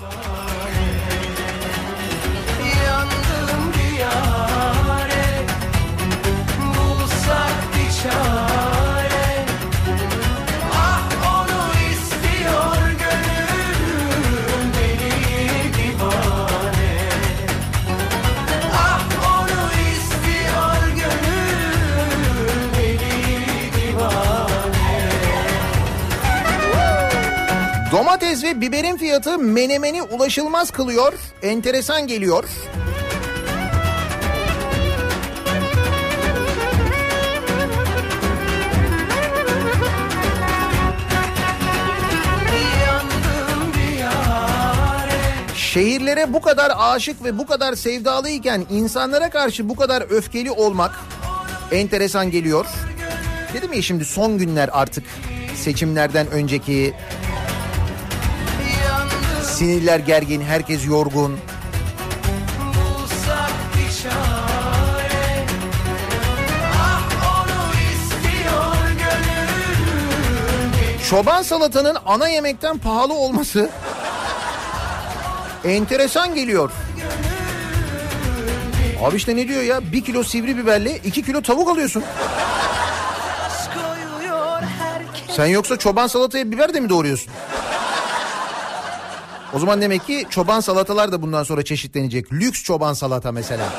Domates 28.36 28.56
ve 28.56 28.60
biberin 28.60 28.96
fiyatı 28.96 29.38
menemeni 29.38 30.02
ulaşılmaz 30.02 30.70
kılıyor. 30.70 31.12
Enteresan 31.42 32.06
geliyor. 32.06 32.44
Şehirlere 45.54 46.32
bu 46.32 46.40
kadar 46.40 46.72
aşık 46.78 47.24
ve 47.24 47.38
bu 47.38 47.46
kadar 47.46 47.74
sevdalıyken 47.74 48.66
insanlara 48.70 49.30
karşı 49.30 49.68
bu 49.68 49.76
kadar 49.76 50.02
öfkeli 50.10 50.50
olmak 50.50 51.00
enteresan 51.72 52.30
geliyor. 52.30 52.66
Dedim 53.54 53.72
ya 53.72 53.82
şimdi 53.82 54.04
son 54.04 54.38
günler 54.38 54.70
artık 54.72 55.04
seçimlerden 55.54 56.26
önceki 56.26 56.94
sinirler 59.56 59.98
gergin, 59.98 60.40
herkes 60.40 60.86
yorgun. 60.86 61.38
Ah 66.74 67.08
Çoban 71.10 71.42
salatanın 71.42 71.96
ana 72.06 72.28
yemekten 72.28 72.78
pahalı 72.78 73.14
olması 73.14 73.70
enteresan 75.64 76.34
geliyor. 76.34 76.70
Abi 79.04 79.16
işte 79.16 79.36
ne 79.36 79.48
diyor 79.48 79.62
ya? 79.62 79.92
Bir 79.92 80.04
kilo 80.04 80.22
sivri 80.22 80.56
biberle 80.56 80.96
iki 80.96 81.22
kilo 81.22 81.42
tavuk 81.42 81.68
alıyorsun. 81.68 82.04
Sen 85.36 85.46
yoksa 85.46 85.76
çoban 85.76 86.06
salataya 86.06 86.50
biber 86.50 86.74
de 86.74 86.80
mi 86.80 86.88
doğruyorsun? 86.88 87.32
O 89.56 89.58
zaman 89.58 89.80
demek 89.80 90.06
ki 90.06 90.26
çoban 90.30 90.60
salatalar 90.60 91.12
da 91.12 91.22
bundan 91.22 91.42
sonra 91.42 91.64
çeşitlenecek. 91.64 92.32
Lüks 92.32 92.62
çoban 92.62 92.92
salata 92.92 93.32
mesela. 93.32 93.72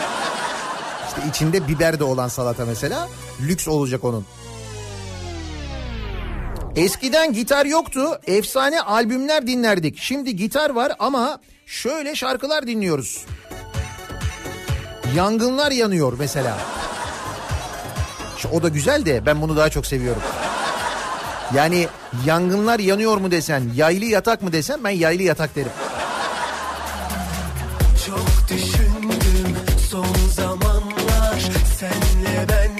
İşte 1.07 1.30
içinde 1.30 1.67
biber 1.67 1.99
de 1.99 2.03
olan 2.03 2.28
salata 2.28 2.65
mesela. 2.65 3.07
Lüks 3.41 3.67
olacak 3.67 4.03
onun. 4.03 4.25
Eskiden 6.75 7.34
gitar 7.34 7.65
yoktu. 7.65 8.19
Efsane 8.28 8.82
albümler 8.82 9.47
dinlerdik. 9.47 9.97
Şimdi 9.97 10.36
gitar 10.36 10.69
var 10.69 10.91
ama 10.99 11.39
şöyle 11.65 12.15
şarkılar 12.15 12.67
dinliyoruz. 12.67 13.25
Yangınlar 15.15 15.71
yanıyor 15.71 16.13
mesela. 16.19 16.57
Şu, 18.38 18.49
o 18.49 18.63
da 18.63 18.69
güzel 18.69 19.05
de 19.05 19.25
ben 19.25 19.41
bunu 19.41 19.57
daha 19.57 19.69
çok 19.69 19.86
seviyorum. 19.86 20.21
Yani 21.56 21.88
yangınlar 22.26 22.80
yanıyor 22.80 23.18
mu 23.18 23.32
desen, 23.32 23.64
yaylı 23.76 24.06
yatak 24.06 24.41
mı 24.41 24.52
desen 24.52 24.84
ben 24.84 24.89
yaylı 24.89 25.24
yatak 25.24 25.56
derim. 25.56 25.72
Çok 28.08 28.50
düşündüm 28.50 29.58
son 29.91 30.16
zamanlar 30.36 31.39
Senle 31.80 32.45
bende 32.50 32.76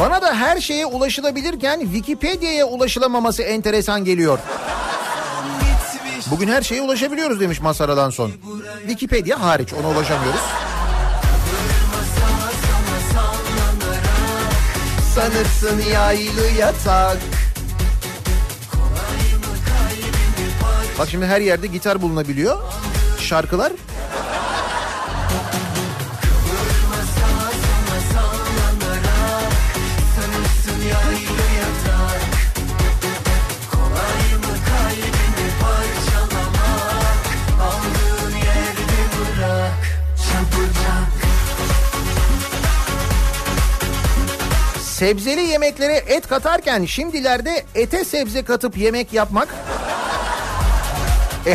Bana 0.00 0.22
da 0.22 0.34
her 0.34 0.60
şeye 0.60 0.86
ulaşılabilirken 0.86 1.80
Wikipedia'ya 1.80 2.66
ulaşılamaması 2.66 3.42
enteresan 3.42 4.04
geliyor. 4.04 4.38
Bugün 6.30 6.48
her 6.48 6.62
şeye 6.62 6.82
ulaşabiliyoruz 6.82 7.40
demiş 7.40 7.60
Mazhar 7.60 7.88
Alanson. 7.88 8.32
Wikipedia 8.80 9.40
hariç 9.40 9.72
ona 9.72 9.88
ulaşamıyoruz. 9.88 10.40
Sanırsın 15.14 15.90
yaylı 15.92 16.46
yatak. 16.58 17.18
Bak 20.98 21.08
şimdi 21.10 21.26
her 21.26 21.40
yerde 21.40 21.66
gitar 21.66 22.02
bulunabiliyor. 22.02 22.58
Şarkılar. 23.18 23.72
Sebzeli 45.00 45.40
yemeklere 45.40 45.96
et 45.96 46.26
katarken 46.28 46.84
şimdilerde 46.84 47.64
ete 47.74 48.04
sebze 48.04 48.42
katıp 48.42 48.76
yemek 48.78 49.12
yapmak 49.12 49.48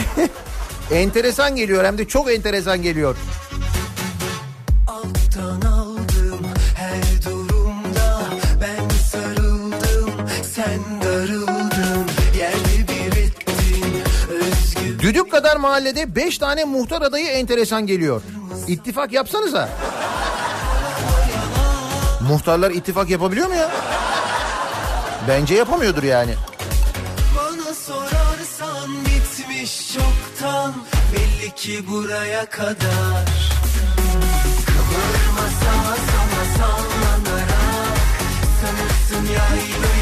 enteresan 0.92 1.56
geliyor 1.56 1.86
hem 1.86 1.98
de 1.98 2.08
çok 2.08 2.32
enteresan 2.32 2.82
geliyor. 2.82 3.16
Alttan 4.88 5.62
aldım 5.62 6.40
her 6.76 7.26
durumda 7.26 8.22
Ben 8.62 8.90
sarıldım 8.90 10.12
sen 10.44 10.80
darıldın 11.04 12.08
Yerde 12.38 12.88
bir 12.88 13.18
ettin 13.18 14.04
özgür 14.30 15.00
Düdük 15.00 15.32
kadar 15.32 15.58
mahallede 15.58 16.16
5 16.16 16.38
tane 16.38 16.64
muhtar 16.64 17.02
adayı 17.02 17.28
enteresan 17.28 17.88
geliyor. 17.88 18.22
İttifak 18.68 19.12
yapsanıza. 19.12 19.70
Muhtarlar 22.28 22.72
ittifak 22.72 23.10
yapabiliyor 23.10 23.48
mu 23.48 23.56
ya? 23.56 23.72
Bence 25.28 25.56
yapamıyordur 25.56 26.04
yani. 26.04 26.36
Bana 27.38 27.74
sorarsan 27.74 28.90
bitmiş 29.06 29.94
çoktan 29.94 30.74
Belli 31.14 31.56
ki 31.56 31.84
buraya 31.92 32.46
kadar 32.46 33.26
Kıvırma 34.66 35.48
sağa 35.62 35.96
sana 35.96 36.46
sallanarak 36.58 37.98
Sanırsın 38.62 39.34
yaylı 39.34 39.95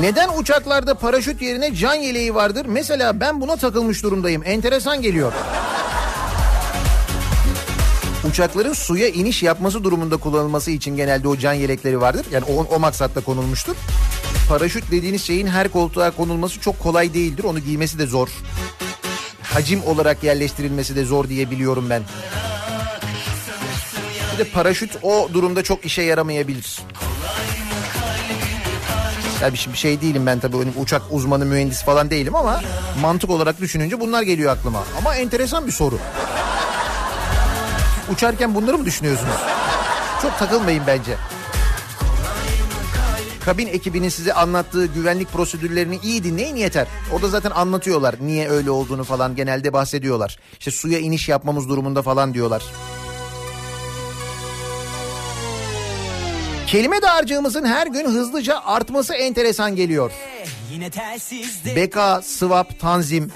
Neden 0.00 0.28
uçaklarda 0.38 0.94
paraşüt 0.94 1.42
yerine 1.42 1.74
can 1.74 1.94
yeleği 1.94 2.34
vardır? 2.34 2.66
Mesela 2.68 3.20
ben 3.20 3.40
buna 3.40 3.56
takılmış 3.56 4.02
durumdayım. 4.02 4.42
Enteresan 4.44 5.02
geliyor. 5.02 5.32
Uçakların 8.30 8.72
suya 8.72 9.08
iniş 9.08 9.42
yapması 9.42 9.84
durumunda 9.84 10.16
kullanılması 10.16 10.70
için 10.70 10.96
genelde 10.96 11.28
o 11.28 11.36
can 11.36 11.52
yelekleri 11.52 12.00
vardır. 12.00 12.26
Yani 12.30 12.44
o, 12.44 12.74
o 12.74 12.78
maksatla 12.78 13.20
konulmuştur. 13.20 13.76
Paraşüt 14.48 14.90
dediğiniz 14.90 15.22
şeyin 15.22 15.46
her 15.46 15.68
koltuğa 15.68 16.10
konulması 16.10 16.60
çok 16.60 16.80
kolay 16.80 17.14
değildir. 17.14 17.44
Onu 17.44 17.58
giymesi 17.58 17.98
de 17.98 18.06
zor. 18.06 18.28
Hacim 19.42 19.82
olarak 19.86 20.24
yerleştirilmesi 20.24 20.96
de 20.96 21.04
zor 21.04 21.28
diye 21.28 21.50
biliyorum 21.50 21.86
ben. 21.90 22.02
Bir 24.32 24.38
de 24.38 24.50
paraşüt 24.50 24.96
o 25.02 25.28
durumda 25.34 25.62
çok 25.62 25.84
işe 25.84 26.02
yaramayabilir. 26.02 26.80
Ya 29.42 29.52
bir 29.52 29.58
şey- 29.58 29.72
bir 29.72 29.78
şey 29.78 30.00
değilim 30.00 30.26
ben 30.26 30.38
tabii 30.40 30.56
öyle 30.56 30.70
uçak 30.80 31.02
uzmanı 31.10 31.44
mühendis 31.44 31.82
falan 31.82 32.10
değilim 32.10 32.34
ama 32.36 32.60
mantık 33.00 33.30
olarak 33.30 33.60
düşününce 33.60 34.00
bunlar 34.00 34.22
geliyor 34.22 34.52
aklıma. 34.52 34.82
Ama 34.98 35.14
enteresan 35.14 35.66
bir 35.66 35.72
soru. 35.72 35.98
Uçarken 38.12 38.54
bunları 38.54 38.78
mı 38.78 38.84
düşünüyorsunuz? 38.84 39.34
Çok 40.22 40.38
takılmayın 40.38 40.82
bence. 40.86 41.16
Kabin 43.44 43.66
ekibinin 43.66 44.08
size 44.08 44.32
anlattığı 44.32 44.86
güvenlik 44.86 45.32
prosedürlerini 45.32 45.98
iyi 46.02 46.24
dinleyin 46.24 46.56
yeter. 46.56 46.86
Orada 47.12 47.28
zaten 47.28 47.50
anlatıyorlar 47.50 48.14
niye 48.20 48.48
öyle 48.48 48.70
olduğunu 48.70 49.04
falan 49.04 49.36
genelde 49.36 49.72
bahsediyorlar. 49.72 50.38
İşte 50.58 50.70
suya 50.70 50.98
iniş 50.98 51.28
yapmamız 51.28 51.68
durumunda 51.68 52.02
falan 52.02 52.34
diyorlar. 52.34 52.62
Kelime 56.70 57.02
dağarcığımızın 57.02 57.64
her 57.64 57.86
gün 57.86 58.04
hızlıca 58.04 58.60
artması 58.64 59.14
enteresan 59.14 59.76
geliyor. 59.76 60.12
Telsizde 60.92 61.76
Beka, 61.76 62.22
sıvap, 62.22 62.80
tanzim. 62.80 63.32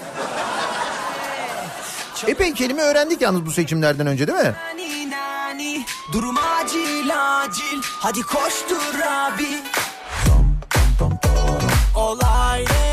Epey 2.26 2.54
kelime 2.54 2.82
öğrendik 2.82 3.20
yalnız 3.20 3.46
bu 3.46 3.50
seçimlerden 3.50 4.06
önce 4.06 4.26
değil 4.26 4.38
mi? 4.38 4.54
Durum 6.12 6.36
acil 6.38 7.10
acil 7.40 7.80
Hadi 7.82 8.22
koştur 8.22 9.00
abi 9.04 9.48
Olay 11.94 12.64
ne? 12.64 12.91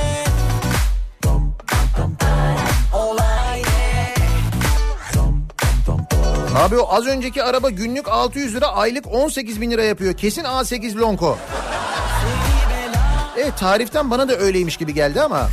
Abi 6.59 6.77
o 6.77 6.87
az 6.89 7.07
önceki 7.07 7.43
araba 7.43 7.69
günlük 7.69 8.07
600 8.07 8.55
lira 8.55 8.67
aylık 8.67 9.07
18 9.07 9.61
bin 9.61 9.71
lira 9.71 9.83
yapıyor. 9.83 10.13
Kesin 10.13 10.43
A8 10.43 10.99
Lonko. 10.99 11.37
Evet 13.37 13.57
tariften 13.57 14.11
bana 14.11 14.29
da 14.29 14.35
öyleymiş 14.37 14.77
gibi 14.77 14.93
geldi 14.93 15.21
ama. 15.21 15.49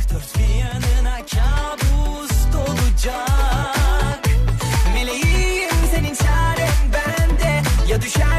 Meleğim 4.93 5.69
senin 5.95 6.15
çaren 6.15 6.69
bende 6.93 7.61
Ya 7.89 8.01
düşersen 8.01 8.36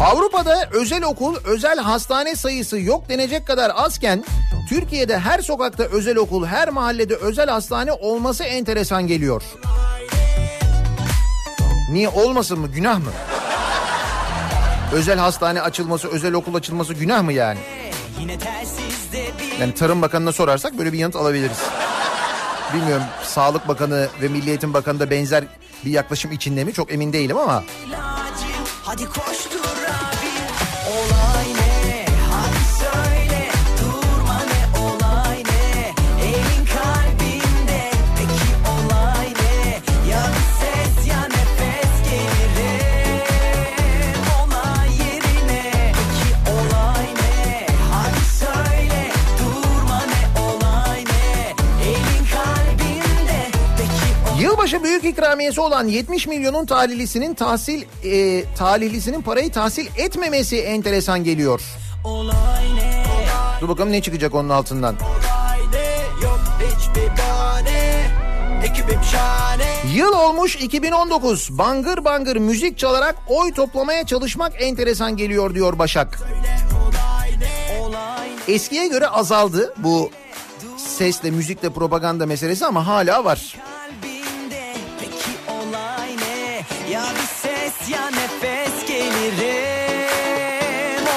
Avrupa'da 0.00 0.68
özel 0.72 1.04
okul, 1.04 1.36
özel 1.44 1.78
hastane 1.78 2.36
sayısı 2.36 2.80
yok 2.80 3.08
denecek 3.08 3.46
kadar 3.46 3.72
azken 3.74 4.24
Türkiye'de 4.68 5.18
her 5.18 5.38
sokakta 5.40 5.82
özel 5.82 6.16
okul, 6.16 6.46
her 6.46 6.68
mahallede 6.68 7.16
özel 7.16 7.48
hastane 7.48 7.92
olması 7.92 8.44
enteresan 8.44 9.06
geliyor. 9.06 9.42
Niye 11.92 12.08
olmasın 12.08 12.58
mı? 12.58 12.68
Günah 12.68 12.98
mı? 12.98 13.10
Özel 14.92 15.18
hastane 15.18 15.62
açılması, 15.62 16.08
özel 16.08 16.32
okul 16.32 16.54
açılması 16.54 16.94
günah 16.94 17.22
mı 17.22 17.32
yani? 17.32 17.58
Yani 19.60 19.74
Tarım 19.74 20.02
Bakanı'na 20.02 20.32
sorarsak 20.32 20.78
böyle 20.78 20.92
bir 20.92 20.98
yanıt 20.98 21.16
alabiliriz. 21.16 21.58
Bilmiyorum 22.74 23.04
Sağlık 23.24 23.68
Bakanı 23.68 24.08
ve 24.22 24.28
Milli 24.28 24.48
Eğitim 24.48 24.74
Bakanı 24.74 25.00
da 25.00 25.10
benzer 25.10 25.44
bir 25.84 25.90
yaklaşım 25.90 26.32
içinde 26.32 26.64
mi 26.64 26.72
çok 26.72 26.92
emin 26.92 27.12
değilim 27.12 27.36
ama 27.36 27.64
Hadi 28.84 29.04
koştur 29.04 29.60
Yılbaşı 54.60 54.84
büyük 54.84 55.04
ikramiyesi 55.04 55.60
olan 55.60 55.88
70 55.88 56.26
milyonun 56.26 56.66
talihlisinin 56.66 57.34
tahsil 57.34 57.82
e, 58.04 58.44
talihlisinin 58.54 59.22
parayı 59.22 59.52
tahsil 59.52 59.86
etmemesi 59.96 60.60
enteresan 60.60 61.24
geliyor. 61.24 61.60
olay 62.04 62.76
ne? 62.76 63.04
Dur 63.60 63.68
bakalım 63.68 63.92
ne 63.92 64.02
çıkacak 64.02 64.34
onun 64.34 64.48
altından. 64.48 64.96
Yıl 69.94 70.12
olmuş 70.12 70.56
2019. 70.56 71.58
Bangır 71.58 72.04
bangır 72.04 72.36
müzik 72.36 72.78
çalarak 72.78 73.16
oy 73.26 73.52
toplamaya 73.52 74.06
çalışmak 74.06 74.52
enteresan 74.62 75.16
geliyor 75.16 75.54
diyor 75.54 75.78
Başak. 75.78 76.18
Eskiye 78.48 78.88
göre 78.88 79.08
azaldı 79.08 79.74
bu 79.76 80.10
sesle 80.76 81.30
müzikle 81.30 81.70
propaganda 81.70 82.26
meselesi 82.26 82.66
ama 82.66 82.86
hala 82.86 83.24
var. 83.24 83.56
Nefes 88.42 88.86
gelirim 88.86 89.40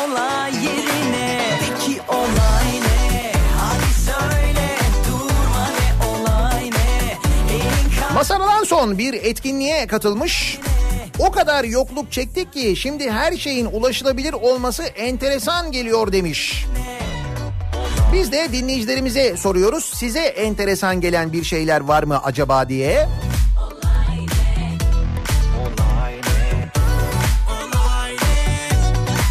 Olay 0.04 0.52
yerine 0.56 1.60
Peki 1.60 2.02
olay 2.08 2.82
ne? 2.82 3.32
Hadi 3.58 3.94
söyle 3.94 4.78
Durma 5.08 5.68
ne 5.70 6.06
olay 6.08 6.70
ne? 6.72 8.14
Masaradan 8.14 8.64
son 8.64 8.98
bir 8.98 9.14
etkinliğe 9.14 9.88
katılmış. 9.88 10.60
O 11.20 11.32
kadar 11.32 11.64
yokluk 11.64 12.12
çektik 12.12 12.54
ki 12.54 12.76
şimdi 12.76 13.12
her 13.12 13.38
şeyin 13.38 13.66
ulaşılabilir 13.66 14.34
olması 14.34 14.84
enteresan 14.84 15.72
geliyor 15.72 16.12
demiş. 16.12 16.66
Biz 18.14 18.32
de 18.32 18.48
dinleyicilerimize 18.54 19.38
soruyoruz. 19.38 19.86
Size 19.86 20.20
enteresan 20.20 21.02
gelen 21.02 21.34
bir 21.34 21.44
şeyler 21.44 21.82
var 21.82 22.04
mı 22.04 22.24
acaba 22.24 22.70
diye. 22.70 23.08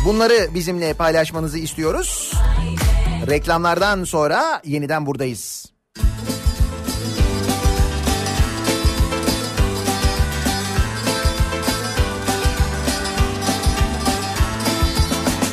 Bunları 0.04 0.54
bizimle 0.54 0.94
paylaşmanızı 0.94 1.58
istiyoruz. 1.58 2.32
Reklamlardan 3.30 4.04
sonra 4.04 4.62
yeniden 4.64 5.06
buradayız. 5.06 5.72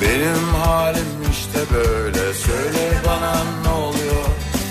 Benim 0.01 0.53
halim 0.53 1.31
işte 1.31 1.59
böyle 1.73 2.33
Söyle 2.33 3.01
bana 3.07 3.43
ne 3.63 3.69
oluyor 3.69 4.25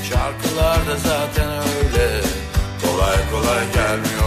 Şarkılarda 0.08 0.96
zaten 0.96 1.48
öyle 1.50 2.20
Kolay 2.82 3.16
kolay 3.30 3.72
gelmiyor 3.74 4.17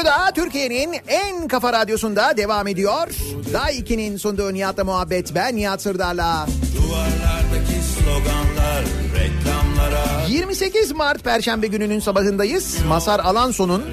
Radyo'da 0.00 0.32
Türkiye'nin 0.34 0.96
en 1.08 1.48
kafa 1.48 1.72
radyosunda 1.72 2.36
devam 2.36 2.66
ediyor. 2.66 3.08
Daha 3.52 3.70
2'nin 3.70 4.16
sunduğu 4.16 4.54
Nihat'la 4.54 4.84
muhabbet 4.84 5.34
ben 5.34 5.56
Nihat 5.56 5.82
Sırdar'la. 5.82 6.46
Duvarlardaki 6.76 7.72
sloganlar 7.72 8.84
Reklamlara 9.14 10.26
28 10.28 10.92
Mart 10.92 11.24
Perşembe 11.24 11.66
gününün 11.66 12.00
sabahındayız. 12.00 12.76
Masar 12.88 13.20
Alanson'un 13.20 13.84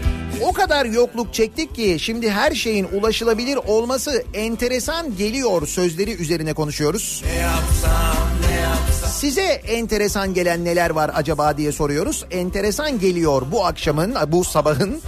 o 0.42 0.54
kadar 0.54 0.86
yokluk 0.86 1.34
çektik 1.34 1.76
ki 1.76 1.98
şimdi 2.00 2.32
her 2.32 2.52
şeyin 2.52 2.88
ulaşılabilir 2.94 3.56
olması 3.68 4.24
enteresan 4.34 5.18
geliyor 5.18 5.68
sözleri 5.68 6.12
üzerine 6.16 6.54
konuşuyoruz. 6.54 7.24
Ne 7.26 7.42
yapsam 7.42 8.28
ne 8.50 8.56
yapsam 8.56 8.97
Size 9.12 9.42
enteresan 9.42 10.34
gelen 10.34 10.66
neler 10.66 10.90
var 10.90 11.12
acaba 11.14 11.58
diye 11.58 11.72
soruyoruz. 11.72 12.26
Enteresan 12.32 13.00
geliyor 13.00 13.42
bu 13.52 13.66
akşamın, 13.66 14.16
bu 14.28 14.44
sabahın 14.44 15.02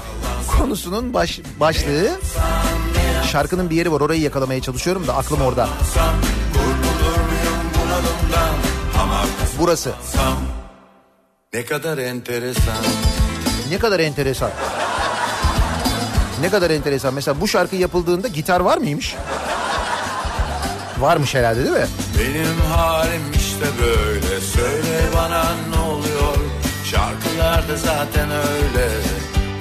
konusunun 0.58 1.14
baş, 1.14 1.40
başlığı. 1.60 2.10
Şarkının 3.32 3.70
bir 3.70 3.76
yeri 3.76 3.92
var 3.92 4.02
orayı 4.02 4.22
yakalamaya 4.22 4.62
çalışıyorum 4.62 5.08
da 5.08 5.16
aklım 5.16 5.42
orada. 5.42 5.70
Burası. 9.60 9.92
Ne 11.54 11.66
kadar 11.66 11.98
enteresan 11.98 12.76
Ne 13.72 13.78
kadar 13.80 14.00
enteresan. 14.00 14.52
Ne 16.42 16.50
kadar 16.50 16.70
enteresan. 16.70 17.14
Mesela 17.14 17.42
bu 17.42 17.48
şarkı 17.48 17.76
yapıldığında 17.76 18.28
gitar 18.28 18.60
var 18.60 18.78
mıymış? 18.78 19.16
Varmış 21.00 21.36
herhalde 21.36 21.64
değil 21.64 21.76
mi? 21.76 21.88
Benim 22.20 22.60
halim 22.72 23.39
işte 23.60 23.84
böyle. 23.84 24.42
Söyle 24.42 25.10
bana 25.16 25.44
ne 25.70 25.80
oluyor? 25.92 26.38
Şarkılarda 26.86 27.76
zaten 27.76 28.30
öyle. 28.32 28.88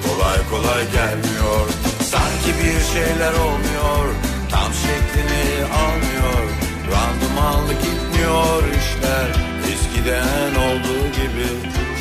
Kolay 0.07 0.37
kolay 0.49 0.91
gelmiyor. 0.91 1.67
Sanki 2.11 2.51
bir 2.59 2.79
şeyler 2.93 3.33
olmuyor. 3.33 4.05
Tam 4.51 4.73
şeklini 4.73 5.45
almıyor. 5.83 6.43
Randımanlı 6.91 7.73
gitmiyor 7.73 8.63
işler. 8.63 9.29
Eskiden 9.71 10.55
olduğu 10.55 11.05
gibi 11.19 11.49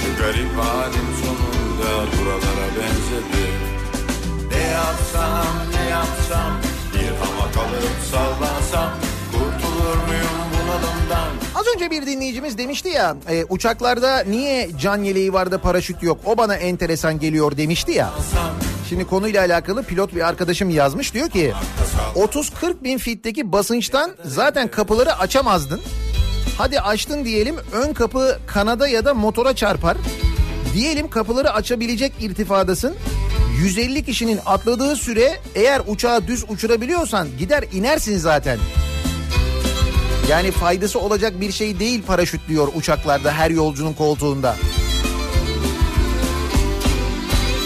Şu 0.01 0.23
garip 0.23 0.53
halim 0.59 1.09
sonunda 1.23 1.91
Buralara 2.16 2.69
benzedi. 2.77 3.47
Ne 4.51 4.62
yapsam 4.70 5.47
ne 5.75 5.91
yapsam 5.91 6.53
Bir 6.95 7.09
hama 7.09 7.53
kalıp 7.53 7.97
sallansam 8.11 8.91
Kurtulur 9.33 9.97
muyum 10.07 10.28
Az 11.55 11.67
önce 11.75 11.91
bir 11.91 12.07
dinleyicimiz 12.07 12.59
demişti 12.59 12.89
ya 12.89 13.17
e, 13.31 13.45
uçaklarda 13.45 14.25
niye 14.29 14.71
can 14.81 15.03
yeleği 15.03 15.33
var 15.33 15.51
da 15.51 15.59
paraşüt 15.61 16.03
yok 16.03 16.21
o 16.25 16.39
bana 16.39 16.55
enteresan 16.55 17.21
geliyor 17.21 17.57
demişti 17.57 17.93
ya. 17.93 18.11
Şimdi 18.89 19.05
konuyla 19.05 19.41
alakalı 19.41 19.83
pilot 19.83 20.15
bir 20.15 20.29
arkadaşım 20.29 20.71
yazmış 20.71 21.15
diyor 21.15 21.31
ki 21.31 21.53
30-40 22.15 22.85
bin 22.85 22.99
fitteki 22.99 23.53
basınçtan 23.53 24.11
zaten 24.25 24.69
kapıları 24.69 25.19
açamazdın. 25.19 25.81
Hadi 26.59 26.81
açtın 26.81 27.25
diyelim 27.25 27.57
ön 27.73 27.93
kapı 27.93 28.39
kanada 28.47 28.89
ya 28.89 29.05
da 29.05 29.15
motora 29.15 29.57
çarpar. 29.57 29.97
Diyelim 30.75 31.11
kapıları 31.11 31.53
açabilecek 31.53 32.13
irtifadasın. 32.21 32.95
150 33.61 34.05
kişinin 34.05 34.41
atladığı 34.47 34.97
süre 34.97 35.41
eğer 35.55 35.83
uçağı 35.87 36.27
düz 36.27 36.45
uçurabiliyorsan 36.49 37.29
gider 37.39 37.65
inersin 37.73 38.19
zaten. 38.19 38.59
Yani 40.29 40.51
faydası 40.51 41.01
olacak 41.01 41.41
bir 41.41 41.53
şey 41.53 41.79
değil 41.79 42.03
paraşüt 42.07 42.49
diyor 42.49 42.69
uçaklarda 42.75 43.33
her 43.33 43.51
yolcunun 43.51 43.93
koltuğunda. 43.93 44.57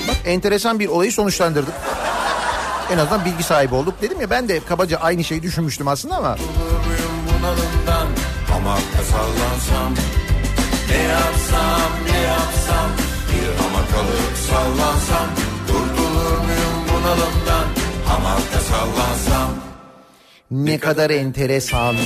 Bak 0.08 0.16
enteresan 0.24 0.80
bir 0.80 0.88
olayı 0.88 1.12
sonuçlandırdık. 1.12 1.74
En 2.92 2.98
azından 2.98 3.24
bilgi 3.24 3.42
sahibi 3.42 3.74
olduk. 3.74 3.94
Dedim 4.02 4.20
ya 4.20 4.30
ben 4.30 4.48
de 4.48 4.60
kabaca 4.60 4.98
aynı 4.98 5.24
şeyi 5.24 5.42
düşünmüştüm 5.42 5.88
aslında 5.88 6.16
ama 6.16 6.36
Hamakta 8.50 9.02
sallansam 9.02 9.94
Ne 10.88 11.02
yapsam 11.02 11.90
ne 12.10 12.18
yapsam 12.18 12.90
Bir 13.28 13.62
hamak 13.62 13.94
alıp 13.94 14.36
sallansam 14.50 15.26
Kurtulur 15.66 16.38
muyum 16.38 16.84
bunalımdan 16.88 17.66
Hamakta 18.06 18.60
sallansam 18.60 19.72
ne 20.52 20.78
kadar 20.78 21.10
enteresan. 21.10 21.96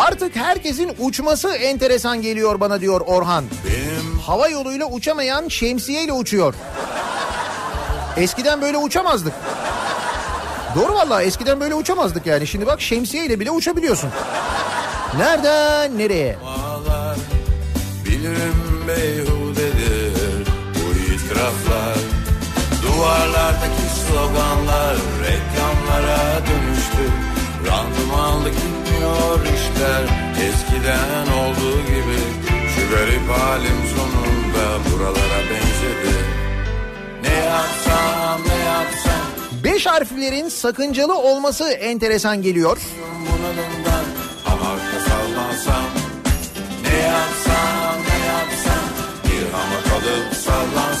Artık 0.00 0.36
herkesin 0.36 0.92
uçması 0.98 1.48
enteresan 1.48 2.22
geliyor 2.22 2.60
bana 2.60 2.80
diyor 2.80 3.00
Orhan. 3.00 3.44
Benim 3.66 4.18
hava 4.18 4.48
yoluyla 4.48 4.86
uçamayan 4.86 5.48
şemsiyeyle 5.48 6.12
uçuyor. 6.12 6.54
Eskiden 8.16 8.62
böyle 8.62 8.76
uçamazdık. 8.76 9.32
Doğru 10.74 10.94
vallahi 10.94 11.24
eskiden 11.24 11.60
böyle 11.60 11.74
uçamazdık 11.74 12.26
yani. 12.26 12.46
Şimdi 12.46 12.66
bak 12.66 12.80
şemsiyeyle 12.80 13.40
bile 13.40 13.50
uçabiliyorsun. 13.50 14.10
Nereden 15.16 15.98
nereye? 15.98 16.36
Ağlar, 16.36 17.16
bilirim 18.04 18.84
beyhudedir 18.88 20.46
bu 20.74 21.12
itiraflar 21.14 21.96
Duvarlardaki 22.82 23.82
sloganlar 24.08 24.96
reklamlara 25.22 26.40
dönüştü 26.46 27.12
Randımanlı 27.66 28.48
gitmiyor 29.00 29.40
işler. 29.44 30.02
Eskiden 30.48 31.32
olduğu 31.32 31.80
gibi 31.86 32.20
Şu 32.74 32.96
garip 32.96 33.30
halim 33.30 33.76
sonunda 33.96 34.78
buralara 34.90 35.40
benzedi. 35.50 36.16
Ne 37.22 37.34
yapsam 37.34 38.40
ne 38.48 38.64
yapsam? 38.64 39.22
Beş 39.64 39.86
harflerin 39.86 40.48
sakıncalı 40.48 41.18
olması 41.18 41.70
enteresan 41.70 42.42
geliyor. 42.42 42.78
bunalımdan 43.20 44.04
Ama 44.46 44.76
sallansam 45.08 45.84
Ne 46.82 46.98
yapsam 46.98 47.96
ne 48.08 48.26
yapsam? 48.26 48.84
Bir 49.24 49.52
hama 49.52 49.82
kalıp 49.88 50.34
sallansam 50.34 50.99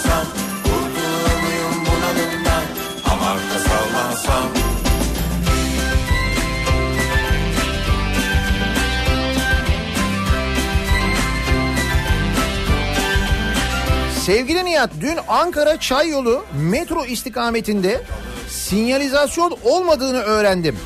Sevgili 14.30 14.64
Nihat 14.64 14.90
dün 15.00 15.18
Ankara 15.28 15.80
Çay 15.80 16.08
Yolu 16.08 16.44
metro 16.52 17.04
istikametinde 17.04 18.02
sinyalizasyon 18.48 19.58
olmadığını 19.64 20.18
öğrendim. 20.18 20.78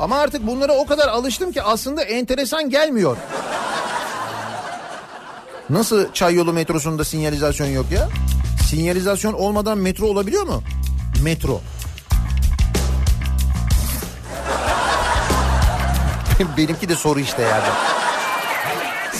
Ama 0.00 0.18
artık 0.18 0.46
bunlara 0.46 0.72
o 0.72 0.86
kadar 0.86 1.08
alıştım 1.08 1.52
ki 1.52 1.62
aslında 1.62 2.02
enteresan 2.02 2.70
gelmiyor. 2.70 3.16
Nasıl 5.70 6.12
Çay 6.12 6.34
Yolu 6.34 6.52
metrosunda 6.52 7.04
sinyalizasyon 7.04 7.66
yok 7.66 7.86
ya? 7.92 8.08
Sinyalizasyon 8.68 9.32
olmadan 9.32 9.78
metro 9.78 10.06
olabiliyor 10.06 10.44
mu? 10.46 10.62
Metro. 11.22 11.60
Benimki 16.56 16.88
de 16.88 16.96
soru 16.96 17.20
işte 17.20 17.42
yani. 17.42 18.03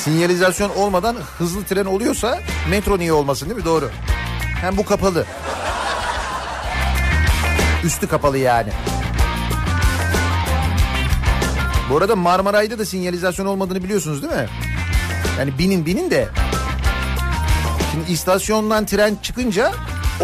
Sinyalizasyon 0.05 0.71
olmadan 0.71 1.17
hızlı 1.39 1.65
tren 1.65 1.85
oluyorsa 1.85 2.39
metro 2.71 2.99
niye 2.99 3.13
olmasın 3.13 3.49
değil 3.49 3.59
mi? 3.59 3.65
Doğru. 3.65 3.91
Hem 4.61 4.77
bu 4.77 4.85
kapalı. 4.85 5.27
Üstü 7.85 8.09
kapalı 8.09 8.39
yani. 8.39 8.71
Bu 11.91 11.97
arada 11.97 12.17
Marmaray'da 12.17 12.79
da 12.79 12.85
sinyalizasyon 12.85 13.47
olmadığını 13.47 13.85
biliyorsunuz 13.85 14.23
değil 14.23 14.35
mi? 14.35 14.49
Yani 15.39 15.59
binin 15.59 15.87
binin 15.87 16.11
de. 16.11 16.29
Şimdi 17.93 18.13
istasyondan 18.13 18.87
tren 18.87 19.17
çıkınca 19.23 19.73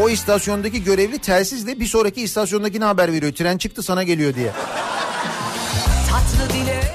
o 0.03 0.11
istasyondaki 0.11 0.85
görevli 0.85 1.19
telsizle 1.19 1.81
bir 1.81 1.87
sonraki 1.87 2.23
istasyondakine 2.23 2.85
haber 2.85 3.13
veriyor. 3.13 3.33
Tren 3.33 3.59
çıktı 3.59 3.83
sana 3.83 4.03
geliyor 4.03 4.35
diye. 4.35 4.53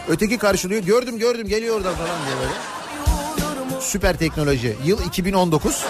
Öteki 0.07 0.37
karşılıyor. 0.37 0.83
Gördüm 0.83 1.19
gördüm 1.19 1.47
geliyor 1.47 1.75
oradan 1.75 1.95
falan 1.95 2.07
diye 2.25 2.35
böyle. 2.37 3.81
Süper 3.81 4.17
teknoloji. 4.17 4.77
Yıl 4.85 5.05
2019. 5.05 5.85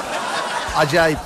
Acayip. 0.76 1.18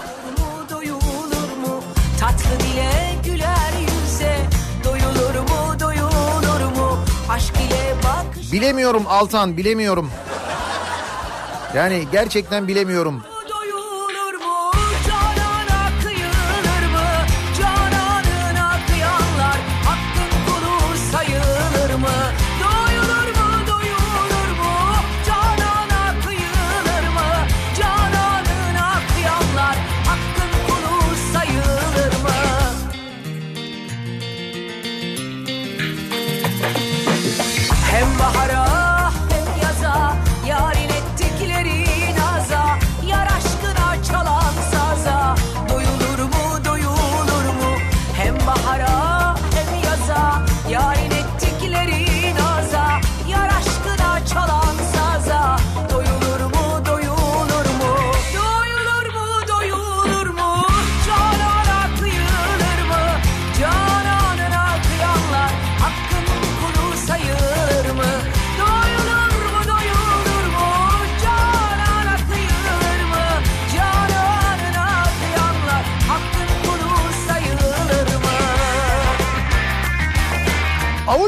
Tatlı 2.20 2.60
dile 2.60 2.92
güler 3.26 3.74
yüze 3.82 4.38
Doyulur 4.84 5.40
mu 5.40 5.80
doyulur 5.80 6.78
mu? 6.78 7.00
Aşk 7.30 7.54
ile 7.56 7.96
bakış 8.04 8.52
Bilemiyorum 8.52 9.04
Altan 9.08 9.58
bilemiyorum. 9.58 10.12
Yani 11.76 12.08
gerçekten 12.12 12.68
bilemiyorum. 12.68 13.24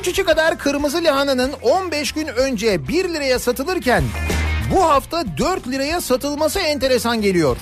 Avuç 0.01 0.07
içi 0.07 0.23
kadar 0.23 0.57
kırmızı 0.57 1.03
lahananın 1.03 1.53
15 1.61 2.11
gün 2.11 2.27
önce 2.27 2.87
1 2.87 3.13
liraya 3.13 3.39
satılırken 3.39 4.03
bu 4.71 4.83
hafta 4.89 5.37
4 5.37 5.67
liraya 5.67 6.01
satılması 6.01 6.59
enteresan 6.59 7.21
geliyor. 7.21 7.57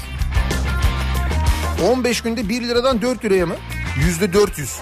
15 1.91 2.21
günde 2.21 2.49
1 2.49 2.61
liradan 2.61 3.01
4 3.01 3.25
liraya 3.25 3.45
mı? 3.45 3.55
Yüzde 3.97 4.33
400. 4.33 4.75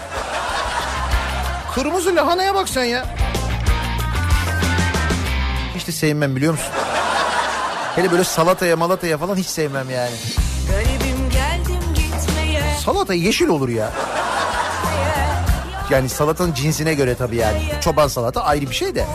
Kırmızı 1.75 2.15
lahanaya 2.15 2.55
bak 2.55 2.69
sen 2.69 2.83
ya. 2.83 3.05
Hiç 5.75 5.87
de 5.87 5.91
sevmem 5.91 6.35
biliyor 6.35 6.51
musun? 6.51 6.71
Hele 7.95 8.11
böyle 8.11 8.23
salataya 8.23 8.77
malataya 8.77 9.17
falan 9.17 9.35
hiç 9.35 9.47
sevmem 9.47 9.89
yani. 9.89 10.15
Garibim 10.71 11.29
geldim 11.29 11.93
gitmeye 11.95 12.63
Salata 12.85 13.13
yeşil 13.13 13.47
olur 13.47 13.69
ya. 13.69 13.91
Yani 15.89 16.09
salatanın 16.09 16.53
cinsine 16.53 16.93
göre 16.93 17.15
tabii 17.15 17.35
yani. 17.35 17.61
Çoban 17.81 18.07
salata 18.07 18.43
ayrı 18.43 18.69
bir 18.69 18.75
şey 18.75 18.95
de. 18.95 19.05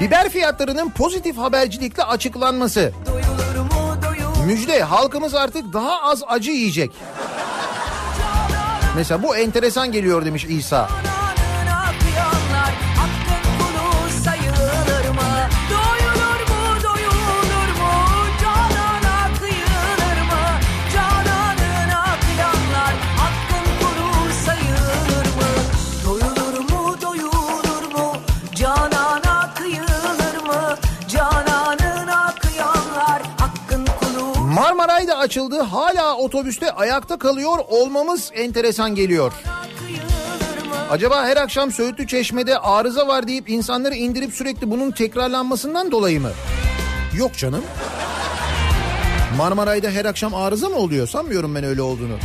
Biber 0.00 0.28
fiyatlarının 0.28 0.90
pozitif 0.90 1.38
habercilikle 1.38 2.02
açıklanması. 2.02 2.92
Müjde 4.46 4.82
halkımız 4.82 5.34
artık 5.34 5.72
daha 5.72 6.02
az 6.02 6.22
acı 6.28 6.50
yiyecek. 6.50 6.92
Mesela 8.96 9.22
bu 9.22 9.36
enteresan 9.36 9.92
geliyor 9.92 10.24
demiş 10.24 10.44
İsa. 10.44 10.88
Açıldı 35.28 35.60
hala 35.60 36.16
otobüste 36.16 36.70
ayakta 36.72 37.18
kalıyor 37.18 37.58
olmamız 37.68 38.30
enteresan 38.34 38.94
geliyor. 38.94 39.32
Acaba 40.90 41.24
her 41.24 41.36
akşam 41.36 41.72
Söğütlü 41.72 42.06
Çeşme'de 42.06 42.58
arıza 42.58 43.06
var 43.06 43.28
deyip 43.28 43.50
insanları 43.50 43.94
indirip 43.94 44.34
sürekli 44.34 44.70
bunun 44.70 44.90
tekrarlanmasından 44.90 45.90
dolayı 45.90 46.20
mı? 46.20 46.30
Yok 47.16 47.36
canım. 47.36 47.64
Marmaray'da 49.36 49.90
her 49.90 50.04
akşam 50.04 50.34
arıza 50.34 50.68
mı 50.68 50.76
oluyor? 50.76 51.06
Sanmıyorum 51.06 51.54
ben 51.54 51.64
öyle 51.64 51.82
olduğunu. 51.82 52.16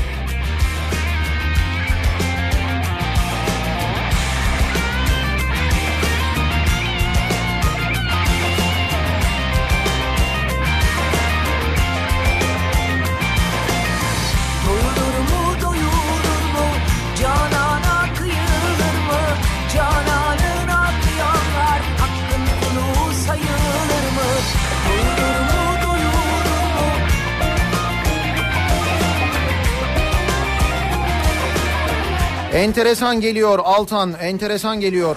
Enteresan 32.63 33.21
geliyor 33.21 33.59
Altan, 33.63 34.13
enteresan 34.21 34.79
geliyor. 34.79 35.15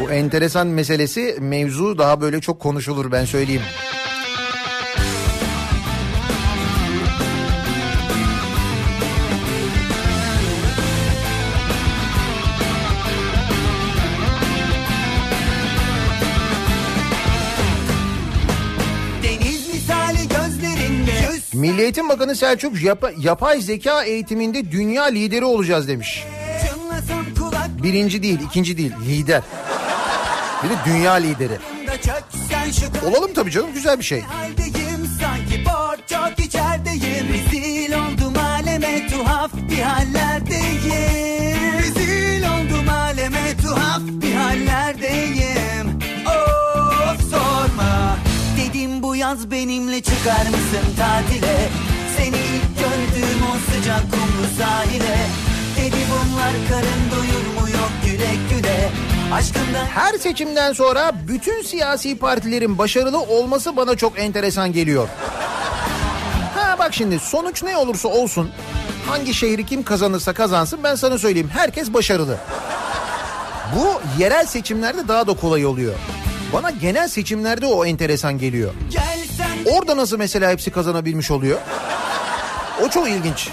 Bu 0.00 0.10
enteresan 0.10 0.66
meselesi 0.66 1.36
mevzu 1.40 1.98
daha 1.98 2.20
böyle 2.20 2.40
çok 2.40 2.60
konuşulur 2.60 3.12
ben 3.12 3.24
söyleyeyim. 3.24 3.62
Eğitim 21.88 22.08
Bakanı 22.08 22.36
Selçuk 22.36 22.82
yapa- 22.82 23.12
yapay 23.18 23.60
zeka 23.60 24.04
eğitiminde 24.04 24.72
dünya 24.72 25.04
lideri 25.04 25.44
olacağız 25.44 25.88
demiş. 25.88 26.24
Birinci 27.82 28.22
değil, 28.22 28.38
ikinci 28.46 28.78
değil, 28.78 28.92
lider. 29.08 29.42
Bir 30.64 30.70
de 30.70 30.74
dünya 30.86 31.12
lideri. 31.12 31.58
Olalım 33.04 33.32
tabii 33.34 33.50
canım 33.50 33.72
güzel 33.74 33.98
bir 33.98 34.04
şey. 34.04 34.22
sanki 35.20 35.64
borç 35.64 36.00
çok 36.08 36.46
içerideyim 36.46 37.26
Rezil 37.32 37.92
oldum 37.92 38.34
aleme 38.38 39.08
tuhaf 39.08 39.50
bir 39.70 39.82
hallerdeyim 39.82 41.78
Rezil 41.78 42.42
oldum 42.42 42.88
aleme 42.88 43.56
tuhaf 43.62 44.00
bir 44.02 44.34
hallerdeyim 44.34 45.98
Of 46.26 47.30
sorma 47.30 48.18
Dedim 48.58 49.02
bu 49.02 49.16
yaz 49.16 49.50
benimle 49.50 50.00
çıkar 50.00 50.46
mısın 50.46 50.94
tatile 50.98 51.67
sıcak 53.58 54.00
kumlu 54.12 54.46
sahile 54.58 55.16
Dedi 55.76 55.96
bunlar 56.10 56.52
karın 56.68 57.10
doyur 57.10 57.60
mu 57.60 57.68
yok 57.70 57.90
güle 58.04 58.56
güle 58.56 58.90
Aşkından 59.34 59.86
Her 59.86 60.14
seçimden 60.18 60.72
sonra 60.72 61.12
bütün 61.28 61.62
siyasi 61.62 62.18
partilerin 62.18 62.78
başarılı 62.78 63.20
olması 63.20 63.76
bana 63.76 63.96
çok 63.96 64.18
enteresan 64.18 64.72
geliyor. 64.72 65.08
Ha 66.56 66.76
bak 66.78 66.94
şimdi 66.94 67.18
sonuç 67.18 67.62
ne 67.62 67.76
olursa 67.76 68.08
olsun 68.08 68.50
hangi 69.08 69.34
şehri 69.34 69.66
kim 69.66 69.82
kazanırsa 69.82 70.32
kazansın 70.32 70.80
ben 70.84 70.94
sana 70.94 71.18
söyleyeyim 71.18 71.50
herkes 71.52 71.92
başarılı. 71.92 72.36
Bu 73.76 74.00
yerel 74.22 74.46
seçimlerde 74.46 75.08
daha 75.08 75.26
da 75.26 75.32
kolay 75.34 75.66
oluyor. 75.66 75.94
Bana 76.52 76.70
genel 76.70 77.08
seçimlerde 77.08 77.66
o 77.66 77.84
enteresan 77.84 78.38
geliyor. 78.38 78.72
Orada 79.72 79.96
nasıl 79.96 80.18
mesela 80.18 80.50
hepsi 80.50 80.70
kazanabilmiş 80.70 81.30
oluyor? 81.30 81.58
O 82.84 82.88
çok 82.90 83.08
ilginç. 83.08 83.48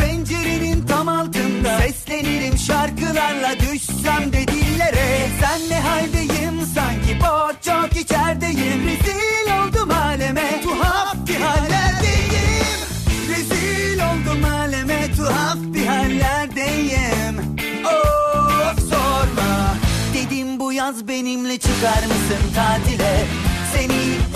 Pencerenin 0.00 0.86
tam 0.86 1.08
altında 1.08 1.78
Seslenirim 1.78 2.58
şarkılarla 2.58 3.60
Düşsem 3.60 4.32
de 4.32 4.48
dillere. 4.48 5.28
Sen 5.40 5.60
ne 5.70 5.80
haldeyim? 5.80 6.66
Sanki 6.74 7.20
Borç 7.20 7.56
çok 7.64 8.00
içerideyim. 8.00 8.86
Rezil 8.86 9.52
oldum 9.58 9.90
aleme 9.90 10.62
Tuhaf 10.62 11.16
bir 11.28 11.40
hallerdeyim 11.40 12.80
Rezil 13.28 13.98
oldum 13.98 14.44
aleme 14.44 15.14
Tuhaf 15.16 15.56
bir 15.56 15.86
hallerdeyim. 15.86 17.38
Of 17.84 18.80
sorma. 18.80 19.74
Dedim 20.14 20.60
bu 20.60 20.72
yaz 20.72 21.08
benimle 21.08 21.58
çıkar 21.58 22.02
mısın 22.06 22.54
tatile 22.54 23.26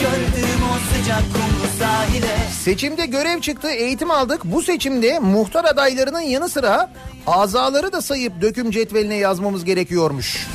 Gördüğüm 0.04 0.62
o 0.64 0.96
sıcak 0.96 1.22
kumlu 1.32 1.78
sahile 1.78 2.36
Seçimde 2.62 3.06
görev 3.06 3.40
çıktı, 3.40 3.68
eğitim 3.70 4.10
aldık. 4.10 4.44
Bu 4.44 4.62
seçimde 4.62 5.18
muhtar 5.18 5.64
adaylarının 5.64 6.20
yanı 6.20 6.48
sıra 6.48 6.90
azaları 7.26 7.92
da 7.92 8.02
sayıp 8.02 8.40
döküm 8.40 8.70
cetveline 8.70 9.14
yazmamız 9.14 9.64
gerekiyormuş. 9.64 10.46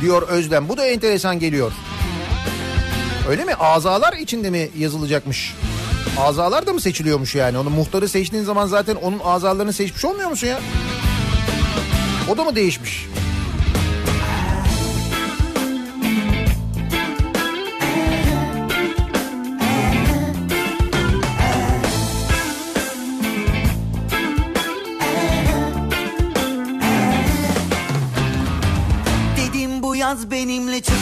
Diyor 0.00 0.28
Özlem. 0.28 0.68
Bu 0.68 0.76
da 0.76 0.86
enteresan 0.86 1.38
geliyor. 1.38 1.72
Öyle 3.28 3.44
mi? 3.44 3.54
Azalar 3.54 4.12
içinde 4.12 4.50
mi 4.50 4.68
yazılacakmış? 4.78 5.54
Azalar 6.18 6.66
da 6.66 6.72
mı 6.72 6.80
seçiliyormuş 6.80 7.34
yani? 7.34 7.58
Onu 7.58 7.70
muhtarı 7.70 8.08
seçtiğin 8.08 8.44
zaman 8.44 8.66
zaten 8.66 8.94
onun 8.94 9.18
azalarını 9.24 9.72
seçmiş 9.72 10.04
olmuyor 10.04 10.30
musun 10.30 10.46
ya? 10.46 10.60
O 12.28 12.36
da 12.36 12.44
mı 12.44 12.56
değişmiş? 12.56 13.06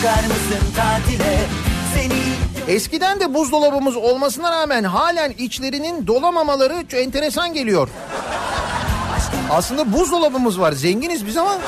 Çıkar 0.00 0.24
mısın 0.24 0.74
tatile 0.76 1.38
Seni 1.94 2.20
Eskiden 2.74 3.20
de 3.20 3.34
buzdolabımız 3.34 3.96
olmasına 3.96 4.52
rağmen 4.52 4.84
halen 4.84 5.30
içlerinin 5.38 6.06
dolamamaları 6.06 6.84
enteresan 6.96 7.54
geliyor. 7.54 7.88
Aslında 9.50 9.92
buzdolabımız 9.92 10.60
var. 10.60 10.72
Zenginiz 10.72 11.26
biz 11.26 11.36
ama 11.36 11.58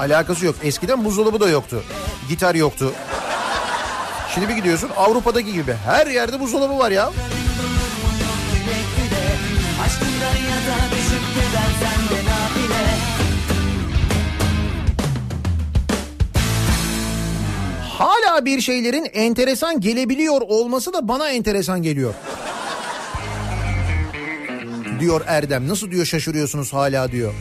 alakası 0.00 0.46
yok. 0.46 0.56
Eskiden 0.62 1.04
buzdolabı 1.04 1.40
da 1.40 1.48
yoktu. 1.48 1.82
Gitar 2.28 2.54
yoktu. 2.54 2.92
Şimdi 4.34 4.48
bir 4.48 4.54
gidiyorsun 4.54 4.90
Avrupa'daki 4.96 5.52
gibi 5.52 5.74
her 5.86 6.06
yerde 6.06 6.40
buzdolabı 6.40 6.78
var 6.78 6.90
ya. 6.90 7.10
Hala 17.98 18.44
bir 18.44 18.60
şeylerin 18.60 19.06
enteresan 19.12 19.80
gelebiliyor 19.80 20.40
olması 20.40 20.92
da 20.92 21.08
bana 21.08 21.28
enteresan 21.30 21.82
geliyor. 21.82 22.14
Diyor 25.00 25.20
Erdem. 25.26 25.68
Nasıl 25.68 25.90
diyor 25.90 26.04
şaşırıyorsunuz 26.04 26.72
hala 26.72 27.12
diyor. 27.12 27.32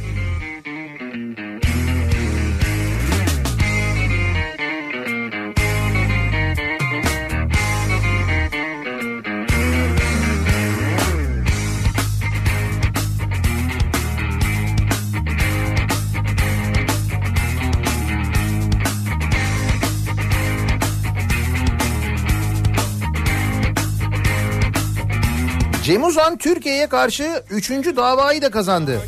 Cem 25.86 26.04
Uzan 26.04 26.38
Türkiye'ye 26.38 26.88
karşı 26.88 27.44
3. 27.52 27.70
davayı 27.70 28.42
da 28.42 28.52
kazandı. 28.52 29.02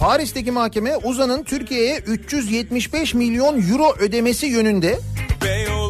Paris'teki 0.00 0.50
mahkeme 0.52 0.96
Uzan'ın 0.96 1.42
Türkiye'ye 1.42 1.98
375 1.98 3.14
milyon 3.14 3.70
euro 3.70 3.94
ödemesi 3.98 4.46
yönünde 4.46 4.98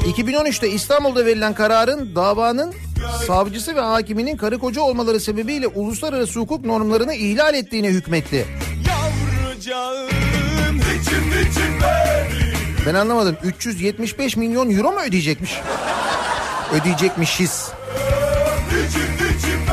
2013'te 0.02 0.68
İstanbul'da 0.70 1.26
verilen 1.26 1.54
kararın 1.54 2.14
davanın 2.14 2.74
savcısı 3.26 3.76
ve 3.76 3.80
hakiminin 3.80 4.36
karı 4.36 4.58
koca 4.58 4.82
olmaları 4.82 5.20
sebebiyle 5.20 5.66
uluslararası 5.66 6.40
hukuk 6.40 6.64
normlarını 6.64 7.14
ihlal 7.14 7.54
ettiğine 7.54 7.88
hükmetti. 7.88 8.46
Ben 12.86 12.94
anlamadım 12.94 13.36
375 13.44 14.36
milyon 14.36 14.70
euro 14.70 14.92
mu 14.92 15.00
ödeyecekmiş? 15.00 15.60
Ödeyecekmişiz. 16.72 17.70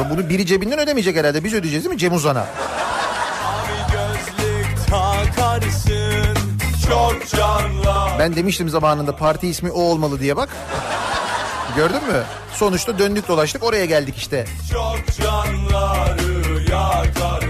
Bunu 0.09 0.29
biri 0.29 0.45
cebinden 0.45 0.79
ödemeyecek 0.79 1.15
herhalde 1.15 1.43
biz 1.43 1.53
ödeyeceğiz 1.53 1.85
değil 1.85 1.93
mi 1.93 1.99
Cem 1.99 2.13
Uzan'a? 2.13 2.45
Ben 8.19 8.35
demiştim 8.35 8.69
zamanında 8.69 9.15
parti 9.15 9.47
ismi 9.47 9.71
o 9.71 9.81
olmalı 9.81 10.19
diye 10.19 10.35
bak. 10.35 10.49
Gördün 11.75 11.95
mü? 12.07 12.23
Sonuçta 12.53 12.99
döndük 12.99 13.27
dolaştık 13.27 13.63
oraya 13.63 13.85
geldik 13.85 14.17
işte. 14.17 14.45
Çok 14.71 14.99
canları 15.21 16.63
yakarsın 16.71 17.46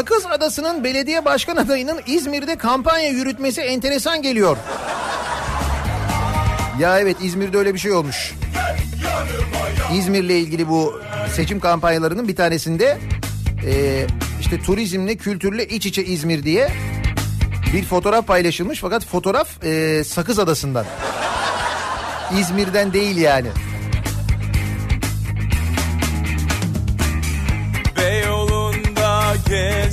Sakız 0.00 0.26
Adası'nın 0.26 0.84
belediye 0.84 1.24
başkan 1.24 1.56
adayının 1.56 2.00
İzmir'de 2.06 2.56
kampanya 2.56 3.08
yürütmesi 3.08 3.60
enteresan 3.60 4.22
geliyor. 4.22 4.56
Ya 6.78 7.00
evet 7.00 7.16
İzmir'de 7.22 7.58
öyle 7.58 7.74
bir 7.74 7.78
şey 7.78 7.92
olmuş. 7.92 8.34
İzmir'le 9.94 10.30
ilgili 10.30 10.68
bu 10.68 11.00
seçim 11.34 11.60
kampanyalarının 11.60 12.28
bir 12.28 12.36
tanesinde 12.36 12.98
e, 13.66 14.06
işte 14.40 14.62
turizmle 14.62 15.16
kültürle 15.16 15.66
iç 15.66 15.86
içe 15.86 16.04
İzmir 16.04 16.42
diye 16.42 16.68
bir 17.72 17.84
fotoğraf 17.84 18.26
paylaşılmış 18.26 18.80
fakat 18.80 19.06
fotoğraf 19.06 19.64
e, 19.64 20.04
Sakız 20.04 20.38
Adası'ndan. 20.38 20.86
İzmir'den 22.38 22.92
değil 22.92 23.16
yani. 23.16 23.48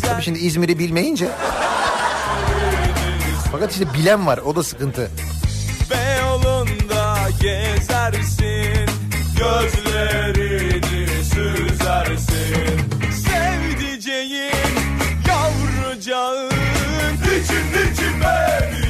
Tabii 0.01 0.21
şimdi 0.21 0.39
İzmir'i 0.39 0.79
bilmeyince. 0.79 1.27
Fakat 3.51 3.71
işte 3.71 3.93
bilen 3.93 4.27
var 4.27 4.37
o 4.37 4.55
da 4.55 4.63
sıkıntı. 4.63 5.11
Beyoğlu'nda 5.91 7.17
gezersin 7.41 8.85
Gözlerini 9.37 11.07
süzersin 11.23 12.79
Sevdiceğim 13.11 14.51
yavrucağım 15.27 16.49
Niçin 17.21 17.65
niçin 17.73 18.21
beni 18.21 18.87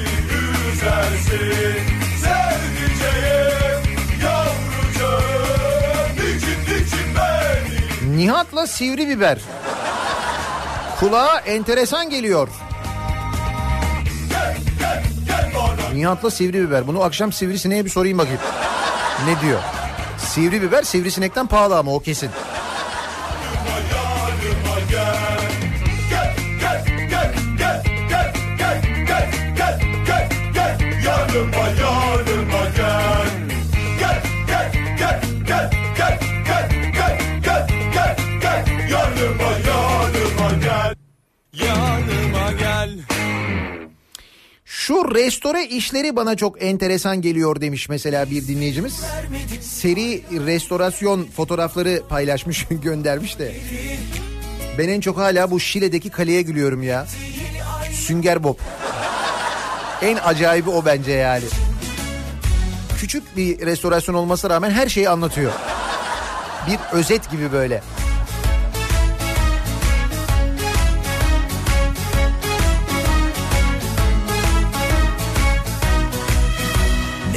üzersin 0.73 1.81
Sevdiceğim 2.23 3.81
yavrucağım 4.23 6.15
Niçin 6.15 6.60
niçin 6.61 7.15
beni 7.15 8.18
Nihat'la 8.18 8.68
sivri 8.68 9.07
biber. 9.07 9.38
Kulağa 10.99 11.40
enteresan 11.40 12.10
geliyor. 12.10 12.49
Nihat'la 15.94 16.32
sivri 16.32 16.61
biber. 16.68 16.88
Bunu 16.88 17.03
akşam 17.03 17.32
sivrisineğe 17.32 17.86
bir 17.86 17.90
sorayım 17.90 18.18
bakayım. 18.18 18.40
Ne 19.26 19.41
diyor? 19.41 19.60
Sivri 20.18 20.61
biber 20.61 20.84
sivrisinekten 20.84 21.48
pahalı 21.48 21.78
ama 21.78 21.94
o 21.94 21.99
kesin. 21.99 22.30
Şu 44.88 45.15
restore 45.15 45.65
işleri 45.65 46.15
bana 46.15 46.35
çok 46.35 46.64
enteresan 46.64 47.22
geliyor 47.22 47.61
demiş 47.61 47.89
mesela 47.89 48.30
bir 48.30 48.47
dinleyicimiz. 48.47 49.03
Seri 49.61 50.23
restorasyon 50.45 51.27
fotoğrafları 51.35 52.01
paylaşmış 52.09 52.65
göndermiş 52.84 53.39
de. 53.39 53.51
Ben 54.77 54.89
en 54.89 55.01
çok 55.01 55.18
hala 55.18 55.51
bu 55.51 55.59
Şile'deki 55.59 56.09
kaleye 56.09 56.41
gülüyorum 56.41 56.84
ya. 56.84 57.07
Sünger 57.93 58.43
Bob. 58.43 58.57
En 60.01 60.15
acayibi 60.15 60.69
o 60.69 60.85
bence 60.85 61.11
yani. 61.11 61.45
Küçük 62.99 63.38
bir 63.38 63.65
restorasyon 63.65 64.15
olmasına 64.15 64.51
rağmen 64.51 64.72
her 64.72 64.89
şeyi 64.89 65.09
anlatıyor. 65.09 65.51
Bir 66.68 66.97
özet 66.97 67.31
gibi 67.31 67.51
böyle. 67.51 67.81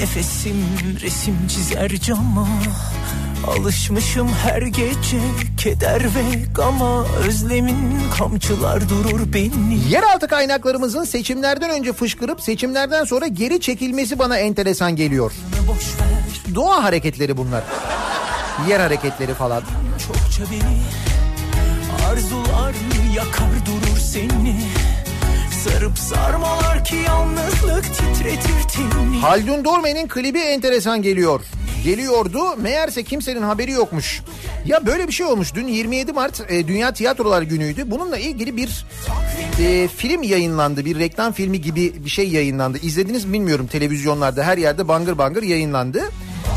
Nefesim 0.00 0.64
resim 1.02 1.48
çizer 1.48 1.90
cama 1.90 2.48
Alışmışım 3.46 4.28
her 4.28 4.62
gece 4.62 5.20
keder 5.56 6.02
ve 6.02 6.44
gama 6.54 7.04
Özlemin 7.04 8.00
kamçılar 8.18 8.88
durur 8.88 9.32
beni 9.32 9.78
Yeraltı 9.90 10.28
kaynaklarımızın 10.28 11.04
seçimlerden 11.04 11.70
önce 11.70 11.92
fışkırıp 11.92 12.40
seçimlerden 12.40 13.04
sonra 13.04 13.26
geri 13.26 13.60
çekilmesi 13.60 14.18
bana 14.18 14.38
enteresan 14.38 14.96
geliyor. 14.96 15.32
Doğa 16.54 16.84
hareketleri 16.84 17.36
bunlar. 17.36 17.64
Yer 18.68 18.80
hareketleri 18.80 19.34
falan. 19.34 19.62
çokça 20.06 20.42
beni 20.52 20.82
Arzular 22.10 22.74
yakar 23.16 23.66
durur 23.66 23.79
Sarıp 25.80 25.98
sarmalar 25.98 26.84
ki 26.84 26.96
yalnızlık 27.06 27.84
titretir 27.84 28.68
tenini 28.72 29.18
Haldun 29.18 29.64
Dorme'nin 29.64 30.08
klibi 30.08 30.38
enteresan 30.38 31.02
geliyor. 31.02 31.40
Geliyordu 31.84 32.56
meğerse 32.56 33.02
kimsenin 33.02 33.42
haberi 33.42 33.70
yokmuş. 33.70 34.22
Ya 34.66 34.86
böyle 34.86 35.08
bir 35.08 35.12
şey 35.12 35.26
olmuş. 35.26 35.54
Dün 35.54 35.66
27 35.66 36.12
Mart 36.12 36.50
e, 36.50 36.68
Dünya 36.68 36.92
Tiyatrolar 36.92 37.42
Günü'ydü. 37.42 37.90
Bununla 37.90 38.18
ilgili 38.18 38.56
bir 38.56 38.86
e, 39.60 39.88
film 39.88 40.22
yayınlandı. 40.22 40.84
Bir 40.84 40.98
reklam 40.98 41.32
filmi 41.32 41.60
gibi 41.60 42.04
bir 42.04 42.10
şey 42.10 42.28
yayınlandı. 42.28 42.78
İzlediniz 42.82 43.24
mi 43.24 43.32
bilmiyorum 43.32 43.66
televizyonlarda 43.66 44.42
her 44.42 44.58
yerde 44.58 44.88
bangır 44.88 45.18
bangır 45.18 45.42
yayınlandı. 45.42 46.02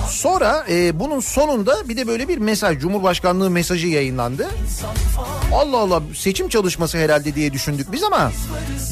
Sonra 0.09 0.65
e, 0.69 0.99
bunun 0.99 1.19
sonunda 1.19 1.89
bir 1.89 1.97
de 1.97 2.07
böyle 2.07 2.27
bir 2.27 2.38
mesaj 2.38 2.80
Cumhurbaşkanlığı 2.80 3.49
mesajı 3.49 3.88
yayınlandı. 3.88 4.49
Allah 5.53 5.77
Allah 5.77 6.01
seçim 6.15 6.49
çalışması 6.49 6.97
herhalde 6.97 7.35
diye 7.35 7.53
düşündük 7.53 7.91
biz 7.91 8.03
ama 8.03 8.31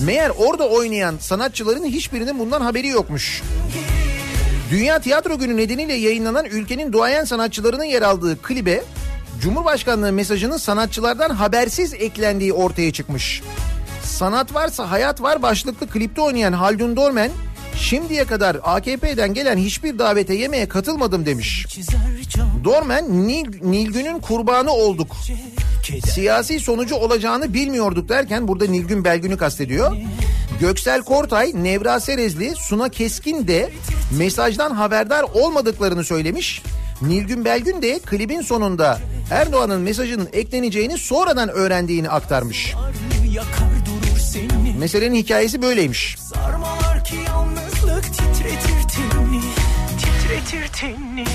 meğer 0.06 0.32
orada 0.38 0.70
oynayan 0.70 1.18
sanatçıların 1.20 1.86
hiçbirinin 1.86 2.40
bundan 2.40 2.62
haberi 2.62 2.88
yokmuş. 2.88 3.42
Dünya 4.72 5.00
Tiyatro 5.00 5.40
Günü 5.40 5.58
nedeniyle 5.58 5.94
yayınlanan 5.94 6.46
ülkenin 6.46 6.94
duayen 6.94 7.24
sanatçılarının 7.24 7.84
yer 7.84 8.02
aldığı 8.02 8.42
klibe 8.42 8.84
Cumhurbaşkanlığı 9.42 10.12
mesajının 10.12 10.58
sanatçılardan 10.58 11.30
habersiz 11.30 11.94
eklendiği 11.94 12.54
ortaya 12.54 12.94
çıkmış. 12.94 13.42
Sanat 14.04 14.54
varsa 14.54 14.92
hayat 14.92 15.22
var 15.22 15.42
başlıklı 15.42 15.88
klipte 15.88 16.22
oynayan 16.22 16.54
Haldun 16.54 16.96
Dormen 16.96 17.32
şimdiye 17.78 18.26
kadar 18.26 18.58
AKP'den 18.64 19.34
gelen 19.34 19.58
hiçbir 19.58 20.00
davete 20.00 20.34
yemeğe 20.34 20.68
katılmadım 20.68 21.26
demiş. 21.26 21.66
Dormen 22.64 23.28
Nil, 23.28 23.62
Nilgün'ün 23.62 24.20
kurbanı 24.20 24.72
olduk. 24.72 25.16
Siyasi 26.14 26.60
sonucu 26.60 26.96
olacağını 26.96 27.54
bilmiyorduk 27.54 28.10
derken 28.10 28.48
burada 28.48 28.66
Nilgün 28.66 29.04
Belgün'ü 29.04 29.38
kastediyor. 29.38 29.98
Göksel 30.60 31.02
Kortay, 31.02 31.52
Nevra 31.56 32.00
Serezli, 32.00 32.54
Suna 32.56 32.90
Keskin 32.90 33.48
de 33.48 33.72
mesajdan 34.18 34.72
haberdar 34.72 35.24
olmadıklarını 35.34 36.04
söylemiş. 36.04 36.62
Nilgün 37.02 37.46
Belgün 37.46 37.82
de 37.82 38.00
klibin 38.00 38.42
sonunda 38.42 39.00
Erdoğan'ın 39.32 39.82
mesajının 39.82 40.30
ekleneceğini 40.34 40.98
sonradan 40.98 41.50
öğrendiğini 41.50 42.10
aktarmış. 42.10 42.76
Meselenin 44.80 45.16
hikayesi 45.16 45.62
böyleymiş. 45.62 46.18
Sarmalar 46.20 46.61
Tenini 50.50 51.26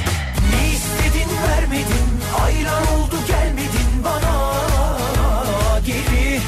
Ne 0.51 0.73
istedin 0.75 1.31
vermedin 1.49 2.07
Hayran 2.33 2.83
oldu 2.83 3.17
gelmedin 3.27 4.05
bana 4.05 4.53
Geri 5.87 6.41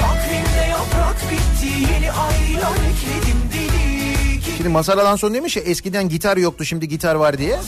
Takvimde 0.00 0.66
yaprak 0.70 1.16
bitti 1.30 1.92
Yeni 1.92 2.12
aylar 2.12 2.72
ekledim 2.76 3.40
deli 3.52 4.40
gibi 4.40 4.56
Şimdi 4.56 4.68
Mazhar 4.68 4.98
Alanson 4.98 5.34
demiş 5.34 5.56
ya 5.56 5.62
eskiden 5.62 6.08
gitar 6.08 6.36
yoktu 6.36 6.64
şimdi 6.64 6.88
gitar 6.88 7.14
var 7.14 7.38
diye. 7.38 7.58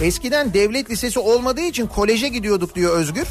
Eskiden 0.00 0.54
devlet 0.54 0.90
lisesi 0.90 1.18
olmadığı 1.18 1.60
için 1.60 1.86
koleje 1.86 2.28
gidiyorduk 2.28 2.74
diyor 2.74 2.96
Özgür. 2.96 3.26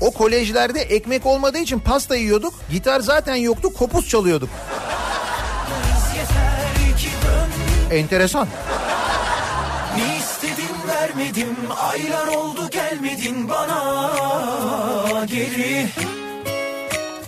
O 0.00 0.10
kolejlerde 0.10 0.80
ekmek 0.80 1.26
olmadığı 1.26 1.58
için 1.58 1.78
pasta 1.78 2.16
yiyorduk. 2.16 2.54
Gitar 2.70 3.00
zaten 3.00 3.34
yoktu 3.34 3.72
kopuz 3.74 4.08
çalıyorduk. 4.08 4.48
Enteresan. 7.90 8.48
Vermedim 11.18 11.56
Aylar 11.90 12.26
oldu 12.26 12.70
gelmedin 12.70 13.48
bana. 13.48 14.10
Geri. 15.26 15.88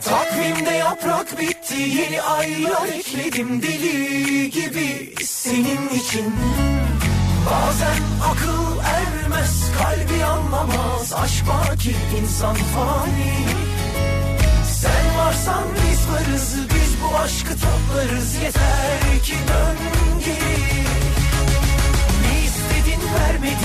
Takvimde 0.04 0.70
yaprak 0.70 1.40
bitti 1.40 1.74
Yeni 1.74 2.22
aylar 2.22 2.88
ekledim 2.88 3.62
deli 3.62 4.50
gibi 4.50 5.14
Senin 5.24 5.88
için. 5.88 6.34
Bazen 7.50 8.02
akıl 8.30 8.78
ermez 8.78 9.70
Kalbi 9.78 10.24
anlamaz 10.24 11.12
Aşk 11.12 11.48
var 11.48 11.76
ki 11.76 11.96
insan 12.22 12.54
fani. 12.54 13.34
Sen 14.80 15.18
varsan 15.18 15.64
biz 15.74 16.00
varız 16.10 16.56
Biz 16.74 17.02
bu 17.02 17.18
aşkı 17.18 17.52
toplarız 17.60 18.34
Yeter 18.34 19.22
ki 19.24 19.34
dön 19.48 19.76
geri 20.24 20.99
vermedin 23.14 23.56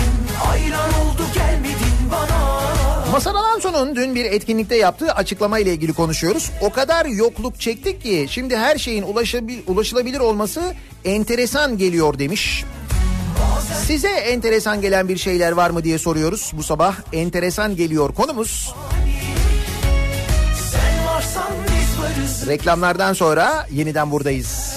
Ayran 0.52 0.90
oldu 0.94 1.24
gelmedin 1.34 2.12
bana 2.12 3.96
dün 3.96 4.16
bir 4.16 4.26
etkinlikte 4.26 4.78
yaptığı 4.78 5.12
açıklama 5.12 5.60
ile 5.60 5.74
ilgili 5.74 5.94
konuşuyoruz. 5.94 6.52
O 6.62 6.70
kadar 6.70 7.06
yokluk 7.06 7.60
çektik 7.60 8.02
ki 8.04 8.28
şimdi 8.30 8.58
her 8.58 8.78
şeyin 8.78 9.04
ulaşabil- 9.04 9.66
ulaşılabilir 9.68 10.20
olması 10.20 10.74
enteresan 11.06 11.78
geliyor 11.78 12.20
demiş. 12.20 12.64
Size 13.88 14.10
enteresan 14.10 14.82
gelen 14.82 15.08
bir 15.08 15.18
şeyler 15.18 15.52
var 15.52 15.70
mı 15.70 15.84
diye 15.84 15.98
soruyoruz 16.00 16.52
bu 16.54 16.64
sabah. 16.64 16.96
Enteresan 17.14 17.76
geliyor 17.76 18.14
konumuz. 18.14 18.76
Reklamlardan 22.48 23.14
sonra 23.14 23.68
yeniden 23.72 24.12
buradayız. 24.12 24.76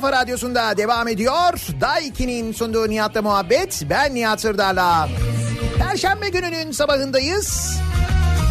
Kafa 0.00 0.12
radyosunda 0.12 0.76
devam 0.76 1.08
ediyor. 1.08 1.52
Daiki'nin 1.80 2.52
sunduğu 2.52 2.90
Nihat'la 2.90 3.22
muhabbet. 3.22 3.82
Ben 3.90 4.14
Nihat 4.14 4.40
Sırdar'la. 4.40 5.08
Perşembe 5.78 6.28
gününün 6.28 6.72
sabahındayız. 6.72 7.78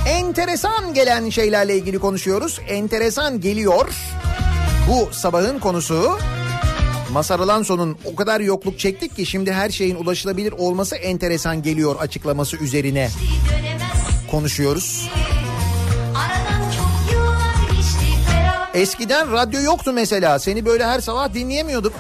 Enteresan 0.07 0.93
gelen 0.93 1.29
şeylerle 1.29 1.77
ilgili 1.77 1.99
konuşuyoruz. 1.99 2.59
Enteresan 2.69 3.41
geliyor. 3.41 3.89
Bu 4.89 5.13
sabahın 5.13 5.59
konusu 5.59 6.17
Masar 7.13 7.39
Alanson'un 7.39 7.97
o 8.05 8.15
kadar 8.15 8.39
yokluk 8.39 8.79
çektik 8.79 9.15
ki 9.15 9.25
şimdi 9.25 9.53
her 9.53 9.69
şeyin 9.69 9.95
ulaşılabilir 9.95 10.51
olması 10.51 10.95
enteresan 10.95 11.63
geliyor 11.63 11.95
açıklaması 11.99 12.57
üzerine 12.57 13.09
konuşuyoruz. 14.31 15.09
Aradan 15.11 15.36
Eskiden 18.77 19.31
radyo 19.31 19.61
yoktu 19.61 19.93
mesela. 19.93 20.39
Seni 20.39 20.65
böyle 20.65 20.85
her 20.85 20.99
sabah 20.99 21.33
dinleyemiyorduk. 21.33 21.93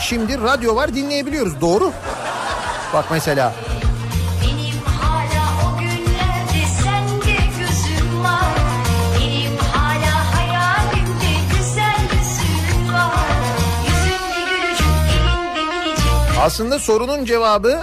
Şimdi 0.00 0.40
radyo 0.42 0.76
var 0.76 0.94
dinleyebiliyoruz. 0.94 1.60
Doğru. 1.60 1.92
Bak 2.94 3.04
mesela. 3.10 3.54
Aslında 16.40 16.78
sorunun 16.78 17.24
cevabı 17.24 17.80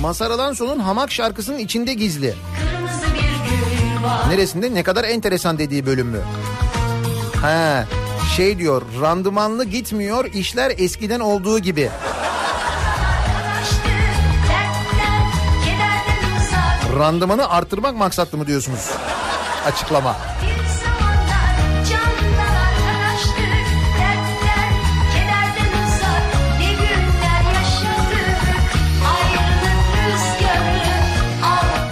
Masar 0.00 0.30
Alanson'un 0.30 0.78
Hamak 0.78 1.12
şarkısının 1.12 1.58
içinde 1.58 1.94
gizli. 1.94 2.34
Neresinde 4.28 4.74
ne 4.74 4.82
kadar 4.82 5.04
enteresan 5.04 5.58
dediği 5.58 5.86
bölüm 5.86 6.06
mü? 6.06 6.20
He 7.42 7.84
şey 8.36 8.58
diyor 8.58 8.82
randımanlı 9.00 9.64
gitmiyor 9.64 10.24
işler 10.24 10.72
eskiden 10.78 11.20
olduğu 11.20 11.58
gibi. 11.58 11.90
Randımanı 16.98 17.50
arttırmak 17.50 17.96
maksatlı 17.96 18.38
mı 18.38 18.46
diyorsunuz? 18.46 18.90
Açıklama. 19.66 20.16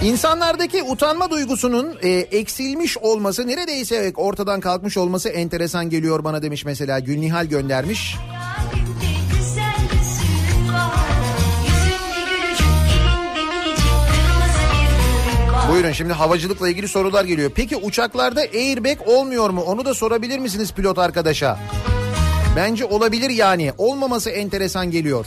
İnsanlardaki 0.05 0.83
utanma 0.83 1.29
duygusunun 1.29 1.97
e, 2.01 2.09
eksilmiş 2.09 2.97
olması 2.97 3.47
neredeyse 3.47 4.13
ortadan 4.15 4.59
kalkmış 4.59 4.97
olması 4.97 5.29
enteresan 5.29 5.89
geliyor 5.89 6.23
bana 6.23 6.41
demiş 6.41 6.65
mesela 6.65 6.99
Gülnihal 6.99 7.45
göndermiş. 7.45 8.15
Buyurun 15.71 15.91
şimdi 15.91 16.13
havacılıkla 16.13 16.69
ilgili 16.69 16.87
sorular 16.87 17.25
geliyor. 17.25 17.51
Peki 17.55 17.77
uçaklarda 17.77 18.41
airbag 18.41 19.07
olmuyor 19.07 19.49
mu? 19.49 19.61
Onu 19.61 19.85
da 19.85 19.93
sorabilir 19.93 20.39
misiniz 20.39 20.73
pilot 20.73 20.99
arkadaşa? 20.99 21.59
Bence 22.55 22.85
olabilir 22.85 23.29
yani. 23.29 23.71
Olmaması 23.77 24.29
enteresan 24.29 24.91
geliyor. 24.91 25.25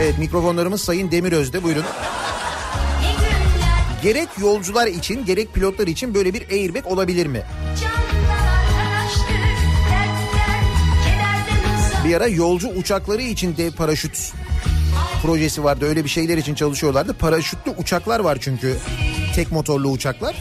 Evet 0.00 0.18
mikrofonlarımız 0.18 0.80
Sayın 0.80 1.10
Demiröz'de 1.10 1.62
buyurun. 1.62 1.84
Gerek 4.02 4.28
yolcular 4.40 4.86
için 4.86 5.24
gerek 5.24 5.54
pilotlar 5.54 5.86
için 5.86 6.14
böyle 6.14 6.34
bir 6.34 6.50
airbag 6.50 6.86
olabilir 6.86 7.26
mi? 7.26 7.42
Bir 12.04 12.14
ara 12.14 12.26
yolcu 12.26 12.68
uçakları 12.68 13.22
için 13.22 13.56
dev 13.56 13.72
paraşüt 13.72 14.32
projesi 15.22 15.64
vardı. 15.64 15.84
Öyle 15.84 16.04
bir 16.04 16.08
şeyler 16.08 16.38
için 16.38 16.54
çalışıyorlardı. 16.54 17.14
Paraşütlü 17.14 17.70
uçaklar 17.70 18.20
var 18.20 18.38
çünkü. 18.40 18.76
Tek 19.34 19.52
motorlu 19.52 19.88
uçaklar. 19.88 20.36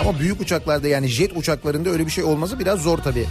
Ama 0.00 0.18
büyük 0.18 0.40
uçaklarda 0.40 0.88
yani 0.88 1.08
jet 1.08 1.36
uçaklarında 1.36 1.90
öyle 1.90 2.06
bir 2.06 2.10
şey 2.10 2.24
olması 2.24 2.58
biraz 2.58 2.80
zor 2.80 2.98
tabii. 2.98 3.26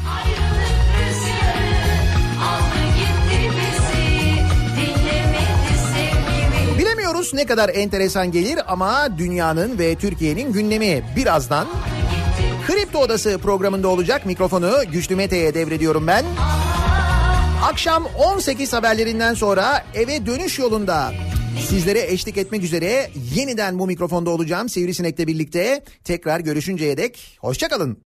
Bilemiyoruz 7.28 7.34
ne 7.34 7.56
kadar 7.56 7.70
enteresan 7.70 8.32
gelir 8.32 8.60
ama 8.68 9.18
dünyanın 9.18 9.80
ve 9.80 9.96
Türkiye'nin 9.96 10.54
gündemi 10.54 11.04
birazdan 11.16 11.68
Kripto 12.68 13.00
Odası 13.00 13.38
programında 13.38 13.88
olacak. 13.88 14.26
Mikrofonu 14.26 14.72
Güçlü 14.92 15.16
Mete'ye 15.16 15.54
devrediyorum 15.54 16.08
ben. 16.08 16.26
Akşam 17.64 18.06
18 18.06 18.74
haberlerinden 18.74 19.34
sonra 19.34 19.86
eve 19.94 20.26
dönüş 20.26 20.60
yolunda 20.60 21.12
sizlere 21.70 22.12
eşlik 22.12 22.38
etmek 22.38 22.64
üzere 22.64 23.10
yeniden 23.36 23.80
bu 23.80 23.88
mikrofonda 23.88 24.30
olacağım 24.30 24.70
Sivrisinek'le 24.70 25.28
birlikte. 25.28 25.84
Tekrar 26.04 26.40
görüşünceye 26.40 26.98
dek 26.98 27.38
hoşçakalın. 27.42 27.96